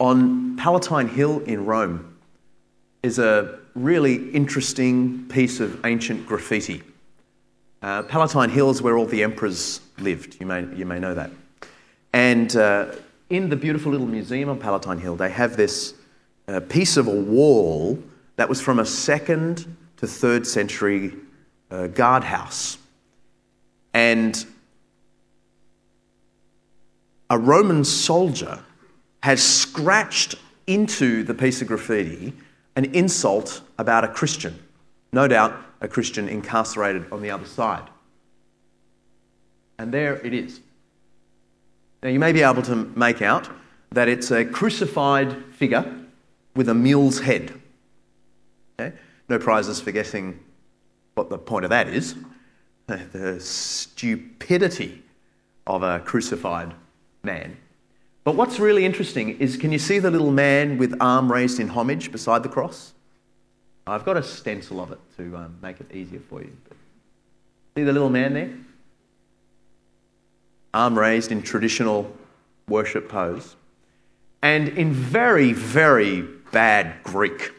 On 0.00 0.56
Palatine 0.56 1.08
Hill 1.08 1.40
in 1.40 1.66
Rome 1.66 2.16
is 3.02 3.18
a 3.18 3.58
really 3.74 4.30
interesting 4.30 5.28
piece 5.28 5.60
of 5.60 5.84
ancient 5.84 6.26
graffiti. 6.26 6.82
Uh, 7.82 8.02
Palatine 8.04 8.48
Hill 8.48 8.70
is 8.70 8.80
where 8.80 8.96
all 8.96 9.04
the 9.04 9.22
emperors 9.22 9.82
lived. 9.98 10.38
You 10.40 10.46
may, 10.46 10.62
you 10.74 10.86
may 10.86 10.98
know 10.98 11.12
that. 11.12 11.30
And 12.14 12.56
uh, 12.56 12.92
in 13.28 13.50
the 13.50 13.56
beautiful 13.56 13.92
little 13.92 14.06
museum 14.06 14.48
on 14.48 14.58
Palatine 14.58 14.98
Hill, 14.98 15.16
they 15.16 15.30
have 15.30 15.58
this 15.58 15.92
uh, 16.48 16.60
piece 16.60 16.96
of 16.96 17.06
a 17.06 17.14
wall 17.14 18.02
that 18.36 18.48
was 18.48 18.58
from 18.58 18.78
a 18.78 18.86
second 18.86 19.76
to 19.98 20.06
third 20.06 20.46
century 20.46 21.12
uh, 21.70 21.88
guardhouse. 21.88 22.78
And 23.92 24.46
a 27.28 27.38
Roman 27.38 27.84
soldier 27.84 28.64
has 29.22 29.42
scratched 29.42 30.34
into 30.66 31.22
the 31.22 31.34
piece 31.34 31.60
of 31.60 31.68
graffiti 31.68 32.32
an 32.76 32.84
insult 32.94 33.60
about 33.78 34.04
a 34.04 34.08
Christian, 34.08 34.58
no 35.12 35.28
doubt 35.28 35.54
a 35.80 35.88
Christian 35.88 36.28
incarcerated 36.28 37.10
on 37.12 37.22
the 37.22 37.30
other 37.30 37.46
side. 37.46 37.88
And 39.78 39.92
there 39.92 40.14
it 40.24 40.32
is. 40.34 40.60
Now, 42.02 42.10
you 42.10 42.18
may 42.18 42.32
be 42.32 42.42
able 42.42 42.62
to 42.62 42.76
make 42.76 43.22
out 43.22 43.48
that 43.90 44.08
it's 44.08 44.30
a 44.30 44.44
crucified 44.44 45.44
figure 45.54 45.84
with 46.54 46.68
a 46.68 46.74
mule's 46.74 47.20
head. 47.20 47.52
Okay? 48.78 48.96
No 49.28 49.38
prizes 49.38 49.80
for 49.80 49.90
guessing 49.90 50.38
what 51.14 51.28
the 51.28 51.38
point 51.38 51.64
of 51.64 51.70
that 51.70 51.88
is. 51.88 52.14
The 53.12 53.38
stupidity 53.38 55.04
of 55.64 55.84
a 55.84 56.00
crucified 56.00 56.74
man. 57.22 57.56
But 58.22 58.36
what's 58.36 58.60
really 58.60 58.84
interesting 58.84 59.38
is 59.38 59.56
can 59.56 59.72
you 59.72 59.78
see 59.78 59.98
the 59.98 60.10
little 60.10 60.30
man 60.30 60.76
with 60.78 60.94
arm 61.00 61.32
raised 61.32 61.58
in 61.58 61.68
homage 61.68 62.12
beside 62.12 62.42
the 62.42 62.48
cross? 62.48 62.92
I've 63.86 64.04
got 64.04 64.16
a 64.16 64.22
stencil 64.22 64.80
of 64.80 64.92
it 64.92 64.98
to 65.16 65.36
um, 65.36 65.56
make 65.62 65.80
it 65.80 65.90
easier 65.92 66.20
for 66.20 66.42
you. 66.42 66.54
See 67.76 67.82
the 67.82 67.92
little 67.92 68.10
man 68.10 68.34
there? 68.34 68.50
Arm 70.74 70.98
raised 70.98 71.32
in 71.32 71.42
traditional 71.42 72.14
worship 72.68 73.08
pose. 73.08 73.56
And 74.42 74.68
in 74.68 74.92
very, 74.92 75.52
very 75.52 76.22
bad 76.52 77.02
Greek. 77.02 77.52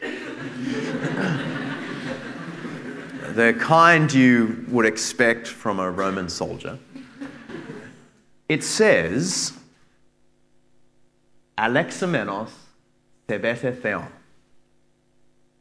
the 3.34 3.54
kind 3.58 4.12
you 4.12 4.64
would 4.68 4.86
expect 4.86 5.48
from 5.48 5.80
a 5.80 5.90
Roman 5.90 6.28
soldier. 6.28 6.78
It 8.48 8.62
says, 8.64 9.52
Alexamenos 11.62 12.50
sebete 13.28 13.80
theon, 13.80 14.08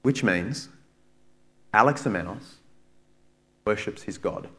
which 0.02 0.24
means 0.24 0.68
Alexamenos 1.76 2.56
worships 3.66 4.02
his 4.02 4.18
God. 4.18 4.49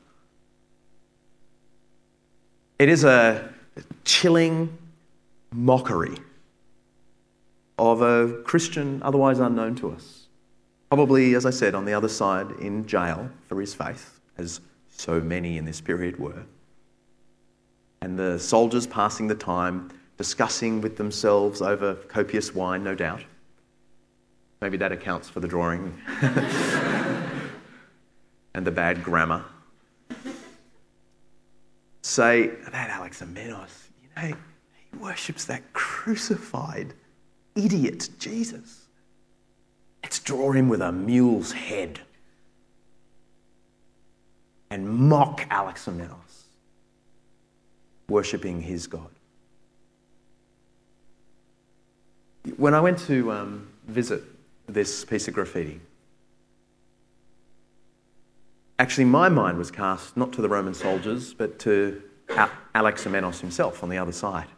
It 2.78 2.88
is 2.88 3.03
a 3.03 3.53
chilling 4.05 4.78
mockery 5.53 6.16
of 7.76 8.03
a 8.03 8.40
Christian 8.45 9.03
otherwise 9.03 9.40
unknown 9.40 9.74
to 9.76 9.90
us. 9.90 10.28
Probably, 10.90 11.34
as 11.34 11.45
I 11.45 11.51
said, 11.51 11.74
on 11.74 11.86
the 11.86 11.93
other 11.93 12.09
side 12.09 12.53
in 12.61 12.86
jail 12.86 13.30
for 13.49 13.61
his 13.61 13.74
faith, 13.74 14.20
as 14.38 14.61
so 14.90 15.20
many 15.20 15.59
in 15.59 15.64
this 15.64 15.80
period 15.80 16.20
were. 16.20 16.45
And 18.01 18.16
the 18.16 18.38
soldiers 18.38 18.86
passing 18.86 19.26
the 19.26 19.34
time 19.34 19.90
discussing 20.23 20.81
with 20.81 20.97
themselves 20.97 21.61
over 21.61 21.97
copious 22.07 22.55
wine, 22.55 22.85
no 22.85 22.95
doubt. 22.95 23.25
Maybe 24.61 24.77
that 24.77 24.93
accounts 24.93 25.29
for 25.29 25.41
the 25.41 25.49
drawing 25.49 26.01
and 28.55 28.64
the 28.64 28.70
bad 28.70 29.03
grammar. 29.03 29.45
Say 32.03 32.51
about 32.68 32.89
Alexamenos, 32.89 33.89
you 34.01 34.09
know, 34.14 34.37
he 34.93 34.97
worships 34.97 35.45
that 35.47 35.73
crucified 35.73 36.95
idiot 37.57 38.09
Jesus. 38.20 38.87
Let's 40.05 40.20
draw 40.20 40.53
him 40.53 40.68
with 40.68 40.83
a 40.83 40.93
mule's 40.93 41.51
head 41.51 41.99
and 44.70 44.89
mock 44.89 45.41
Alexamenos, 45.51 46.45
worshipping 48.09 48.61
his 48.61 48.87
God. 48.87 49.12
When 52.57 52.74
I 52.74 52.80
went 52.80 52.99
to 53.01 53.30
um, 53.32 53.68
visit 53.86 54.22
this 54.66 55.05
piece 55.05 55.28
of 55.28 55.34
graffiti, 55.34 55.80
actually 58.78 59.05
my 59.05 59.28
mind 59.28 59.59
was 59.59 59.70
cast 59.70 60.16
not 60.16 60.32
to 60.32 60.43
the 60.43 60.49
Roman 60.49 60.74
soldiers, 60.74 61.34
but 61.34 61.59
to 61.61 62.03
Alexamenos 62.74 63.40
himself 63.40 63.82
on 63.82 63.88
the 63.88 63.99
other 63.99 64.12
side. 64.12 64.49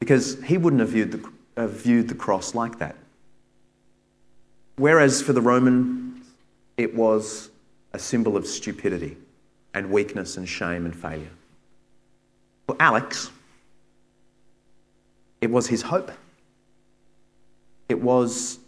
Because 0.00 0.42
he 0.44 0.58
wouldn't 0.58 0.80
have 0.80 0.90
viewed 0.90 1.12
the, 1.56 1.68
viewed 1.68 2.08
the 2.08 2.14
cross 2.14 2.54
like 2.54 2.78
that. 2.78 2.96
Whereas 4.76 5.22
for 5.22 5.32
the 5.32 5.40
Romans, 5.40 6.26
it 6.76 6.94
was 6.94 7.50
a 7.92 7.98
symbol 7.98 8.36
of 8.36 8.46
stupidity 8.46 9.16
and 9.72 9.90
weakness 9.90 10.36
and 10.36 10.48
shame 10.48 10.84
and 10.84 10.94
failure. 10.94 11.30
For 12.66 12.76
Alex, 12.80 13.30
it 15.40 15.50
was 15.50 15.68
his 15.68 15.82
hope. 15.82 16.10
It 17.88 18.00
was 18.00 18.58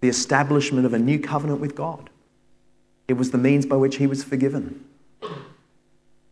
the 0.00 0.08
establishment 0.08 0.86
of 0.86 0.92
a 0.92 0.98
new 0.98 1.18
covenant 1.18 1.60
with 1.60 1.74
God. 1.74 2.10
It 3.08 3.14
was 3.14 3.30
the 3.30 3.38
means 3.38 3.66
by 3.66 3.76
which 3.76 3.96
he 3.96 4.06
was 4.06 4.24
forgiven. 4.24 4.84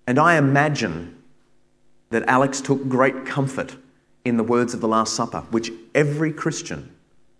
And 0.07 0.19
I 0.19 0.37
imagine 0.37 1.23
that 2.11 2.25
Alex 2.29 2.61
took 2.61 2.89
great 2.89 3.25
comfort 3.25 3.77
in 4.25 4.37
the 4.37 4.43
words 4.43 4.75
of 4.75 4.81
the 4.81 4.89
Last 4.89 5.15
Supper, 5.15 5.41
which 5.51 5.73
every 5.95 6.33
Christian 6.33 6.91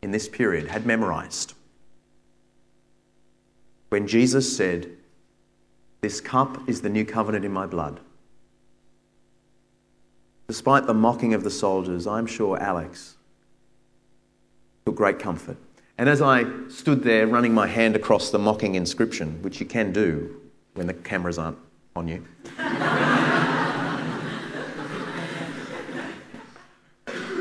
in 0.01 0.11
this 0.11 0.29
period 0.29 0.69
had 0.69 0.87
memorized. 0.87 1.55
When 3.91 4.07
Jesus 4.07 4.57
said, 4.57 4.91
This 6.01 6.21
cup 6.21 6.69
is 6.69 6.81
the 6.81 6.89
new 6.89 7.05
covenant 7.05 7.45
in 7.45 7.53
my 7.53 7.67
blood. 7.67 8.01
Despite 10.49 10.87
the 10.87 10.95
mocking 10.95 11.35
of 11.35 11.45
the 11.45 11.51
soldiers, 11.51 12.07
I'm 12.07 12.27
sure 12.27 12.59
Alex 12.59 13.17
took 14.85 14.95
great 14.95 15.19
comfort. 15.19 15.57
And 15.99 16.09
as 16.09 16.23
I 16.23 16.45
stood 16.69 17.03
there 17.03 17.27
running 17.27 17.53
my 17.55 17.67
hand 17.67 17.97
across 17.97 18.31
the 18.31 18.39
mocking 18.39 18.75
inscription, 18.75 19.41
which 19.43 19.61
you 19.61 19.67
can 19.67 19.93
do 19.93 20.41
when 20.75 20.87
the 20.87 20.95
cameras 20.95 21.39
aren't 21.39 21.59
on 21.95 22.09
you, 22.09 22.25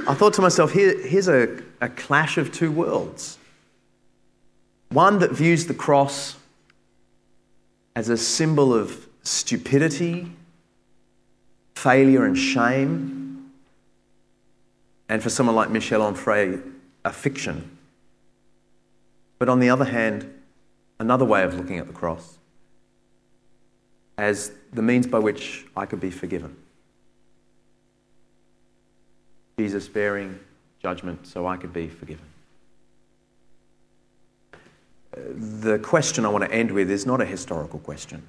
I 0.08 0.14
thought 0.14 0.34
to 0.34 0.42
myself, 0.42 0.74
here, 0.74 1.00
here's 1.08 1.28
a, 1.28 1.62
a 1.80 1.88
clash 1.88 2.38
of 2.38 2.52
two 2.52 2.72
worlds. 2.72 3.38
One 4.90 5.20
that 5.20 5.32
views 5.32 5.68
the 5.68 5.74
cross 5.74 6.36
as 7.96 8.10
a 8.10 8.18
symbol 8.18 8.74
of 8.74 9.08
stupidity, 9.24 10.32
failure, 11.76 12.26
and 12.26 12.38
shame. 12.38 13.52
And 15.08 15.22
for 15.24 15.30
someone 15.30 15.56
like 15.56 15.70
Michel 15.70 16.02
Onfray, 16.02 16.71
a 17.04 17.12
fiction. 17.12 17.78
But 19.40 19.50
on 19.50 19.60
the 19.60 19.70
other 19.70 19.86
hand, 19.86 20.32
another 21.00 21.26
way 21.26 21.44
of 21.44 21.56
looking 21.56 21.78
at 21.78 21.88
the 21.88 21.94
cross 21.94 22.38
as 24.18 24.52
the 24.72 24.82
means 24.82 25.08
by 25.08 25.20
which 25.20 25.66
I 25.76 25.86
could 25.86 26.00
be 26.00 26.12
forgiven. 26.12 26.56
Jesus 29.58 29.88
bearing 29.88 30.40
judgment 30.82 31.26
so 31.26 31.48
I 31.48 31.58
could 31.58 31.74
be 31.74 31.88
forgiven. 31.88 32.26
The 35.14 35.80
question 35.80 36.26
I 36.26 36.30
want 36.30 36.44
to 36.44 36.52
end 36.52 36.72
with 36.72 36.90
is 36.90 37.06
not 37.06 37.20
a 37.20 37.26
historical 37.26 37.80
question. 37.80 38.24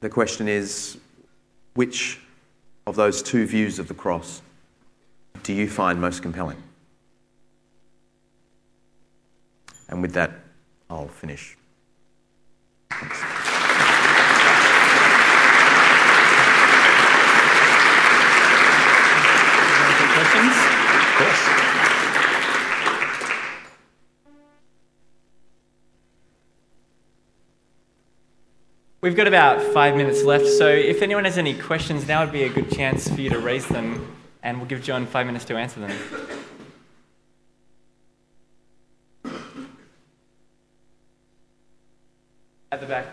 The 0.00 0.10
question 0.10 0.48
is 0.48 0.98
which 1.74 2.20
of 2.86 2.96
those 2.96 3.22
two 3.22 3.46
views 3.46 3.78
of 3.78 3.88
the 3.88 3.94
cross 3.94 4.42
do 5.42 5.52
you 5.52 5.68
find 5.68 6.00
most 6.00 6.22
compelling? 6.22 6.62
And 9.90 10.00
with 10.00 10.14
that, 10.14 10.32
I'll 10.88 11.08
finish. 11.08 11.58
Thanks. 12.90 13.40
We've 29.02 29.16
got 29.16 29.26
about 29.26 29.62
five 29.72 29.96
minutes 29.96 30.24
left, 30.24 30.46
so 30.46 30.68
if 30.68 31.00
anyone 31.00 31.24
has 31.24 31.38
any 31.38 31.58
questions, 31.58 32.06
now 32.06 32.22
would 32.22 32.32
be 32.32 32.42
a 32.42 32.50
good 32.50 32.70
chance 32.70 33.08
for 33.08 33.18
you 33.18 33.30
to 33.30 33.38
raise 33.38 33.66
them, 33.66 34.14
and 34.42 34.58
we'll 34.58 34.68
give 34.68 34.82
John 34.82 35.06
five 35.06 35.24
minutes 35.24 35.46
to 35.46 35.56
answer 35.56 35.80
them. 35.80 35.90
At 42.70 42.80
the 42.80 42.86
back. 42.86 43.06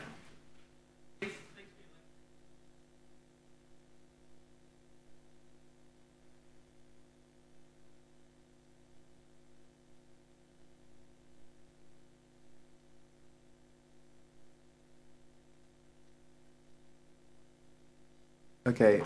Okay. 18.79 19.03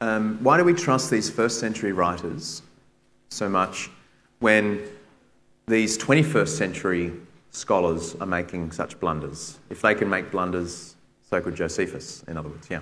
Um, 0.00 0.38
why 0.42 0.56
do 0.56 0.64
we 0.64 0.72
trust 0.72 1.10
these 1.10 1.28
first 1.28 1.60
century 1.60 1.92
writers 1.92 2.62
so 3.28 3.48
much 3.48 3.90
when 4.38 4.80
these 5.66 5.98
21st 5.98 6.48
century 6.48 7.12
scholars 7.50 8.16
are 8.16 8.26
making 8.26 8.72
such 8.72 8.98
blunders. 9.00 9.58
If 9.70 9.82
they 9.82 9.94
can 9.94 10.08
make 10.08 10.30
blunders, 10.30 10.96
so 11.28 11.40
could 11.40 11.54
Josephus, 11.54 12.24
in 12.28 12.36
other 12.36 12.48
words, 12.48 12.68
yeah. 12.70 12.80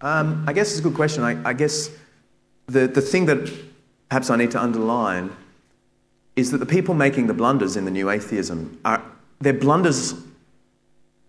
Um, 0.00 0.44
I 0.46 0.52
guess 0.52 0.70
it's 0.70 0.80
a 0.80 0.82
good 0.82 0.94
question. 0.94 1.24
I, 1.24 1.48
I 1.48 1.52
guess 1.52 1.90
the, 2.66 2.86
the 2.86 3.00
thing 3.00 3.26
that 3.26 3.52
perhaps 4.08 4.30
I 4.30 4.36
need 4.36 4.50
to 4.52 4.62
underline 4.62 5.30
is 6.36 6.50
that 6.50 6.58
the 6.58 6.66
people 6.66 6.94
making 6.94 7.26
the 7.26 7.34
blunders 7.34 7.76
in 7.76 7.84
the 7.84 7.90
new 7.90 8.10
atheism 8.10 8.78
are 8.84 9.02
they're 9.40 9.52
blunders 9.52 10.14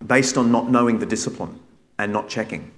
based 0.05 0.37
on 0.37 0.51
not 0.51 0.69
knowing 0.69 0.99
the 0.99 1.05
discipline 1.05 1.59
and 1.97 2.11
not 2.11 2.27
checking. 2.27 2.71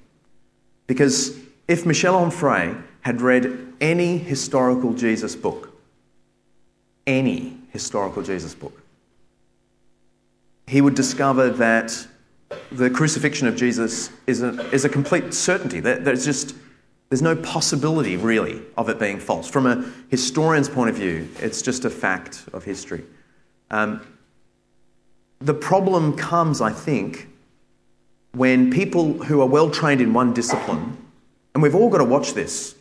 Because 0.88 1.38
if 1.68 1.86
Michel 1.86 2.16
Onfray 2.16 2.82
had 3.02 3.22
read 3.22 3.74
any 3.80 4.18
historical 4.18 4.94
Jesus 4.94 5.36
book, 5.36 5.70
any 7.06 7.58
historical 7.72 8.22
Jesus 8.22 8.56
book, 8.56 8.82
he 10.68 10.82
would 10.82 10.96
discover 10.96 11.50
that 11.50 12.08
the 12.72 12.90
crucifixion 12.90 13.48
of 13.48 13.56
Jesus 13.56 14.10
is 14.28 14.42
a, 14.42 14.60
is 14.72 14.86
a 14.86 14.90
complete 14.90 15.34
certainty. 15.34 15.80
There's 15.80 16.26
just 16.26 16.56
there's 17.10 17.22
no 17.22 17.36
possibility 17.36 18.18
really 18.18 18.62
of 18.76 18.90
it 18.90 18.98
being 18.98 19.20
false. 19.20 19.48
From 19.48 19.68
a 19.68 19.86
historian's 20.10 20.68
point 20.68 20.90
of 20.90 20.96
view, 20.96 21.30
it's 21.40 21.62
just 21.62 21.86
a 21.86 21.90
fact 21.90 22.46
of 22.54 22.64
history. 22.64 23.04
Um, 23.70 24.02
the 25.40 25.54
problem 25.54 26.18
comes, 26.18 26.60
I 26.60 26.72
think, 26.72 27.28
when 28.34 28.72
people 28.72 29.14
who 29.24 29.42
are 29.42 29.48
well 29.48 29.70
trained 29.70 30.02
in 30.02 30.14
one 30.14 30.34
discipline, 30.34 30.98
and 31.54 31.62
we've 31.62 31.76
all 31.76 31.90
got 31.90 32.00
to 32.00 32.04
watch 32.04 32.34
this, 32.34 32.76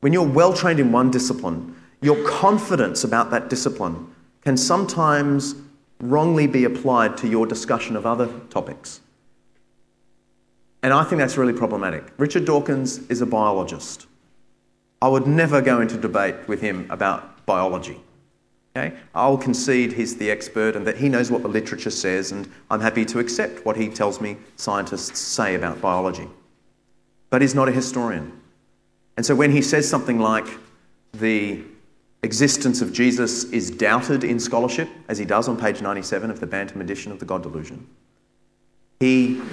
when 0.00 0.12
you're 0.12 0.26
well 0.26 0.52
trained 0.52 0.80
in 0.80 0.92
one 0.92 1.10
discipline, 1.10 1.76
your 2.00 2.22
confidence 2.26 3.04
about 3.04 3.30
that 3.30 3.50
discipline 3.50 4.14
can 4.42 4.56
sometimes 4.56 5.54
wrongly 6.00 6.46
be 6.46 6.64
applied 6.64 7.16
to 7.18 7.28
your 7.28 7.46
discussion 7.46 7.96
of 7.96 8.06
other 8.06 8.28
topics. 8.48 9.00
And 10.82 10.94
I 10.94 11.04
think 11.04 11.18
that's 11.18 11.36
really 11.36 11.52
problematic. 11.52 12.04
Richard 12.16 12.46
Dawkins 12.46 12.98
is 13.10 13.20
a 13.20 13.26
biologist. 13.26 14.06
I 15.02 15.08
would 15.08 15.26
never 15.26 15.60
go 15.60 15.80
into 15.80 15.98
debate 15.98 16.48
with 16.48 16.62
him 16.62 16.86
about 16.90 17.44
biology. 17.44 18.00
Okay? 18.76 18.96
I'll 19.14 19.38
concede 19.38 19.92
he's 19.92 20.16
the 20.16 20.30
expert 20.30 20.76
and 20.76 20.86
that 20.86 20.98
he 20.98 21.08
knows 21.08 21.30
what 21.30 21.42
the 21.42 21.48
literature 21.48 21.90
says, 21.90 22.30
and 22.30 22.48
I'm 22.70 22.80
happy 22.80 23.04
to 23.06 23.18
accept 23.18 23.64
what 23.64 23.76
he 23.76 23.88
tells 23.88 24.20
me 24.20 24.36
scientists 24.56 25.18
say 25.18 25.54
about 25.54 25.80
biology. 25.80 26.28
But 27.30 27.42
he's 27.42 27.54
not 27.54 27.68
a 27.68 27.72
historian. 27.72 28.40
And 29.16 29.26
so 29.26 29.34
when 29.34 29.50
he 29.50 29.60
says 29.60 29.88
something 29.88 30.20
like 30.20 30.46
the 31.12 31.62
existence 32.22 32.80
of 32.80 32.92
Jesus 32.92 33.44
is 33.44 33.70
doubted 33.70 34.22
in 34.24 34.38
scholarship, 34.38 34.88
as 35.08 35.18
he 35.18 35.24
does 35.24 35.48
on 35.48 35.56
page 35.56 35.82
97 35.82 36.30
of 36.30 36.38
the 36.38 36.46
Bantam 36.46 36.80
edition 36.80 37.10
of 37.10 37.18
The 37.18 37.24
God 37.24 37.42
Delusion, 37.42 37.86
he. 39.00 39.40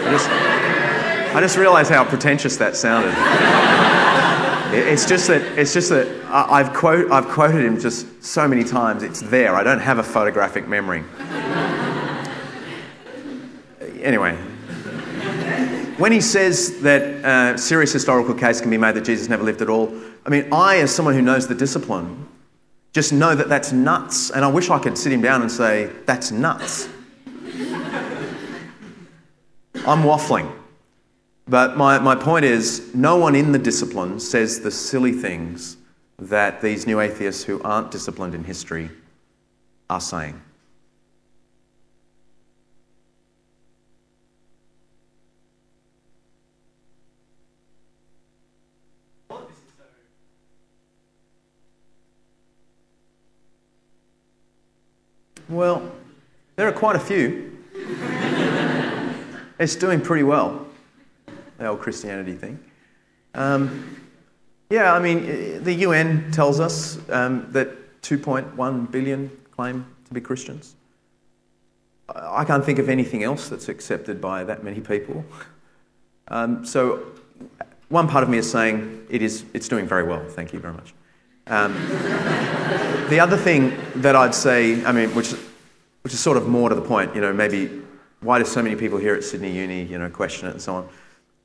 I 0.00 0.10
just, 0.10 0.30
I 0.30 1.40
just 1.40 1.56
realised 1.56 1.90
how 1.90 2.04
pretentious 2.04 2.56
that 2.58 2.76
sounded. 2.76 3.14
It's 4.70 5.06
just 5.06 5.28
that, 5.28 5.40
it's 5.58 5.72
just 5.72 5.88
that 5.88 6.06
I've, 6.26 6.74
quote, 6.74 7.10
I've 7.10 7.28
quoted 7.28 7.64
him 7.64 7.80
just 7.80 8.22
so 8.22 8.46
many 8.46 8.64
times, 8.64 9.02
it's 9.02 9.22
there. 9.22 9.54
I 9.54 9.62
don't 9.62 9.80
have 9.80 9.98
a 9.98 10.02
photographic 10.02 10.68
memory. 10.68 11.04
anyway, 14.02 14.34
when 15.96 16.12
he 16.12 16.20
says 16.20 16.80
that 16.82 17.02
a 17.02 17.28
uh, 17.28 17.56
serious 17.56 17.92
historical 17.92 18.34
case 18.34 18.60
can 18.60 18.70
be 18.70 18.76
made 18.76 18.94
that 18.94 19.04
Jesus 19.04 19.28
never 19.28 19.42
lived 19.42 19.62
at 19.62 19.70
all, 19.70 19.90
I 20.26 20.28
mean, 20.28 20.52
I, 20.52 20.80
as 20.80 20.94
someone 20.94 21.14
who 21.14 21.22
knows 21.22 21.48
the 21.48 21.54
discipline, 21.54 22.28
just 22.92 23.12
know 23.12 23.34
that 23.34 23.48
that's 23.48 23.72
nuts. 23.72 24.30
And 24.30 24.44
I 24.44 24.48
wish 24.48 24.68
I 24.68 24.78
could 24.78 24.98
sit 24.98 25.12
him 25.12 25.22
down 25.22 25.40
and 25.40 25.50
say, 25.50 25.90
that's 26.04 26.30
nuts. 26.30 26.88
I'm 29.86 30.02
waffling. 30.02 30.57
But 31.48 31.78
my, 31.78 31.98
my 31.98 32.14
point 32.14 32.44
is, 32.44 32.94
no 32.94 33.16
one 33.16 33.34
in 33.34 33.52
the 33.52 33.58
discipline 33.58 34.20
says 34.20 34.60
the 34.60 34.70
silly 34.70 35.12
things 35.12 35.78
that 36.18 36.60
these 36.60 36.86
new 36.86 37.00
atheists 37.00 37.42
who 37.42 37.62
aren't 37.62 37.90
disciplined 37.90 38.34
in 38.34 38.44
history 38.44 38.90
are 39.88 40.00
saying. 40.00 40.42
Well, 55.48 55.90
there 56.56 56.68
are 56.68 56.72
quite 56.72 56.96
a 56.96 57.00
few. 57.00 57.56
it's 59.58 59.76
doing 59.76 60.02
pretty 60.02 60.24
well 60.24 60.67
the 61.58 61.66
old 61.66 61.80
Christianity 61.80 62.34
thing. 62.34 62.58
Um, 63.34 63.96
yeah, 64.70 64.94
I 64.94 64.98
mean, 64.98 65.62
the 65.62 65.74
UN 65.74 66.30
tells 66.30 66.60
us 66.60 66.98
um, 67.10 67.46
that 67.52 68.02
2.1 68.02 68.90
billion 68.90 69.30
claim 69.54 69.86
to 70.06 70.14
be 70.14 70.20
Christians. 70.20 70.74
I 72.14 72.44
can't 72.44 72.64
think 72.64 72.78
of 72.78 72.88
anything 72.88 73.22
else 73.22 73.48
that's 73.48 73.68
accepted 73.68 74.20
by 74.20 74.44
that 74.44 74.64
many 74.64 74.80
people. 74.80 75.24
Um, 76.28 76.64
so, 76.64 77.02
one 77.88 78.08
part 78.08 78.22
of 78.22 78.30
me 78.30 78.38
is 78.38 78.50
saying 78.50 79.06
it 79.10 79.22
is, 79.22 79.44
it's 79.52 79.68
doing 79.68 79.86
very 79.86 80.02
well. 80.02 80.24
Thank 80.28 80.52
you 80.52 80.58
very 80.58 80.74
much. 80.74 80.94
Um, 81.46 81.72
the 83.08 83.18
other 83.20 83.36
thing 83.36 83.76
that 83.96 84.16
I'd 84.16 84.34
say, 84.34 84.84
I 84.84 84.92
mean, 84.92 85.14
which, 85.14 85.32
which 86.02 86.12
is 86.12 86.20
sort 86.20 86.36
of 86.36 86.46
more 86.46 86.68
to 86.68 86.74
the 86.74 86.82
point, 86.82 87.14
you 87.14 87.20
know, 87.20 87.32
maybe 87.32 87.82
why 88.20 88.38
do 88.38 88.44
so 88.44 88.62
many 88.62 88.76
people 88.76 88.98
here 88.98 89.14
at 89.14 89.24
Sydney 89.24 89.52
Uni, 89.52 89.84
you 89.84 89.98
know, 89.98 90.10
question 90.10 90.48
it 90.48 90.52
and 90.52 90.62
so 90.62 90.74
on? 90.74 90.88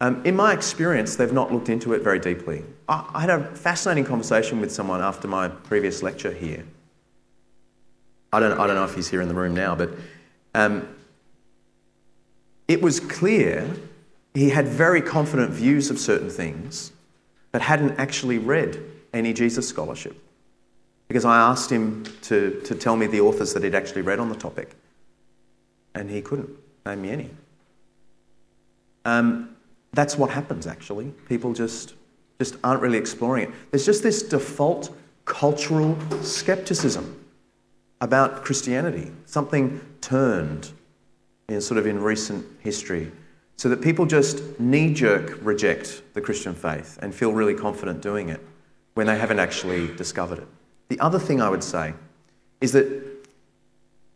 Um, 0.03 0.21
in 0.25 0.35
my 0.35 0.51
experience, 0.51 1.15
they've 1.15 1.31
not 1.31 1.53
looked 1.53 1.69
into 1.69 1.93
it 1.93 2.01
very 2.01 2.19
deeply. 2.19 2.65
I, 2.89 3.09
I, 3.13 3.21
had 3.21 3.29
a 3.29 3.55
fascinating 3.55 4.03
conversation 4.03 4.59
with 4.59 4.69
someone 4.69 5.01
after 5.01 5.29
my 5.29 5.47
previous 5.47 6.03
lecture 6.03 6.33
here. 6.33 6.65
I 8.33 8.41
don't, 8.41 8.59
I 8.59 8.67
don't 8.67 8.75
know 8.75 8.83
if 8.83 8.95
he's 8.95 9.07
here 9.07 9.21
in 9.21 9.29
the 9.29 9.33
room 9.33 9.55
now, 9.55 9.75
but 9.75 9.91
um, 10.55 10.93
it 12.67 12.81
was 12.81 12.99
clear 12.99 13.65
he 14.33 14.49
had 14.49 14.67
very 14.67 15.01
confident 15.01 15.51
views 15.51 15.89
of 15.89 15.97
certain 15.97 16.29
things, 16.29 16.91
but 17.53 17.61
hadn't 17.61 17.97
actually 17.97 18.39
read 18.39 18.83
any 19.13 19.31
Jesus 19.31 19.69
scholarship. 19.69 20.21
Because 21.07 21.23
I 21.23 21.37
asked 21.37 21.71
him 21.71 22.03
to, 22.23 22.59
to 22.65 22.75
tell 22.75 22.97
me 22.97 23.07
the 23.07 23.21
authors 23.21 23.53
that 23.53 23.63
he'd 23.63 23.73
actually 23.73 24.01
read 24.01 24.19
on 24.19 24.27
the 24.27 24.35
topic, 24.35 24.75
and 25.95 26.09
he 26.09 26.21
couldn't 26.21 26.49
name 26.85 27.03
me 27.03 27.09
any. 27.09 27.29
Um, 29.05 29.52
that's 29.93 30.17
what 30.17 30.29
happens, 30.29 30.67
actually. 30.67 31.13
People 31.29 31.53
just, 31.53 31.93
just 32.39 32.57
aren't 32.63 32.81
really 32.81 32.97
exploring 32.97 33.45
it. 33.45 33.51
There's 33.71 33.85
just 33.85 34.03
this 34.03 34.23
default 34.23 34.95
cultural 35.25 35.97
skepticism 36.21 37.23
about 38.01 38.43
Christianity. 38.43 39.11
Something 39.25 39.79
turned 40.01 40.71
in 41.47 41.61
sort 41.61 41.77
of 41.77 41.87
in 41.87 42.01
recent 42.01 42.45
history 42.59 43.11
so 43.55 43.69
that 43.69 43.81
people 43.81 44.05
just 44.05 44.59
knee 44.59 44.93
jerk 44.93 45.37
reject 45.41 46.01
the 46.13 46.21
Christian 46.21 46.53
faith 46.53 46.97
and 47.01 47.13
feel 47.13 47.31
really 47.31 47.53
confident 47.53 48.01
doing 48.01 48.29
it 48.29 48.41
when 48.95 49.07
they 49.07 49.17
haven't 49.17 49.39
actually 49.39 49.93
discovered 49.95 50.39
it. 50.39 50.47
The 50.89 50.99
other 50.99 51.19
thing 51.19 51.41
I 51.41 51.49
would 51.49 51.63
say 51.63 51.93
is 52.61 52.71
that 52.73 52.87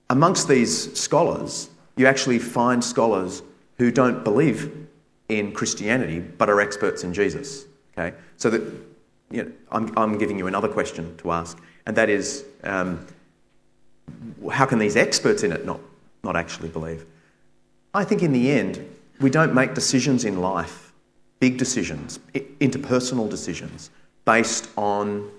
amongst 0.10 0.48
these 0.48 1.00
scholars, 1.00 1.70
you 1.96 2.08
actually 2.08 2.40
find 2.40 2.84
scholars 2.84 3.42
who 3.78 3.92
don't 3.92 4.24
believe 4.24 4.87
in 5.30 5.52
Christianity 5.52 6.20
but 6.20 6.50
are 6.50 6.62
experts 6.62 7.04
in 7.04 7.14
Jesus. 7.14 7.66
Okay? 7.98 8.16
So 8.38 8.50
that 8.50 8.62
you 9.30 9.44
know, 9.44 9.52
I'm, 9.72 9.98
I'm 9.98 10.18
giving 10.18 10.38
you 10.38 10.48
another 10.48 10.68
question 10.68 11.16
to 11.18 11.32
ask, 11.32 11.58
and 11.86 11.96
that 11.98 12.10
is 12.10 12.46
um, 12.64 13.06
how 14.52 14.66
can 14.66 14.80
these 14.80 14.96
experts 14.96 15.44
in 15.44 15.52
it 15.52 15.66
not, 15.66 15.80
not 16.24 16.36
actually 16.36 16.70
believe? 16.70 17.06
I 17.94 18.04
think 18.04 18.22
in 18.22 18.32
the 18.32 18.52
end, 18.52 18.88
we 19.20 19.30
don't 19.30 19.54
make 19.54 19.74
decisions 19.74 20.24
in 20.24 20.40
life, 20.40 20.94
big 21.40 21.58
decisions, 21.58 22.20
interpersonal 22.34 23.30
decisions, 23.30 23.90
based 24.26 24.70
on 24.78 25.30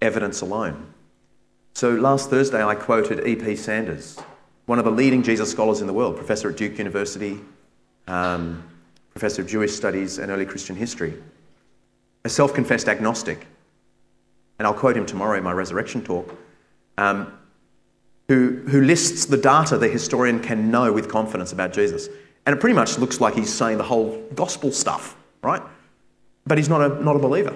evidence 0.00 0.40
alone. 0.40 0.92
So 1.74 1.90
last 1.90 2.28
Thursday, 2.28 2.62
I 2.62 2.74
quoted 2.74 3.26
E.P. 3.26 3.56
Sanders, 3.56 4.18
one 4.66 4.78
of 4.78 4.84
the 4.84 4.90
leading 4.90 5.22
Jesus 5.22 5.50
scholars 5.50 5.80
in 5.80 5.86
the 5.86 5.92
world, 5.92 6.16
professor 6.16 6.50
at 6.50 6.56
Duke 6.56 6.76
University, 6.78 7.40
um, 8.08 8.62
professor 9.12 9.42
of 9.42 9.48
Jewish 9.48 9.72
studies 9.72 10.18
and 10.18 10.30
early 10.30 10.46
Christian 10.46 10.76
history, 10.76 11.14
a 12.24 12.28
self 12.28 12.54
confessed 12.54 12.88
agnostic. 12.88 13.46
And 14.58 14.66
I'll 14.66 14.74
quote 14.74 14.96
him 14.96 15.06
tomorrow 15.06 15.36
in 15.36 15.44
my 15.44 15.52
resurrection 15.52 16.02
talk, 16.02 16.38
um, 16.98 17.36
who, 18.28 18.62
who 18.68 18.82
lists 18.82 19.26
the 19.26 19.36
data 19.36 19.76
the 19.76 19.88
historian 19.88 20.40
can 20.40 20.70
know 20.70 20.92
with 20.92 21.08
confidence 21.08 21.52
about 21.52 21.72
Jesus. 21.72 22.08
And 22.46 22.54
it 22.54 22.60
pretty 22.60 22.74
much 22.74 22.98
looks 22.98 23.20
like 23.20 23.34
he's 23.34 23.52
saying 23.52 23.78
the 23.78 23.84
whole 23.84 24.22
gospel 24.34 24.72
stuff, 24.72 25.16
right? 25.42 25.62
but 26.46 26.58
he's 26.58 26.68
not 26.68 26.80
a, 26.80 27.02
not 27.02 27.16
a 27.16 27.18
believer. 27.18 27.54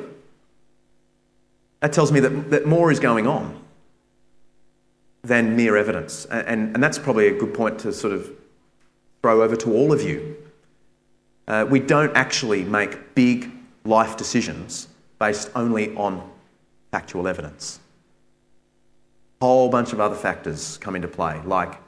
That 1.81 1.93
tells 1.93 2.13
me 2.13 2.21
that, 2.21 2.51
that 2.51 2.67
more 2.67 2.91
is 2.91 3.01
going 3.01 3.27
on 3.27 3.63
than 5.23 5.57
mere 5.57 5.77
evidence. 5.77 6.25
And, 6.27 6.47
and, 6.47 6.75
and 6.75 6.83
that's 6.83 6.99
probably 6.99 7.29
a 7.29 7.39
good 7.39 7.53
point 7.53 7.79
to 7.81 7.93
sort 7.93 8.13
of 8.13 8.31
throw 9.23 9.43
over 9.43 9.57
to 9.57 9.73
all 9.73 9.93
of 9.93 10.03
you. 10.03 10.37
Uh, 11.49 11.67
we 11.69 11.79
don't 11.79 12.15
actually 12.17 12.65
make 12.65 13.15
big 13.15 13.51
life 13.85 14.17
decisions 14.17 14.89
based 15.19 15.51
only 15.55 15.95
on 15.95 16.29
factual 16.91 17.29
evidence. 17.29 17.79
A 19.41 19.45
whole 19.45 19.69
bunch 19.69 19.93
of 19.93 20.01
other 20.01 20.17
factors 20.17 20.79
come 20.79 20.97
into 20.97 21.09
play, 21.09 21.41
like 21.45 21.81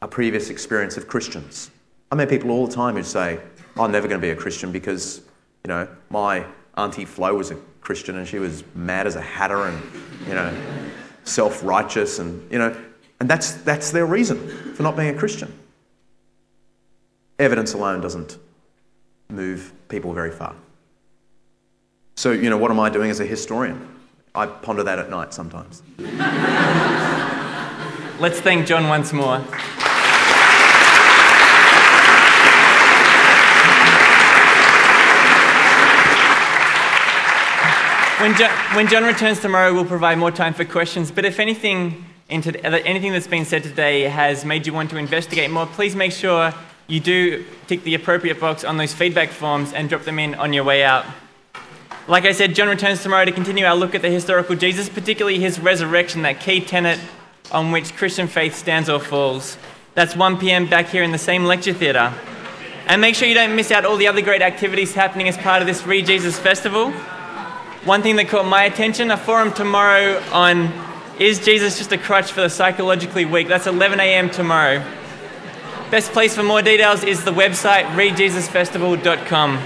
our 0.00 0.08
previous 0.08 0.48
experience 0.48 0.96
of 0.96 1.06
Christians. 1.06 1.70
I 2.10 2.14
meet 2.14 2.28
people 2.28 2.50
all 2.50 2.66
the 2.66 2.74
time 2.74 2.96
who 2.96 3.02
say, 3.02 3.40
I'm 3.78 3.92
never 3.92 4.08
going 4.08 4.20
to 4.20 4.26
be 4.26 4.30
a 4.30 4.36
Christian 4.36 4.72
because, 4.72 5.22
you 5.64 5.68
know, 5.68 5.88
my 6.10 6.44
auntie 6.76 7.04
Flo 7.04 7.34
was 7.34 7.50
a 7.50 7.56
Christian 7.80 8.16
and 8.16 8.26
she 8.26 8.38
was 8.38 8.64
mad 8.74 9.06
as 9.06 9.16
a 9.16 9.20
hatter 9.20 9.66
and, 9.66 9.82
you 10.26 10.34
know, 10.34 10.54
self 11.24 11.62
righteous 11.62 12.18
and, 12.18 12.50
you 12.50 12.58
know, 12.58 12.76
and 13.20 13.28
that's, 13.28 13.52
that's 13.62 13.90
their 13.90 14.06
reason 14.06 14.74
for 14.74 14.82
not 14.82 14.96
being 14.96 15.14
a 15.14 15.18
Christian. 15.18 15.52
Evidence 17.38 17.74
alone 17.74 18.00
doesn't 18.00 18.38
move 19.32 19.72
people 19.88 20.12
very 20.12 20.30
far. 20.30 20.54
So, 22.16 22.30
you 22.30 22.50
know, 22.50 22.58
what 22.58 22.70
am 22.70 22.78
I 22.78 22.90
doing 22.90 23.10
as 23.10 23.20
a 23.20 23.26
historian? 23.26 23.88
I 24.34 24.46
ponder 24.46 24.82
that 24.82 24.98
at 24.98 25.10
night 25.10 25.34
sometimes. 25.34 25.82
Let's 28.20 28.40
thank 28.40 28.66
John 28.66 28.88
once 28.88 29.12
more. 29.12 29.42
When 38.20 38.36
John, 38.36 38.50
when 38.76 38.86
John 38.86 39.02
returns 39.02 39.40
tomorrow, 39.40 39.74
we'll 39.74 39.84
provide 39.84 40.16
more 40.16 40.30
time 40.30 40.54
for 40.54 40.64
questions. 40.64 41.10
But 41.10 41.24
if 41.24 41.40
anything, 41.40 42.04
anything 42.28 43.12
that's 43.12 43.26
been 43.26 43.44
said 43.44 43.64
today 43.64 44.02
has 44.02 44.44
made 44.44 44.64
you 44.64 44.72
want 44.72 44.90
to 44.90 44.96
investigate 44.96 45.50
more, 45.50 45.66
please 45.66 45.96
make 45.96 46.12
sure 46.12 46.54
you 46.86 47.00
do 47.00 47.44
tick 47.66 47.84
the 47.84 47.94
appropriate 47.94 48.40
box 48.40 48.64
on 48.64 48.76
those 48.76 48.92
feedback 48.92 49.30
forms 49.30 49.72
and 49.72 49.88
drop 49.88 50.02
them 50.02 50.18
in 50.18 50.34
on 50.34 50.52
your 50.52 50.64
way 50.64 50.84
out. 50.84 51.04
Like 52.08 52.24
I 52.24 52.32
said, 52.32 52.54
John 52.54 52.68
returns 52.68 53.02
tomorrow 53.02 53.24
to 53.24 53.32
continue 53.32 53.64
our 53.64 53.76
look 53.76 53.94
at 53.94 54.02
the 54.02 54.10
historical 54.10 54.56
Jesus, 54.56 54.88
particularly 54.88 55.38
his 55.38 55.60
resurrection, 55.60 56.22
that 56.22 56.40
key 56.40 56.60
tenet 56.60 56.98
on 57.52 57.70
which 57.70 57.94
Christian 57.94 58.26
faith 58.26 58.56
stands 58.56 58.88
or 58.88 58.98
falls. 58.98 59.56
That's 59.94 60.16
1 60.16 60.38
p.m. 60.38 60.68
back 60.68 60.88
here 60.88 61.02
in 61.02 61.12
the 61.12 61.18
same 61.18 61.44
lecture 61.44 61.72
theatre. 61.72 62.12
And 62.86 63.00
make 63.00 63.14
sure 63.14 63.28
you 63.28 63.34
don't 63.34 63.54
miss 63.54 63.70
out 63.70 63.84
all 63.84 63.96
the 63.96 64.08
other 64.08 64.22
great 64.22 64.42
activities 64.42 64.94
happening 64.94 65.28
as 65.28 65.36
part 65.38 65.62
of 65.62 65.68
this 65.68 65.86
Re 65.86 66.02
Jesus 66.02 66.38
Festival. 66.38 66.90
One 67.84 68.02
thing 68.02 68.16
that 68.16 68.28
caught 68.28 68.46
my 68.46 68.64
attention 68.64 69.10
a 69.10 69.16
forum 69.16 69.52
tomorrow 69.52 70.20
on 70.32 70.72
Is 71.20 71.44
Jesus 71.44 71.78
Just 71.78 71.92
a 71.92 71.98
Crutch 71.98 72.32
for 72.32 72.40
the 72.40 72.50
Psychologically 72.50 73.24
Weak? 73.24 73.46
That's 73.46 73.66
11 73.66 74.00
a.m. 74.00 74.30
tomorrow. 74.30 74.84
Best 75.92 76.12
place 76.12 76.34
for 76.34 76.42
more 76.42 76.62
details 76.62 77.04
is 77.04 77.22
the 77.22 77.32
website 77.32 77.84
readjesusfestival.com. 77.94 79.62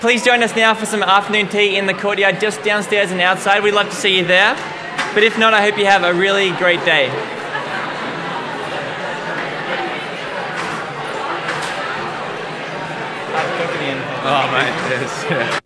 Please 0.00 0.24
join 0.24 0.42
us 0.42 0.56
now 0.56 0.72
for 0.72 0.86
some 0.86 1.02
afternoon 1.02 1.46
tea 1.48 1.76
in 1.76 1.84
the 1.84 1.92
courtyard 1.92 2.40
just 2.40 2.62
downstairs 2.62 3.10
and 3.10 3.20
outside. 3.20 3.62
We'd 3.62 3.74
love 3.74 3.90
to 3.90 3.94
see 3.94 4.16
you 4.16 4.24
there. 4.24 4.54
But 5.12 5.24
if 5.24 5.38
not, 5.38 5.52
I 5.52 5.60
hope 5.60 5.76
you 5.76 5.84
have 5.84 6.04
a 6.04 6.14
really 6.14 6.52
great 6.52 6.82
day. 6.86 7.10
Oh, 14.24 14.50
mate, 14.52 14.72
yes. 15.28 15.60